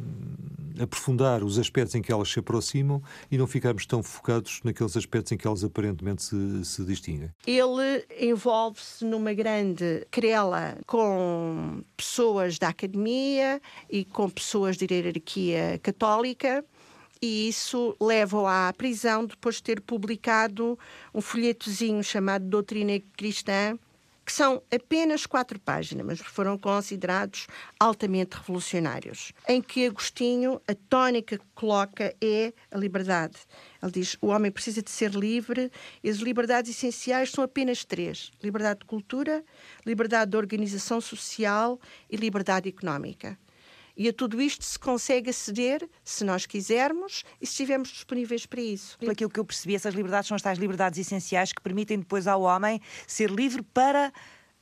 aprofundar 0.81 1.45
os 1.45 1.59
aspectos 1.59 1.95
em 1.95 2.03
que 2.03 2.13
elas 2.13 2.31
se 2.31 2.39
aproximam 2.39 3.03
e 3.31 3.39
não 3.39 3.47
ficarmos 3.47 3.87
tão 3.87 4.03
focados 4.03 4.61
naqueles 4.65 4.97
aspectos 4.97 5.33
em 5.33 5.37
que 5.37 5.47
elas 5.47 5.63
aparentemente 5.63 6.23
se, 6.23 6.65
se 6.65 6.85
distinguem. 6.85 7.31
Ele 7.47 8.05
envolve-se 8.21 9.05
numa 9.05 9.33
grande 9.33 10.07
querela 10.11 10.77
com 10.87 11.83
pessoas 11.97 12.59
da 12.59 12.69
academia 12.69 13.61
e 13.91 14.05
com 14.05 14.29
pessoas 14.29 14.77
da 14.77 14.87
hierarquia 14.91 15.79
católica 15.83 16.65
e 17.23 17.49
isso 17.49 17.97
leva-o 18.01 18.49
à 18.49 18.73
prisão 18.77 19.25
depois 19.25 19.57
de 19.57 19.63
ter 19.63 19.81
publicado 19.81 20.77
um 21.15 21.21
folhetozinho 21.21 22.03
chamado 22.03 22.45
Doutrina 22.45 23.01
Cristã, 23.17 23.79
que 24.25 24.33
são 24.33 24.63
apenas 24.75 25.27
quatro 25.27 25.59
páginas, 25.59 26.05
mas 26.05 26.21
foram 26.21 26.59
considerados 26.59 27.47
altamente 27.79 28.37
revolucionários, 28.37 29.33
em 29.49 29.61
que 29.61 29.87
Agostinho, 29.87 30.61
a 30.67 30.75
tónica 30.75 31.39
que 31.39 31.45
coloca 31.55 32.15
é 32.21 32.53
a 32.71 32.79
liberdade. 32.79 33.37
Ele 33.81 33.93
diz: 33.93 34.17
o 34.21 34.29
homem 34.29 34.51
precisa 34.51 34.83
de 34.83 34.91
ser 34.91 35.13
livre 35.13 35.71
e 36.03 36.11
as 36.11 36.17
liberdades 36.17 36.71
essenciais 36.73 37.31
são 37.31 37.45
apenas 37.45 37.85
três: 37.85 38.33
liberdade 38.43 38.81
de 38.81 38.87
cultura, 38.87 39.45
liberdade 39.87 40.33
de 40.33 40.37
organização 40.37 41.01
social 41.01 41.81
e 42.11 42.17
liberdade 42.17 42.69
económica. 42.69 43.39
E 43.97 44.09
a 44.09 44.13
tudo 44.13 44.41
isto 44.41 44.65
se 44.65 44.79
consegue 44.79 45.31
aceder, 45.31 45.89
se 46.03 46.25
nós 46.25 46.47
quisermos 46.47 47.25
e 47.41 47.47
se 47.47 47.53
estivermos 47.53 47.89
disponíveis 47.91 48.47
para 48.47 48.61
isso. 48.61 48.99
Pelo 48.99 49.13
aquilo 49.13 49.31
que 49.31 49.39
eu 49.39 49.45
percebi, 49.45 49.75
essas 49.75 49.95
liberdades 49.95 50.29
são 50.29 50.35
as 50.35 50.43
tais 50.43 50.59
liberdades 50.59 50.99
essenciais 50.99 51.53
que 51.53 51.61
permitem 51.61 51.99
depois 51.99 52.27
ao 52.27 52.43
homem 52.43 52.81
ser 53.07 53.31
livre 53.31 53.63
para 53.63 54.13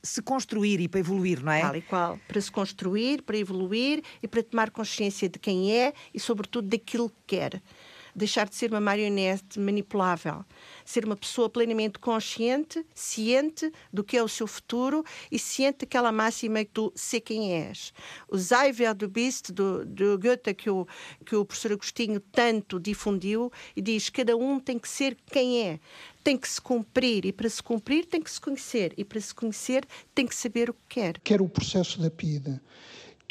se 0.03 0.21
construir 0.21 0.79
e 0.79 0.87
para 0.87 0.99
evoluir, 0.99 1.43
não 1.43 1.51
é? 1.51 1.61
Tal 1.61 1.75
e 1.75 1.81
qual. 1.81 2.19
Para 2.27 2.41
se 2.41 2.51
construir, 2.51 3.21
para 3.21 3.37
evoluir 3.37 4.03
e 4.21 4.27
para 4.27 4.41
tomar 4.43 4.71
consciência 4.71 5.29
de 5.29 5.39
quem 5.39 5.71
é 5.71 5.93
e, 6.13 6.19
sobretudo, 6.19 6.67
daquilo 6.67 7.09
que 7.09 7.35
quer 7.37 7.61
deixar 8.15 8.47
de 8.47 8.55
ser 8.55 8.71
uma 8.71 8.81
marionete 8.81 9.59
manipulável, 9.59 10.45
ser 10.85 11.05
uma 11.05 11.15
pessoa 11.15 11.49
plenamente 11.49 11.99
consciente, 11.99 12.85
ciente 12.93 13.71
do 13.91 14.03
que 14.03 14.17
é 14.17 14.23
o 14.23 14.27
seu 14.27 14.47
futuro 14.47 15.03
e 15.31 15.39
ciente 15.39 15.79
daquela 15.79 16.11
máxima 16.11 16.63
que 16.63 16.71
tu 16.71 16.91
sei 16.95 17.19
quem 17.19 17.53
és. 17.53 17.93
O 18.27 18.37
Sei 18.37 18.71
wer 18.77 18.93
du 18.93 19.07
bist, 19.07 19.51
do, 19.51 19.85
do 19.85 20.17
Goethe, 20.17 20.53
que 20.53 20.69
o, 20.69 20.87
que 21.25 21.35
o 21.35 21.45
professor 21.45 21.73
Agostinho 21.73 22.19
tanto 22.19 22.79
difundiu, 22.79 23.51
e 23.75 23.81
diz 23.81 24.09
cada 24.09 24.35
um 24.35 24.59
tem 24.59 24.77
que 24.77 24.89
ser 24.89 25.17
quem 25.31 25.67
é. 25.67 25.79
Tem 26.23 26.37
que 26.37 26.47
se 26.47 26.61
cumprir. 26.61 27.25
E 27.25 27.31
para 27.31 27.49
se 27.49 27.63
cumprir 27.63 28.05
tem 28.05 28.21
que 28.21 28.29
se 28.29 28.39
conhecer. 28.39 28.93
E 28.95 29.03
para 29.03 29.19
se 29.19 29.33
conhecer 29.33 29.85
tem 30.13 30.27
que 30.27 30.35
saber 30.35 30.69
o 30.69 30.73
que 30.73 30.79
quer. 30.89 31.19
Quer 31.19 31.41
o 31.41 31.49
processo 31.49 31.99
da 31.99 32.11
PIDE 32.11 32.59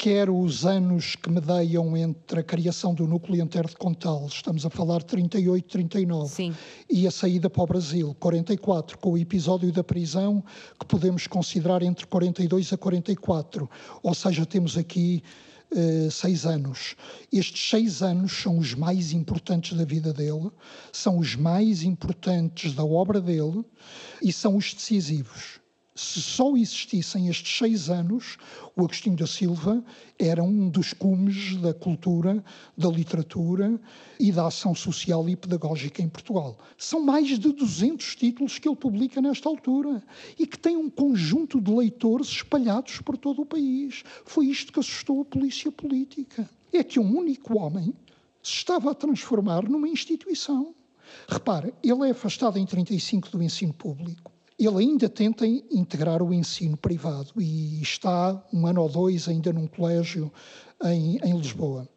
quer 0.01 0.31
os 0.31 0.65
anos 0.65 1.15
que 1.15 1.29
medeiam 1.29 1.95
entre 1.95 2.39
a 2.39 2.43
criação 2.43 2.91
do 2.91 3.05
núcleo 3.05 3.39
inteiro 3.39 3.67
de 3.67 3.75
Contal, 3.75 4.25
estamos 4.25 4.65
a 4.65 4.69
falar 4.71 4.97
de 4.97 5.05
38, 5.05 5.69
39, 5.69 6.27
Sim. 6.27 6.55
e 6.89 7.05
a 7.05 7.11
saída 7.11 7.51
para 7.51 7.61
o 7.61 7.67
Brasil, 7.67 8.15
44, 8.19 8.97
com 8.97 9.11
o 9.11 9.17
episódio 9.19 9.71
da 9.71 9.83
prisão, 9.83 10.43
que 10.79 10.87
podemos 10.87 11.27
considerar 11.27 11.83
entre 11.83 12.07
42 12.07 12.73
a 12.73 12.77
44. 12.77 13.69
Ou 14.01 14.13
seja, 14.15 14.43
temos 14.43 14.75
aqui 14.75 15.21
uh, 15.71 16.09
seis 16.09 16.47
anos. 16.47 16.95
Estes 17.31 17.69
seis 17.69 18.01
anos 18.01 18.31
são 18.31 18.57
os 18.57 18.73
mais 18.73 19.13
importantes 19.13 19.77
da 19.77 19.85
vida 19.85 20.11
dele, 20.11 20.49
são 20.91 21.19
os 21.19 21.35
mais 21.35 21.83
importantes 21.83 22.73
da 22.73 22.83
obra 22.83 23.21
dele 23.21 23.63
e 24.19 24.33
são 24.33 24.57
os 24.57 24.73
decisivos 24.73 25.60
se 26.01 26.19
só 26.19 26.57
existissem 26.57 27.27
estes 27.27 27.57
seis 27.59 27.89
anos, 27.89 28.37
o 28.75 28.83
Agostinho 28.83 29.15
da 29.15 29.27
Silva 29.27 29.83
era 30.17 30.43
um 30.43 30.67
dos 30.67 30.93
cumes 30.93 31.55
da 31.57 31.75
cultura, 31.75 32.43
da 32.75 32.89
literatura 32.89 33.79
e 34.19 34.31
da 34.31 34.47
ação 34.47 34.73
social 34.73 35.29
e 35.29 35.35
pedagógica 35.35 36.01
em 36.01 36.09
Portugal. 36.09 36.57
São 36.75 37.01
mais 37.01 37.27
de 37.27 37.53
200 37.53 38.15
títulos 38.15 38.57
que 38.57 38.67
ele 38.67 38.75
publica 38.75 39.21
nesta 39.21 39.47
altura 39.47 40.03
e 40.39 40.47
que 40.47 40.57
tem 40.57 40.75
um 40.75 40.89
conjunto 40.89 41.61
de 41.61 41.71
leitores 41.71 42.27
espalhados 42.29 42.99
por 43.01 43.15
todo 43.15 43.43
o 43.43 43.45
país. 43.45 44.03
Foi 44.25 44.47
isto 44.47 44.73
que 44.73 44.79
assustou 44.79 45.21
a 45.21 45.25
polícia 45.25 45.71
política. 45.71 46.49
É 46.73 46.83
que 46.83 46.99
um 46.99 47.15
único 47.15 47.59
homem 47.59 47.93
se 48.41 48.53
estava 48.53 48.89
a 48.89 48.95
transformar 48.95 49.69
numa 49.69 49.87
instituição. 49.87 50.73
Repare, 51.27 51.75
ele 51.83 52.07
é 52.07 52.11
afastado 52.11 52.57
em 52.57 52.65
35 52.65 53.29
do 53.29 53.43
ensino 53.43 53.73
público 53.73 54.30
ele 54.65 54.77
ainda 54.77 55.09
tenta 55.09 55.45
integrar 55.45 56.21
o 56.21 56.33
ensino 56.33 56.77
privado 56.77 57.31
e 57.41 57.81
está 57.81 58.43
um 58.53 58.67
ano 58.67 58.81
ou 58.81 58.89
dois 58.89 59.27
ainda 59.27 59.51
num 59.51 59.67
colégio 59.67 60.31
em, 60.83 61.17
em 61.17 61.37
Lisboa. 61.37 61.87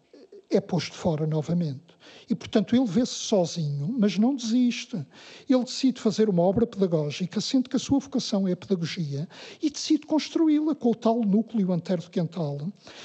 É 0.51 0.61
posto 0.61 0.95
fora 0.95 1.27
novamente. 1.27 1.95
E, 2.29 2.35
portanto, 2.35 2.75
ele 2.75 2.87
vê-se 2.87 3.13
sozinho, 3.13 3.95
mas 3.99 4.19
não 4.19 4.35
desiste. 4.35 5.05
Ele 5.49 5.65
decide 5.65 6.01
fazer 6.01 6.29
uma 6.29 6.43
obra 6.43 6.67
pedagógica, 6.67 7.41
sendo 7.41 7.69
que 7.69 7.77
a 7.77 7.79
sua 7.79 7.99
vocação 7.99 8.47
é 8.49 8.53
a 8.53 8.57
pedagogia, 8.57 9.29
e 9.63 9.71
decide 9.71 10.07
construí-la 10.07 10.75
com 10.75 10.91
o 10.91 10.95
tal 10.95 11.21
núcleo 11.21 11.73
antero 11.73 12.03
de 12.03 12.11
Quental 12.11 12.59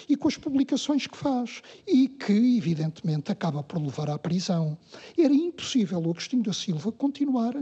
e 0.08 0.16
com 0.16 0.28
as 0.28 0.38
publicações 0.38 1.08
que 1.08 1.18
faz, 1.18 1.62
e 1.88 2.08
que, 2.08 2.58
evidentemente, 2.58 3.32
acaba 3.32 3.64
por 3.64 3.82
levar 3.82 4.10
à 4.10 4.18
prisão. 4.18 4.78
Era 5.18 5.34
impossível 5.34 6.00
o 6.00 6.12
Agostinho 6.12 6.44
da 6.44 6.54
Silva 6.54 6.92
continuar 6.92 7.54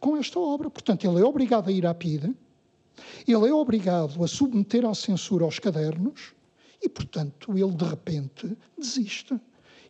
com 0.00 0.16
esta 0.16 0.38
obra. 0.38 0.70
Portanto, 0.70 1.06
ele 1.06 1.20
é 1.20 1.24
obrigado 1.24 1.68
a 1.68 1.72
ir 1.72 1.86
à 1.86 1.94
PIDE, 1.94 2.34
ele 3.26 3.48
é 3.48 3.52
obrigado 3.52 4.22
a 4.22 4.28
submeter 4.28 4.84
à 4.84 4.94
censura 4.94 5.44
aos 5.44 5.58
cadernos 5.58 6.34
e, 6.82 6.88
portanto, 6.88 7.56
ele 7.56 7.72
de 7.72 7.84
repente 7.84 8.56
desiste. 8.76 9.38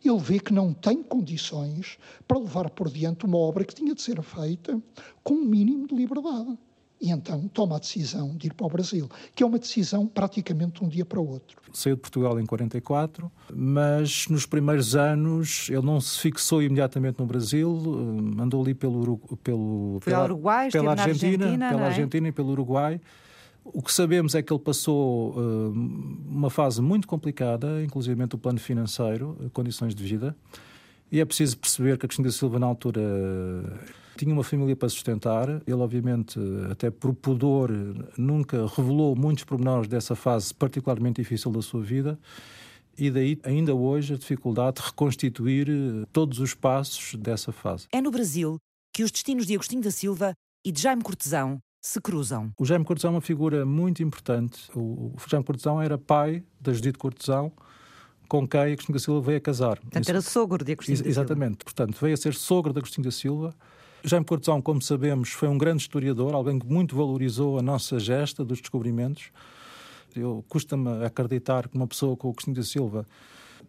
Ele 0.03 0.19
vê 0.19 0.39
que 0.39 0.53
não 0.53 0.73
tem 0.73 1.03
condições 1.03 1.97
para 2.27 2.39
levar 2.39 2.69
por 2.69 2.89
diante 2.89 3.25
uma 3.25 3.37
obra 3.37 3.65
que 3.65 3.75
tinha 3.75 3.93
de 3.93 4.01
ser 4.01 4.21
feita 4.21 4.81
com 5.23 5.33
um 5.33 5.45
mínimo 5.45 5.87
de 5.87 5.95
liberdade 5.95 6.57
e 7.01 7.11
então 7.11 7.47
toma 7.47 7.77
a 7.77 7.79
decisão 7.79 8.35
de 8.35 8.47
ir 8.47 8.53
para 8.53 8.65
o 8.65 8.69
Brasil, 8.69 9.09
que 9.33 9.41
é 9.41 9.45
uma 9.45 9.57
decisão 9.57 10.05
praticamente 10.05 10.79
de 10.79 10.85
um 10.85 10.89
dia 10.89 11.05
para 11.05 11.19
o 11.19 11.27
outro. 11.27 11.57
Saiu 11.71 11.95
de 11.95 12.01
Portugal 12.01 12.39
em 12.39 12.45
44, 12.45 13.31
mas 13.53 14.27
nos 14.27 14.45
primeiros 14.45 14.95
anos 14.95 15.67
ele 15.69 15.81
não 15.81 16.01
se 16.01 16.19
fixou 16.19 16.61
imediatamente 16.61 17.19
no 17.19 17.25
Brasil, 17.25 17.81
eh, 18.37 18.41
andou 18.41 18.61
ali 18.61 18.73
pelo, 18.73 19.17
pelo 19.41 19.99
pela, 20.03 20.23
Uruguai, 20.25 20.69
pela 20.69 20.91
Argentina, 20.91 21.45
Argentina, 21.45 21.69
pela 21.69 21.81
é? 21.81 21.85
Argentina 21.85 22.27
e 22.27 22.31
pelo 22.31 22.49
Uruguai. 22.51 22.99
O 23.63 23.81
que 23.81 23.93
sabemos 23.93 24.35
é 24.35 24.41
que 24.41 24.51
ele 24.51 24.59
passou 24.59 25.31
uh, 25.31 25.71
uma 26.27 26.49
fase 26.49 26.81
muito 26.81 27.07
complicada, 27.07 27.83
inclusive 27.83 28.21
o 28.23 28.37
plano 28.37 28.59
financeiro, 28.59 29.37
condições 29.53 29.93
de 29.93 30.03
vida, 30.03 30.35
e 31.11 31.19
é 31.19 31.25
preciso 31.25 31.57
perceber 31.57 31.97
que 31.97 32.05
a 32.05 32.07
Cristina 32.07 32.31
Silva, 32.31 32.57
na 32.57 32.65
altura, 32.65 33.01
tinha 34.19 34.33
uma 34.33 34.43
família 34.43 34.75
para 34.75 34.89
sustentar. 34.89 35.47
Ele, 35.49 35.73
obviamente, 35.73 36.37
até 36.69 36.91
por 36.91 37.13
pudor, 37.13 37.71
nunca 38.17 38.67
revelou 38.67 39.15
muitos 39.15 39.43
pormenores 39.45 39.87
dessa 39.87 40.15
fase 40.15 40.53
particularmente 40.53 41.21
difícil 41.21 41.51
da 41.51 41.61
sua 41.61 41.81
vida. 41.81 42.19
E 42.97 43.09
daí, 43.09 43.39
ainda 43.43 43.73
hoje, 43.73 44.13
a 44.13 44.17
dificuldade 44.17 44.81
de 44.81 44.87
reconstituir 44.87 45.69
eh, 45.69 46.05
todos 46.11 46.39
os 46.39 46.53
passos 46.53 47.15
dessa 47.15 47.51
fase. 47.53 47.87
É 47.93 48.01
no 48.01 48.11
Brasil 48.11 48.57
que 48.93 49.03
os 49.03 49.11
destinos 49.11 49.45
de 49.45 49.53
Agostinho 49.53 49.81
da 49.81 49.91
Silva 49.91 50.33
e 50.65 50.71
de 50.71 50.81
Jaime 50.81 51.01
Cortesão 51.01 51.59
se 51.81 52.01
cruzam. 52.01 52.51
O 52.59 52.65
Jaime 52.65 52.83
Cortesão 52.83 53.11
é 53.11 53.15
uma 53.15 53.21
figura 53.21 53.65
muito 53.65 54.03
importante. 54.03 54.69
O 54.75 55.13
Jaime 55.29 55.45
Cortesão 55.45 55.81
era 55.81 55.97
pai 55.97 56.43
da 56.59 56.73
Judite 56.73 56.97
Cortesão, 56.97 57.53
com 58.27 58.45
quem 58.45 58.59
Agostinho 58.59 58.93
da 58.93 58.99
Silva 58.99 59.21
veio 59.21 59.37
a 59.37 59.41
casar. 59.41 59.79
Portanto, 59.79 60.03
Isso, 60.03 60.11
era 60.11 60.21
sogro 60.21 60.65
de 60.65 60.73
Agostinho 60.73 60.97
da 60.97 61.03
Silva. 61.05 61.21
Exatamente. 61.21 61.57
Portanto, 61.63 61.97
veio 62.01 62.13
a 62.13 62.17
ser 62.17 62.33
sogro 62.33 62.73
de 62.73 62.79
Agostinho 62.79 63.05
da 63.05 63.11
Silva. 63.11 63.55
Jaime 64.03 64.25
Cortesão, 64.25 64.61
como 64.61 64.81
sabemos, 64.81 65.29
foi 65.29 65.47
um 65.47 65.57
grande 65.57 65.81
historiador, 65.81 66.33
alguém 66.33 66.57
que 66.57 66.65
muito 66.65 66.95
valorizou 66.95 67.59
a 67.59 67.61
nossa 67.61 67.99
gesta 67.99 68.45
dos 68.45 68.59
descobrimentos. 68.59 69.31
Eu 70.15 70.43
custa-me 70.47 71.03
acreditar 71.05 71.67
que 71.67 71.75
uma 71.75 71.87
pessoa 71.87 72.15
como 72.15 72.31
Agostinho 72.31 72.55
da 72.55 72.63
Silva 72.63 73.05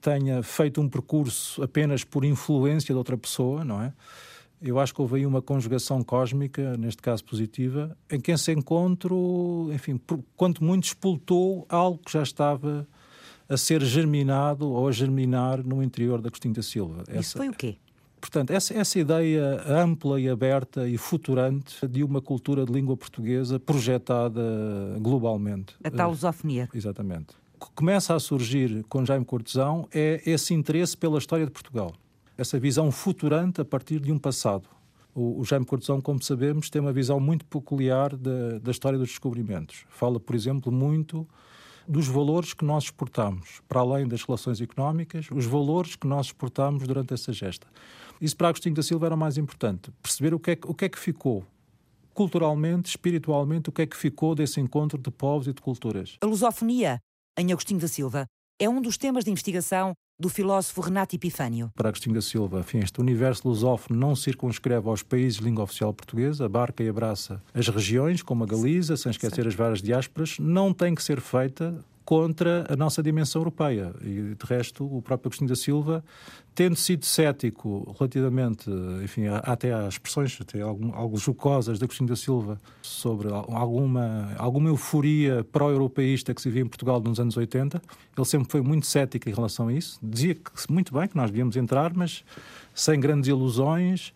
tenha 0.00 0.42
feito 0.42 0.80
um 0.80 0.88
percurso 0.88 1.62
apenas 1.62 2.04
por 2.04 2.24
influência 2.24 2.94
de 2.94 2.98
outra 2.98 3.16
pessoa, 3.16 3.64
não 3.64 3.82
é? 3.82 3.92
Eu 4.62 4.78
acho 4.78 4.94
que 4.94 5.00
houve 5.00 5.16
aí 5.16 5.26
uma 5.26 5.40
conjugação 5.40 6.02
cósmica, 6.02 6.76
neste 6.76 7.00
caso 7.00 7.24
positiva, 7.24 7.96
em 8.10 8.20
que 8.20 8.30
esse 8.30 8.52
encontro, 8.52 9.70
enfim, 9.72 9.98
quanto 10.36 10.62
muito 10.62 10.84
expultou 10.84 11.66
algo 11.68 11.98
que 11.98 12.12
já 12.12 12.22
estava 12.22 12.86
a 13.48 13.56
ser 13.56 13.82
germinado 13.82 14.70
ou 14.70 14.86
a 14.86 14.92
germinar 14.92 15.64
no 15.64 15.82
interior 15.82 16.20
da 16.20 16.28
Agostinho 16.28 16.54
da 16.54 16.62
Silva. 16.62 17.02
Isso 17.08 17.18
essa, 17.18 17.38
foi 17.38 17.48
o 17.48 17.52
quê? 17.52 17.78
Portanto, 18.20 18.50
essa, 18.50 18.74
essa 18.74 18.98
ideia 18.98 19.62
ampla 19.66 20.20
e 20.20 20.28
aberta 20.28 20.86
e 20.88 20.98
futurante 20.98 21.86
de 21.88 22.04
uma 22.04 22.20
cultura 22.20 22.66
de 22.66 22.72
língua 22.72 22.96
portuguesa 22.96 23.58
projetada 23.58 24.42
globalmente. 25.00 25.74
A 25.82 25.90
tal 25.90 26.10
lusofonia. 26.10 26.68
Exatamente. 26.74 27.28
O 27.58 27.66
que 27.66 27.72
começa 27.74 28.14
a 28.14 28.20
surgir 28.20 28.84
com 28.88 29.04
Jaime 29.04 29.24
Cortesão 29.24 29.88
é 29.92 30.22
esse 30.26 30.54
interesse 30.54 30.96
pela 30.96 31.18
história 31.18 31.44
de 31.44 31.50
Portugal. 31.50 31.92
Essa 32.36 32.58
visão 32.58 32.90
futurante 32.90 33.60
a 33.60 33.64
partir 33.64 34.00
de 34.00 34.12
um 34.12 34.18
passado. 34.18 34.68
O, 35.14 35.40
o 35.40 35.44
Jaime 35.44 35.66
Cortesão, 35.66 36.00
como 36.00 36.22
sabemos, 36.22 36.70
tem 36.70 36.80
uma 36.80 36.92
visão 36.92 37.18
muito 37.18 37.44
peculiar 37.44 38.16
da, 38.16 38.58
da 38.58 38.70
história 38.70 38.98
dos 38.98 39.08
descobrimentos. 39.08 39.84
Fala, 39.90 40.20
por 40.20 40.34
exemplo, 40.34 40.70
muito 40.70 41.26
dos 41.86 42.06
valores 42.06 42.54
que 42.54 42.64
nós 42.64 42.84
exportamos, 42.84 43.60
para 43.68 43.80
além 43.80 44.06
das 44.06 44.22
relações 44.22 44.60
económicas, 44.60 45.26
os 45.32 45.44
valores 45.44 45.96
que 45.96 46.06
nós 46.06 46.26
exportamos 46.26 46.86
durante 46.86 47.12
essa 47.12 47.32
gesta. 47.32 47.66
Isso 48.20 48.36
para 48.36 48.48
Agostinho 48.48 48.74
da 48.74 48.82
Silva 48.82 49.06
era 49.06 49.14
o 49.14 49.18
mais 49.18 49.38
importante, 49.38 49.90
perceber 50.02 50.34
o 50.34 50.38
que 50.38 50.50
é, 50.52 50.58
o 50.64 50.74
que, 50.74 50.84
é 50.84 50.88
que 50.88 50.98
ficou 50.98 51.44
culturalmente, 52.12 52.90
espiritualmente, 52.90 53.70
o 53.70 53.72
que 53.72 53.82
é 53.82 53.86
que 53.86 53.96
ficou 53.96 54.34
desse 54.34 54.60
encontro 54.60 55.00
de 55.00 55.10
povos 55.10 55.46
e 55.46 55.52
de 55.52 55.62
culturas. 55.62 56.16
A 56.20 56.26
lusofonia, 56.26 56.98
em 57.38 57.50
Agostinho 57.52 57.80
da 57.80 57.88
Silva, 57.88 58.26
é 58.60 58.68
um 58.68 58.82
dos 58.82 58.98
temas 58.98 59.24
de 59.24 59.30
investigação 59.30 59.94
do 60.20 60.28
filósofo 60.28 60.82
Renato 60.82 61.16
Epifânio. 61.16 61.72
Para 61.74 61.88
Agostinho 61.88 62.14
da 62.14 62.20
Silva, 62.20 62.60
enfim, 62.60 62.80
este 62.80 63.00
universo 63.00 63.48
lusófono 63.48 63.98
não 63.98 64.14
circunscreve 64.14 64.86
aos 64.86 65.02
países 65.02 65.38
de 65.38 65.44
língua 65.44 65.64
oficial 65.64 65.94
portuguesa, 65.94 66.44
abarca 66.44 66.84
e 66.84 66.88
abraça 66.90 67.42
as 67.54 67.68
regiões, 67.68 68.20
como 68.20 68.44
a 68.44 68.46
Galiza, 68.46 68.98
sem 68.98 69.10
esquecer 69.10 69.46
as 69.46 69.54
várias 69.54 69.80
diásporas, 69.80 70.38
não 70.38 70.74
tem 70.74 70.94
que 70.94 71.02
ser 71.02 71.22
feita 71.22 71.82
contra 72.10 72.66
a 72.68 72.74
nossa 72.74 73.00
dimensão 73.04 73.40
europeia. 73.40 73.94
E, 74.02 74.34
de 74.34 74.44
resto, 74.44 74.84
o 74.84 75.00
próprio 75.00 75.28
Agostinho 75.28 75.48
da 75.48 75.54
Silva, 75.54 76.02
tendo 76.56 76.74
sido 76.74 77.04
cético 77.06 77.94
relativamente, 77.96 78.68
enfim, 79.04 79.28
até 79.28 79.72
às 79.72 79.94
expressões, 79.94 80.36
até 80.40 80.60
algo 80.60 81.16
jocosas 81.16 81.78
de 81.78 81.84
Agostinho 81.84 82.08
da 82.08 82.16
Silva, 82.16 82.60
sobre 82.82 83.28
alguma, 83.30 84.34
alguma 84.38 84.70
euforia 84.70 85.46
pró-europeísta 85.52 86.34
que 86.34 86.42
se 86.42 86.50
via 86.50 86.62
em 86.62 86.66
Portugal 86.66 87.00
nos 87.00 87.20
anos 87.20 87.36
80, 87.36 87.80
ele 88.16 88.26
sempre 88.26 88.50
foi 88.50 88.60
muito 88.60 88.86
cético 88.88 89.28
em 89.28 89.32
relação 89.32 89.68
a 89.68 89.72
isso. 89.72 89.96
Dizia 90.02 90.34
que, 90.34 90.50
muito 90.68 90.92
bem, 90.92 91.06
que 91.06 91.16
nós 91.16 91.30
devíamos 91.30 91.56
entrar, 91.56 91.94
mas 91.94 92.24
sem 92.74 92.98
grandes 92.98 93.28
ilusões 93.28 94.12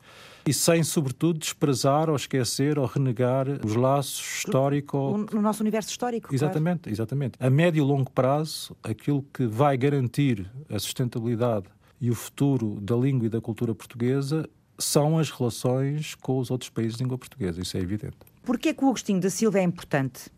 e 0.47 0.53
sem, 0.53 0.83
sobretudo, 0.83 1.39
desprezar 1.39 2.11
ou 2.11 2.17
esquecer 2.17 2.79
ou 2.79 2.87
renegar 2.87 3.47
os 3.65 3.75
laços 3.75 4.39
históricos. 4.39 5.33
No 5.33 5.41
nosso 5.41 5.63
universo 5.63 5.91
histórico. 5.91 6.35
Exatamente, 6.35 6.83
claro. 6.83 6.95
exatamente. 6.95 7.35
A 7.41 7.49
médio 7.49 7.83
e 7.83 7.87
longo 7.87 8.11
prazo, 8.11 8.77
aquilo 8.83 9.25
que 9.33 9.47
vai 9.47 9.77
garantir 9.77 10.51
a 10.69 10.79
sustentabilidade 10.79 11.67
e 12.01 12.11
o 12.11 12.15
futuro 12.15 12.79
da 12.81 12.97
língua 12.97 13.27
e 13.27 13.31
da 13.31 13.41
cultura 13.41 13.75
portuguesa 13.75 14.49
são 14.79 15.19
as 15.19 15.31
relações 15.31 16.15
com 16.17 16.39
os 16.39 16.51
outros 16.51 16.69
países 16.69 16.97
de 16.97 17.03
língua 17.03 17.17
portuguesa, 17.17 17.61
isso 17.61 17.77
é 17.77 17.81
evidente. 17.81 18.17
Porquê 18.43 18.75
que 18.75 18.85
o 18.85 18.89
Agostinho 18.89 19.21
da 19.21 19.31
Silva 19.31 19.59
é 19.59 19.63
importante? 19.63 20.31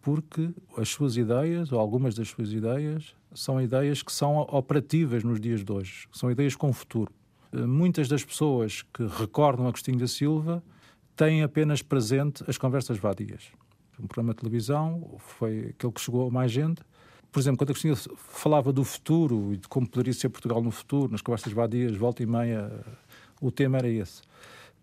Porque 0.00 0.50
as 0.76 0.88
suas 0.88 1.16
ideias, 1.16 1.72
ou 1.72 1.78
algumas 1.78 2.14
das 2.14 2.28
suas 2.28 2.52
ideias, 2.52 3.14
são 3.34 3.60
ideias 3.60 4.02
que 4.02 4.12
são 4.12 4.38
operativas 4.38 5.22
nos 5.22 5.40
dias 5.40 5.62
de 5.62 5.70
hoje, 5.70 6.08
são 6.12 6.30
ideias 6.30 6.56
com 6.56 6.72
futuro. 6.72 7.12
Eh, 7.52 7.66
muitas 7.66 8.08
das 8.08 8.24
pessoas 8.24 8.82
que 8.82 9.06
recordam 9.06 9.66
Agostinho 9.66 9.98
da 9.98 10.06
Silva 10.06 10.62
têm 11.16 11.42
apenas 11.42 11.82
presente 11.82 12.44
as 12.46 12.58
conversas 12.58 12.98
vadias. 12.98 13.44
Um 13.98 14.06
programa 14.06 14.32
de 14.32 14.40
televisão 14.40 15.16
foi 15.18 15.70
aquele 15.70 15.92
que 15.92 16.00
chegou 16.00 16.28
a 16.28 16.30
mais 16.30 16.52
gente. 16.52 16.82
Por 17.32 17.40
exemplo, 17.40 17.58
quando 17.58 17.70
Agostinho 17.70 17.96
falava 18.16 18.72
do 18.72 18.84
futuro 18.84 19.52
e 19.52 19.56
de 19.56 19.68
como 19.68 19.88
poderia 19.88 20.12
ser 20.12 20.28
Portugal 20.28 20.62
no 20.62 20.70
futuro, 20.70 21.10
nas 21.10 21.20
conversas 21.20 21.52
vadias, 21.52 21.96
volta 21.96 22.22
e 22.22 22.26
meia, 22.26 22.70
o 23.40 23.50
tema 23.50 23.78
era 23.78 23.88
esse. 23.88 24.22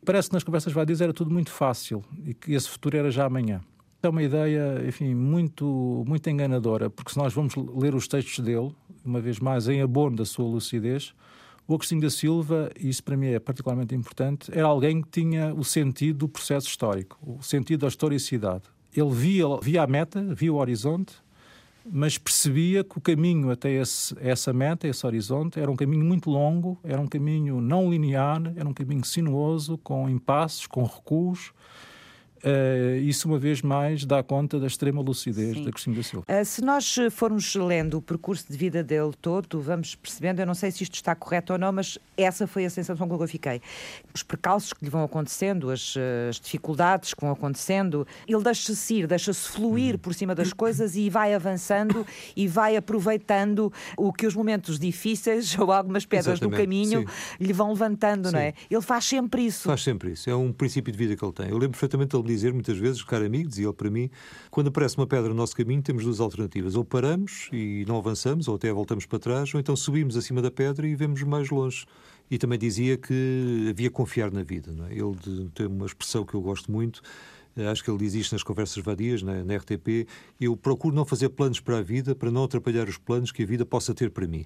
Parece 0.05 0.30
que 0.30 0.36
nas 0.36 0.43
conversas 0.43 0.74
vadias 0.74 1.01
era 1.01 1.13
tudo 1.13 1.32
muito 1.32 1.49
fácil 1.49 2.03
e 2.24 2.34
que 2.34 2.53
esse 2.53 2.70
futuro 2.70 2.97
era 2.97 3.09
já 3.09 3.26
amanhã. 3.26 3.61
É 4.03 4.09
uma 4.09 4.22
ideia, 4.22 4.84
enfim, 4.88 5.16
muito, 5.16 6.03
muito 6.07 6.30
enganadora, 6.30 6.91
porque 6.91 7.11
se 7.11 7.18
nós 7.18 7.34
vamos 7.34 7.55
ler 7.55 7.95
os 7.95 8.07
textos 8.07 8.43
dele, 8.43 8.72
uma 9.03 9.20
vez 9.20 9.39
mais 9.39 9.68
em 9.68 9.82
abono 9.82 10.16
da 10.18 10.26
sua 10.26 10.45
lucidez, 10.45 11.16
o 11.68 11.74
Agostinho 11.74 12.01
da 12.01 12.09
Silva, 12.09 12.70
e 12.80 12.89
isso 12.89 13.03
para 13.03 13.18
mim 13.18 13.28
é 13.28 13.39
particularmente 13.39 13.95
importante, 13.95 14.51
era 14.53 14.68
alguém 14.68 15.01
que 15.01 15.09
tinha 15.09 15.53
o 15.53 15.63
sentido 15.63 16.20
do 16.20 16.30
processo 16.30 16.68
histórico, 16.68 17.18
o 17.22 17.41
sentido 17.41 17.82
da 17.82 17.88
historicidade. 17.88 18.63
Ele 18.95 19.09
via, 19.09 19.45
via 19.61 19.84
a 19.84 19.88
meta, 19.88 20.22
via 20.34 20.53
o 20.53 20.57
horizonte, 20.57 21.13
mas 21.86 22.18
percebia 22.18 22.84
que 22.84 22.97
o 22.97 23.01
caminho 23.01 23.51
até 23.51 23.72
esse, 23.72 24.16
essa 24.20 24.51
meta, 24.53 24.88
esse 24.88 25.05
horizonte, 25.05 25.59
era 25.59 25.70
um 25.70 25.76
caminho 25.76 26.03
muito 26.03 26.30
longo, 26.30 26.80
era 26.84 26.99
um 26.99 27.07
caminho 27.07 27.61
não 27.61 27.89
linear, 27.89 28.41
era 28.55 28.68
um 28.68 28.74
caminho 28.74 29.03
sinuoso, 29.03 29.78
com 29.80 30.09
impasses, 30.09 30.66
com 30.66 30.84
recuos, 30.84 31.51
Uh, 32.46 32.98
isso, 33.02 33.28
uma 33.28 33.39
vez 33.39 33.62
mais, 33.62 34.06
dá 34.06 34.22
conta 34.22 34.60
da 34.60 34.68
extrema 34.68 35.02
lucidez 35.02 35.56
Sim. 35.56 35.64
da 35.64 35.72
Cristina 35.72 35.96
da 35.96 36.04
Silva. 36.04 36.26
Uh, 36.30 36.46
se 36.46 36.62
nós 36.62 36.96
formos 37.12 37.56
lendo 37.56 37.98
o 37.98 38.02
percurso 38.02 38.46
de 38.50 38.58
vida 38.58 38.84
dele 38.84 39.12
todo, 39.20 39.60
vamos 39.60 39.96
percebendo, 39.96 40.39
eu 40.39 40.46
não 40.46 40.54
sei 40.54 40.72
se 40.72 40.84
isto 40.84 40.96
está 40.96 41.16
correto 41.16 41.54
ou 41.54 41.60
não, 41.60 41.72
mas 41.72 41.98
essa 42.16 42.46
foi 42.46 42.66
a 42.66 42.70
sensação 42.70 43.08
com 43.08 43.18
que 43.18 43.24
eu 43.24 43.28
fiquei. 43.28 43.62
Os 44.14 44.24
percalços 44.24 44.74
que 44.74 44.84
lhe 44.84 44.91
vão 44.91 45.04
acontecendo, 45.04 45.72
as, 45.72 45.96
as 46.30 46.39
dificuldades 46.39 47.14
que 47.14 47.22
vão 47.22 47.32
acontecendo, 47.32 48.08
ele 48.28 48.43
deixa-se 48.43 48.96
ir, 48.96 49.08
deixa-se 49.08 49.50
fluir 49.50 49.98
por 49.98 50.14
cima 50.14 50.36
das 50.36 50.54
coisas 50.54 50.96
e 50.96 51.10
vai 51.10 51.34
avançando 51.34 52.06
e 52.36 52.48
vai 52.48 52.76
aproveitando 52.76 53.72
o 53.98 54.14
que 54.14 54.26
os 54.26 54.36
momentos 54.36 54.80
difíceis 54.80 55.58
ou 55.60 55.72
algumas 55.72 56.06
pedras 56.06 56.39
Exatamente. 56.39 56.58
do 56.58 56.62
caminho 56.62 57.00
Sim. 57.02 57.06
lhe 57.39 57.54
vão 57.54 57.70
levantando, 57.70 58.28
Sim. 58.30 58.34
não 58.34 58.39
é? 58.39 58.54
Ele 58.70 58.82
faz 58.82 59.06
sempre 59.06 59.46
isso. 59.46 59.68
Faz 59.68 59.82
sempre 59.82 60.12
isso. 60.12 60.30
É 60.30 60.36
um 60.36 60.52
princípio 60.52 60.91
de 60.91 60.98
vida 60.98 61.16
que 61.16 61.26
ele 61.26 61.34
tem. 61.34 61.48
Eu 61.48 61.58
lembro 61.58 61.72
perfeitamente 61.72 62.16
ele 62.16 62.24
dizer 62.36 62.54
muitas 62.54 62.78
vezes, 62.78 63.04
caro 63.04 63.26
amigo, 63.26 63.50
dizia 63.50 63.66
ele 63.66 63.74
para 63.74 63.90
mim, 63.90 64.10
quando 64.52 64.68
aparece 64.68 64.98
uma 64.98 65.08
pedra 65.08 65.30
no 65.30 65.36
nosso 65.36 65.56
caminho, 65.56 65.82
temos 65.82 66.04
duas 66.04 66.20
alternativas. 66.20 66.76
Ou 66.76 66.84
paramos 66.84 67.50
e 67.52 67.86
não 67.88 67.98
avançamos, 67.98 68.48
ou 68.48 68.56
até 68.56 68.72
voltamos 68.72 69.06
para 69.06 69.20
trás, 69.20 69.54
ou 69.54 69.60
então 69.60 69.76
subimos 69.76 70.16
acima 70.16 70.42
da 70.42 70.52
pedra 70.52 70.88
e 70.88 70.96
vemos 70.96 71.22
mais 71.24 71.50
longe. 71.50 71.86
E 72.30 72.38
também 72.38 72.58
dizia 72.58 72.98
que 72.98 73.68
havia 73.70 73.90
confiar 73.90 74.32
na 74.32 74.44
vida. 74.44 74.72
É? 74.90 74.94
Ele 74.94 75.50
tem 75.54 75.68
uma 75.68 75.86
expressão 75.86 76.26
que 76.26 76.34
eu 76.34 76.42
gosto 76.42 76.72
muito, 76.72 77.02
acho 77.72 77.84
que 77.84 77.90
ele 77.90 78.00
diz 78.00 78.14
isto 78.14 78.34
nas 78.34 78.44
conversas 78.44 78.84
vadias, 78.84 79.22
na, 79.22 79.44
na 79.44 79.56
RTP, 79.56 80.08
eu 80.40 80.58
procuro 80.58 80.96
não 80.96 81.06
fazer 81.06 81.30
planos 81.30 81.60
para 81.60 81.78
a 81.78 81.82
vida 81.82 82.14
para 82.14 82.30
não 82.30 82.44
atrapalhar 82.44 82.90
os 82.90 82.98
planos 82.98 83.32
que 83.32 83.44
a 83.44 83.46
vida 83.46 83.66
possa 83.66 83.94
ter 83.94 84.12
para 84.12 84.28
mim. 84.28 84.44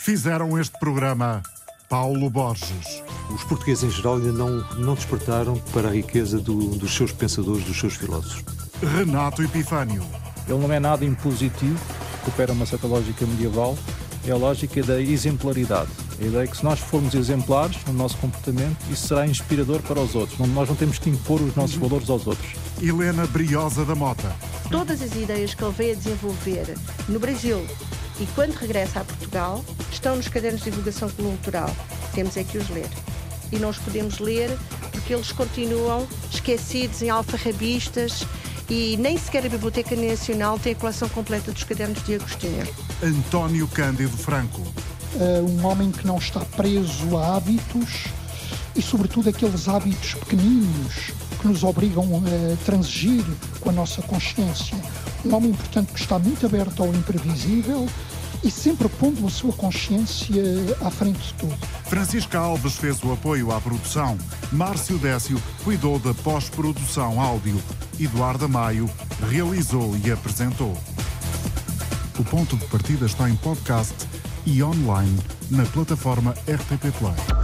Fizeram 0.00 0.58
este 0.58 0.78
programa 0.78 1.42
Paulo 1.88 2.28
Borges. 2.28 2.93
Os 3.30 3.42
portugueses 3.44 3.84
em 3.84 3.90
geral 3.90 4.16
ainda 4.16 4.32
não, 4.32 4.64
não 4.76 4.94
despertaram 4.94 5.56
para 5.72 5.88
a 5.88 5.92
riqueza 5.92 6.38
do, 6.38 6.70
dos 6.76 6.94
seus 6.94 7.12
pensadores, 7.12 7.64
dos 7.64 7.78
seus 7.78 7.94
filósofos. 7.94 8.44
Renato 8.82 9.42
Epifânio. 9.42 10.02
Ele 10.48 10.58
não 10.58 10.72
é 10.72 10.78
nada 10.78 11.04
impositivo, 11.04 11.78
recupera 12.18 12.52
uma 12.52 12.66
certa 12.66 12.86
lógica 12.86 13.26
medieval, 13.26 13.78
é 14.26 14.30
a 14.30 14.36
lógica 14.36 14.82
da 14.82 15.00
exemplaridade. 15.00 15.90
A 16.20 16.24
ideia 16.24 16.44
é 16.44 16.46
que 16.46 16.56
se 16.56 16.64
nós 16.64 16.78
formos 16.78 17.14
exemplares 17.14 17.76
no 17.86 17.92
nosso 17.92 18.16
comportamento, 18.18 18.76
isso 18.90 19.08
será 19.08 19.26
inspirador 19.26 19.80
para 19.82 20.00
os 20.00 20.14
outros. 20.14 20.38
Nós 20.38 20.68
não 20.68 20.76
temos 20.76 20.98
que 20.98 21.10
impor 21.10 21.40
os 21.40 21.56
nossos 21.56 21.76
valores 21.76 22.08
aos 22.08 22.26
outros. 22.26 22.52
Helena 22.80 23.26
Briosa 23.26 23.84
da 23.84 23.94
Mota. 23.94 24.34
Todas 24.70 25.02
as 25.02 25.14
ideias 25.14 25.54
que 25.54 25.64
ele 25.64 25.72
veio 25.72 25.92
a 25.92 25.96
desenvolver 25.96 26.74
no 27.08 27.18
Brasil 27.18 27.66
e 28.20 28.26
quando 28.34 28.52
regressa 28.52 29.00
a 29.00 29.04
Portugal, 29.04 29.64
estão 29.90 30.16
nos 30.16 30.28
cadernos 30.28 30.62
de 30.62 30.70
divulgação 30.70 31.08
cultural. 31.10 31.70
Temos 32.14 32.36
é 32.36 32.44
que 32.44 32.58
os 32.58 32.68
ler 32.70 32.88
e 33.52 33.58
não 33.58 33.70
os 33.70 33.78
podemos 33.78 34.18
ler 34.18 34.50
porque 34.90 35.12
eles 35.12 35.32
continuam 35.32 36.06
esquecidos 36.32 37.02
em 37.02 37.10
alfarrabistas 37.10 38.26
e 38.70 38.96
nem 38.96 39.18
sequer 39.18 39.44
a 39.44 39.48
Biblioteca 39.48 39.94
Nacional 39.94 40.58
tem 40.58 40.72
a 40.72 40.76
coleção 40.76 41.08
completa 41.08 41.52
dos 41.52 41.64
cadernos 41.64 42.02
de 42.04 42.14
Agostinho. 42.14 42.66
António 43.02 43.68
Cândido 43.68 44.16
Franco. 44.16 44.62
Uh, 45.14 45.48
um 45.48 45.66
homem 45.66 45.92
que 45.92 46.06
não 46.06 46.16
está 46.16 46.40
preso 46.40 47.16
a 47.16 47.36
hábitos 47.36 48.04
e, 48.74 48.82
sobretudo, 48.82 49.28
aqueles 49.28 49.68
hábitos 49.68 50.14
pequeninos 50.14 51.12
que 51.40 51.46
nos 51.46 51.62
obrigam 51.62 52.22
a 52.24 52.64
transigir 52.64 53.24
com 53.60 53.68
a 53.68 53.72
nossa 53.72 54.00
consciência. 54.02 54.76
Um 55.24 55.34
homem, 55.34 55.52
portanto, 55.52 55.92
que 55.92 56.00
está 56.00 56.18
muito 56.18 56.46
aberto 56.46 56.82
ao 56.82 56.88
imprevisível 56.88 57.86
e 58.44 58.50
sempre 58.50 58.88
pondo 58.88 59.26
a 59.26 59.30
sua 59.30 59.52
consciência 59.52 60.42
à 60.82 60.90
frente 60.90 61.18
de 61.18 61.34
tudo. 61.34 61.56
Francisca 61.84 62.38
Alves 62.38 62.76
fez 62.76 63.02
o 63.02 63.12
apoio 63.12 63.50
à 63.50 63.60
produção, 63.60 64.18
Márcio 64.52 64.98
Décio 64.98 65.42
cuidou 65.64 65.98
da 65.98 66.12
pós-produção 66.12 67.20
áudio, 67.20 67.60
Eduardo 67.98 68.48
Maio 68.48 68.88
realizou 69.30 69.96
e 70.04 70.10
apresentou. 70.10 70.76
O 72.18 72.24
ponto 72.24 72.56
de 72.56 72.64
partida 72.66 73.06
está 73.06 73.28
em 73.28 73.36
podcast 73.36 73.94
e 74.46 74.62
online 74.62 75.18
na 75.50 75.64
plataforma 75.64 76.32
RTP 76.46 76.92
Play. 76.98 77.43